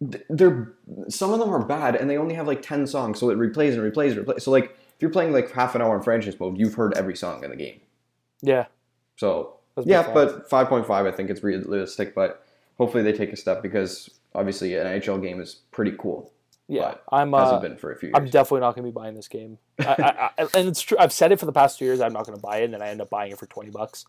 They're 0.00 0.72
some 1.08 1.32
of 1.32 1.38
them 1.38 1.50
are 1.54 1.64
bad 1.64 1.96
and 1.96 2.10
they 2.10 2.18
only 2.18 2.34
have 2.34 2.46
like 2.46 2.60
10 2.60 2.86
songs 2.86 3.18
so 3.20 3.30
it 3.30 3.38
replays 3.38 3.72
and 3.74 3.80
replays 3.80 4.16
and 4.16 4.26
replays. 4.26 4.42
So 4.42 4.50
like 4.50 4.64
if 4.64 5.00
you're 5.00 5.10
playing 5.10 5.32
like 5.32 5.50
half 5.52 5.74
an 5.74 5.80
hour 5.82 5.96
in 5.96 6.02
franchise 6.02 6.38
mode, 6.38 6.58
you've 6.58 6.74
heard 6.74 6.94
every 6.96 7.16
song 7.16 7.42
in 7.44 7.50
the 7.50 7.56
game. 7.56 7.80
Yeah, 8.42 8.66
So 9.16 9.54
That's 9.76 9.86
yeah, 9.86 10.10
but 10.12 10.50
5.5 10.50 10.90
I 10.90 11.10
think 11.12 11.30
it's 11.30 11.42
realistic, 11.42 12.14
but 12.14 12.44
hopefully 12.76 13.02
they 13.02 13.12
take 13.12 13.32
a 13.32 13.36
step 13.36 13.62
because 13.62 14.10
obviously 14.34 14.74
an 14.76 14.86
NHL 14.86 15.22
game 15.22 15.40
is 15.40 15.54
pretty 15.70 15.92
cool. 15.98 16.30
Yeah. 16.68 16.94
I'm 17.10 17.32
Hasn't 17.32 17.58
uh, 17.58 17.60
been 17.60 17.76
for 17.76 17.92
a 17.92 17.96
few 17.96 18.10
I'm 18.14 18.26
definitely 18.26 18.60
not 18.60 18.74
gonna 18.74 18.88
be 18.88 18.92
buying 18.92 19.14
this 19.14 19.28
game. 19.28 19.58
I, 19.80 19.84
I, 19.84 20.42
I, 20.42 20.48
and 20.54 20.68
it's 20.68 20.80
true. 20.80 20.96
I've 20.98 21.12
said 21.12 21.32
it 21.32 21.40
for 21.40 21.46
the 21.46 21.52
past 21.52 21.78
two 21.78 21.84
years. 21.84 22.00
I'm 22.00 22.12
not 22.12 22.26
gonna 22.26 22.38
buy 22.38 22.58
it, 22.58 22.64
and 22.64 22.74
then 22.74 22.82
I 22.82 22.88
end 22.88 23.00
up 23.00 23.10
buying 23.10 23.32
it 23.32 23.38
for 23.38 23.46
twenty 23.46 23.70
bucks 23.70 24.06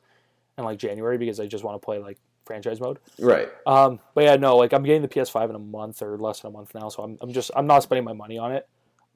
in 0.58 0.64
like 0.64 0.80
January 0.80 1.18
because 1.18 1.40
I 1.40 1.48
just 1.48 1.64
want 1.64 1.82
to 1.82 1.86
play 1.86 2.00
like 2.00 2.18
franchise 2.46 2.80
mode. 2.80 3.00
Right. 3.20 3.50
Um, 3.66 4.00
but 4.14 4.24
yeah, 4.24 4.36
no, 4.36 4.58
like 4.58 4.74
I'm 4.74 4.84
getting 4.84 5.02
the 5.02 5.08
PS5 5.08 5.50
in 5.50 5.56
a 5.56 5.60
month 5.60 6.02
or 6.02 6.18
less 6.18 6.42
than 6.42 6.50
a 6.50 6.54
month 6.54 6.74
now, 6.76 6.90
so 6.90 7.04
I'm, 7.04 7.18
I'm 7.22 7.34
just 7.34 7.52
I'm 7.56 7.68
not 7.68 7.84
spending 7.84 8.06
my 8.06 8.14
money 8.14 8.38
on 8.38 8.52
it. 8.52 8.68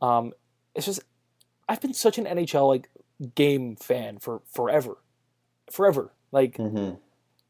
Um, 0.02 0.34
it's 0.76 0.86
just 0.86 1.02
I've 1.68 1.82
been 1.82 1.94
such 1.94 2.18
an 2.18 2.26
NHL 2.26 2.68
like 2.68 2.90
game 3.36 3.76
fan 3.76 4.18
for 4.20 4.42
forever, 4.52 4.98
forever. 5.72 6.12
Like, 6.32 6.58
hmm 6.58 6.92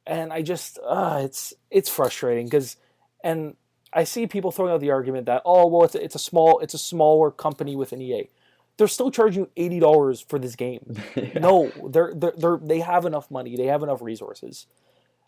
and 0.09 0.33
I 0.33 0.41
just 0.41 0.79
uh, 0.85 1.21
it's 1.23 1.53
it's 1.69 1.87
frustrating 1.87 2.45
because, 2.45 2.77
and 3.23 3.55
I 3.91 4.03
see 4.03 4.27
people 4.27 4.51
throwing 4.51 4.71
out 4.71 4.81
the 4.81 4.91
argument 4.91 5.25
that 5.25 5.41
oh 5.45 5.67
well 5.67 5.83
it's 5.83 5.95
a, 5.95 6.03
it's 6.03 6.15
a 6.15 6.19
small 6.19 6.59
it's 6.59 6.73
a 6.73 6.77
smaller 6.77 7.31
company 7.31 7.75
within 7.75 8.01
EA. 8.01 8.29
They're 8.77 8.87
still 8.87 9.11
charging 9.11 9.47
eighty 9.57 9.79
dollars 9.79 10.21
for 10.21 10.39
this 10.39 10.55
game. 10.55 10.95
No, 11.35 11.71
they're, 11.89 12.13
they're 12.15 12.33
they're 12.37 12.57
they 12.61 12.79
have 12.79 13.05
enough 13.05 13.29
money. 13.31 13.55
They 13.57 13.65
have 13.65 13.83
enough 13.83 14.01
resources, 14.01 14.67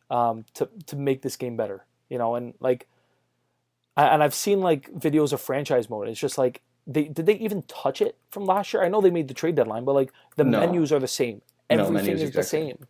um, 0.09 0.45
to 0.55 0.69
to 0.87 0.95
make 0.95 1.21
this 1.21 1.35
game 1.35 1.57
better. 1.57 1.85
You 2.09 2.17
know, 2.17 2.35
and 2.35 2.53
like, 2.59 2.87
I- 3.97 4.07
and 4.07 4.23
I've 4.23 4.33
seen 4.33 4.61
like 4.61 4.91
videos 4.93 5.33
of 5.33 5.41
franchise 5.41 5.89
mode. 5.89 6.07
It's 6.07 6.19
just 6.19 6.37
like 6.37 6.61
they 6.87 7.05
did 7.05 7.25
they 7.25 7.35
even 7.35 7.63
touch 7.63 8.01
it 8.01 8.17
from 8.29 8.45
last 8.45 8.73
year? 8.73 8.83
I 8.83 8.89
know 8.89 9.01
they 9.01 9.11
made 9.11 9.27
the 9.27 9.33
trade 9.33 9.55
deadline, 9.55 9.85
but 9.85 9.93
like 9.95 10.11
the 10.35 10.43
No. 10.43 10.59
menus 10.61 10.91
are 10.91 10.99
the 10.99 11.07
same. 11.07 11.41
No, 11.69 11.83
Everything 11.83 11.93
menus 12.05 12.21
is 12.23 12.31
the 12.31 12.43
same. 12.43 12.87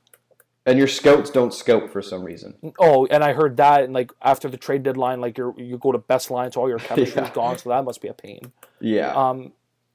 And 0.65 0.77
your 0.77 0.87
scouts 0.87 1.31
don't 1.31 1.53
scout 1.53 1.89
for 1.91 2.01
some 2.03 2.23
reason. 2.23 2.55
Oh, 2.77 3.07
and 3.07 3.23
I 3.23 3.33
heard 3.33 3.57
that, 3.57 3.83
and 3.83 3.93
like 3.93 4.11
after 4.21 4.47
the 4.47 4.57
trade 4.57 4.83
deadline, 4.83 5.19
like 5.19 5.37
you 5.37 5.55
you 5.57 5.77
go 5.77 5.91
to 5.91 5.97
best 5.97 6.29
line, 6.29 6.51
so 6.51 6.61
all 6.61 6.69
your 6.69 6.77
chemistry's 6.89 7.15
Yeah. 7.27 7.33
gone. 7.33 7.57
So 7.57 7.69
that 7.69 7.83
must 7.83 7.99
be 8.01 8.07
a 8.09 8.13
pain. 8.13 8.51
Yeah. 8.79 9.11
Um, 9.13 9.53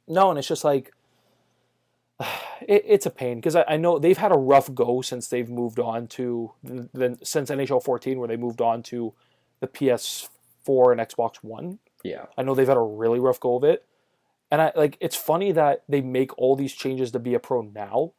no, 0.08 0.30
and 0.30 0.38
it's 0.38 0.48
just 0.48 0.64
like 0.64 0.92
it, 2.66 2.82
it's 2.86 3.06
a 3.06 3.10
pain 3.10 3.36
because 3.38 3.54
I, 3.56 3.64
I 3.68 3.76
know 3.76 3.98
they've 3.98 4.16
had 4.18 4.32
a 4.32 4.38
rough 4.38 4.74
go 4.74 5.02
since 5.02 5.28
they've 5.28 5.48
moved 5.48 5.78
on 5.78 6.06
to 6.08 6.52
the, 6.64 6.88
the 6.92 7.18
since 7.22 7.50
NHL 7.50 7.82
14, 7.82 8.18
where 8.18 8.28
they 8.28 8.36
moved 8.36 8.60
on 8.60 8.82
to 8.84 9.12
the 9.60 9.68
PS4 9.68 10.92
and 10.92 11.00
Xbox 11.00 11.36
One. 11.42 11.78
yeah. 12.02 12.26
I 12.36 12.42
know 12.42 12.54
they've 12.54 12.66
had 12.66 12.76
a 12.76 12.80
really 12.80 13.20
rough 13.20 13.38
go 13.40 13.56
of 13.56 13.64
it, 13.64 13.84
and 14.50 14.60
I 14.60 14.72
like 14.74 14.96
it's 15.00 15.16
funny 15.16 15.52
that 15.52 15.84
they 15.88 16.00
make 16.00 16.36
all 16.38 16.56
these 16.56 16.72
changes 16.74 17.12
to 17.12 17.18
be 17.20 17.34
a 17.34 17.38
pro 17.38 17.62
now, 17.62 18.12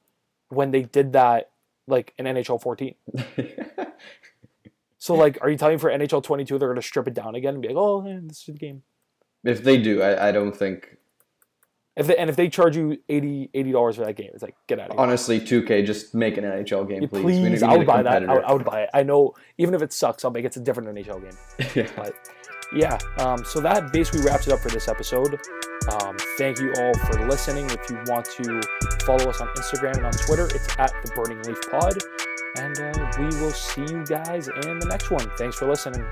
when 0.50 0.72
they 0.72 0.84
did 0.84 1.12
that 1.14 1.50
like 1.88 2.14
an 2.18 2.26
NHL 2.26 2.62
14. 2.62 2.96
So 5.00 5.16
like, 5.16 5.38
are 5.42 5.50
you 5.50 5.58
telling 5.58 5.76
me 5.76 5.80
for 5.80 5.90
NHL 5.90 6.24
22 6.24 6.58
they're 6.58 6.68
going 6.68 6.82
to 6.82 6.86
strip 6.86 7.08
it 7.08 7.14
down 7.14 7.36
again 7.36 7.54
and 7.54 7.62
be 7.62 7.70
like, 7.70 7.78
oh, 7.78 8.02
man, 8.02 8.28
this 8.28 8.40
is 8.40 8.46
the 8.46 8.54
game? 8.54 8.84
if 9.46 9.64
they 9.64 9.78
do, 9.78 10.02
I, 10.02 10.30
I 10.30 10.32
don't 10.34 10.52
think. 10.52 10.98
If 11.96 12.08
they, 12.08 12.18
and 12.18 12.30
if 12.30 12.36
they 12.36 12.50
charge 12.50 12.76
you 12.76 12.98
80 13.08 13.72
dollars 13.72 13.96
for 13.96 14.06
that 14.06 14.16
game, 14.18 14.30
it's 14.34 14.44
like 14.44 14.56
get 14.68 14.80
out 14.80 14.90
of 14.90 14.98
here. 14.98 15.02
Honestly, 15.02 15.40
2K, 15.40 15.86
just 15.86 16.14
make 16.14 16.38
an 16.38 16.44
NHL 16.44 16.88
game, 16.90 17.08
please. 17.08 17.22
please, 17.22 17.62
need- 17.62 17.64
I 17.64 17.78
would 17.78 17.88
buy 17.88 18.04
that. 18.04 18.30
I 18.30 18.34
would. 18.34 18.44
I 18.44 18.54
would 18.54 18.66
buy 18.66 18.82
it. 18.82 18.90
I 18.94 19.02
know, 19.04 19.34
even 19.58 19.74
if 19.74 19.82
it 19.82 19.94
sucks, 19.94 20.26
I'll 20.26 20.32
make 20.32 20.46
it 20.46 20.56
a 20.58 20.60
different 20.60 20.90
NHL 20.90 21.24
game. 21.24 21.38
yeah. 21.76 21.90
But 21.96 22.14
yeah, 22.76 23.00
um, 23.18 23.46
so 23.46 23.62
that 23.62 23.94
basically 23.94 24.22
wraps 24.22 24.46
it 24.46 24.54
up 24.54 24.60
for 24.60 24.70
this 24.70 24.88
episode. 24.88 25.40
Um, 25.90 26.18
thank 26.38 26.60
you 26.60 26.74
all 26.80 26.94
for 26.94 27.28
listening. 27.28 27.70
If 27.70 27.90
you 27.90 27.98
want 28.08 28.26
to 28.26 28.62
follow 29.06 29.30
us 29.30 29.40
on 29.40 29.48
Instagram 29.50 29.98
and 29.98 30.06
on 30.06 30.12
Twitter, 30.14 30.46
it's 30.54 30.68
at 30.78 30.94
the 31.04 31.12
Burning 31.16 31.42
Leaf 31.44 31.60
Pod. 31.72 31.98
And 32.58 32.80
uh, 32.80 33.12
we 33.20 33.26
will 33.40 33.52
see 33.52 33.82
you 33.82 34.04
guys 34.06 34.48
in 34.48 34.80
the 34.80 34.88
next 34.88 35.12
one. 35.12 35.30
Thanks 35.38 35.58
for 35.58 35.68
listening. 35.68 36.06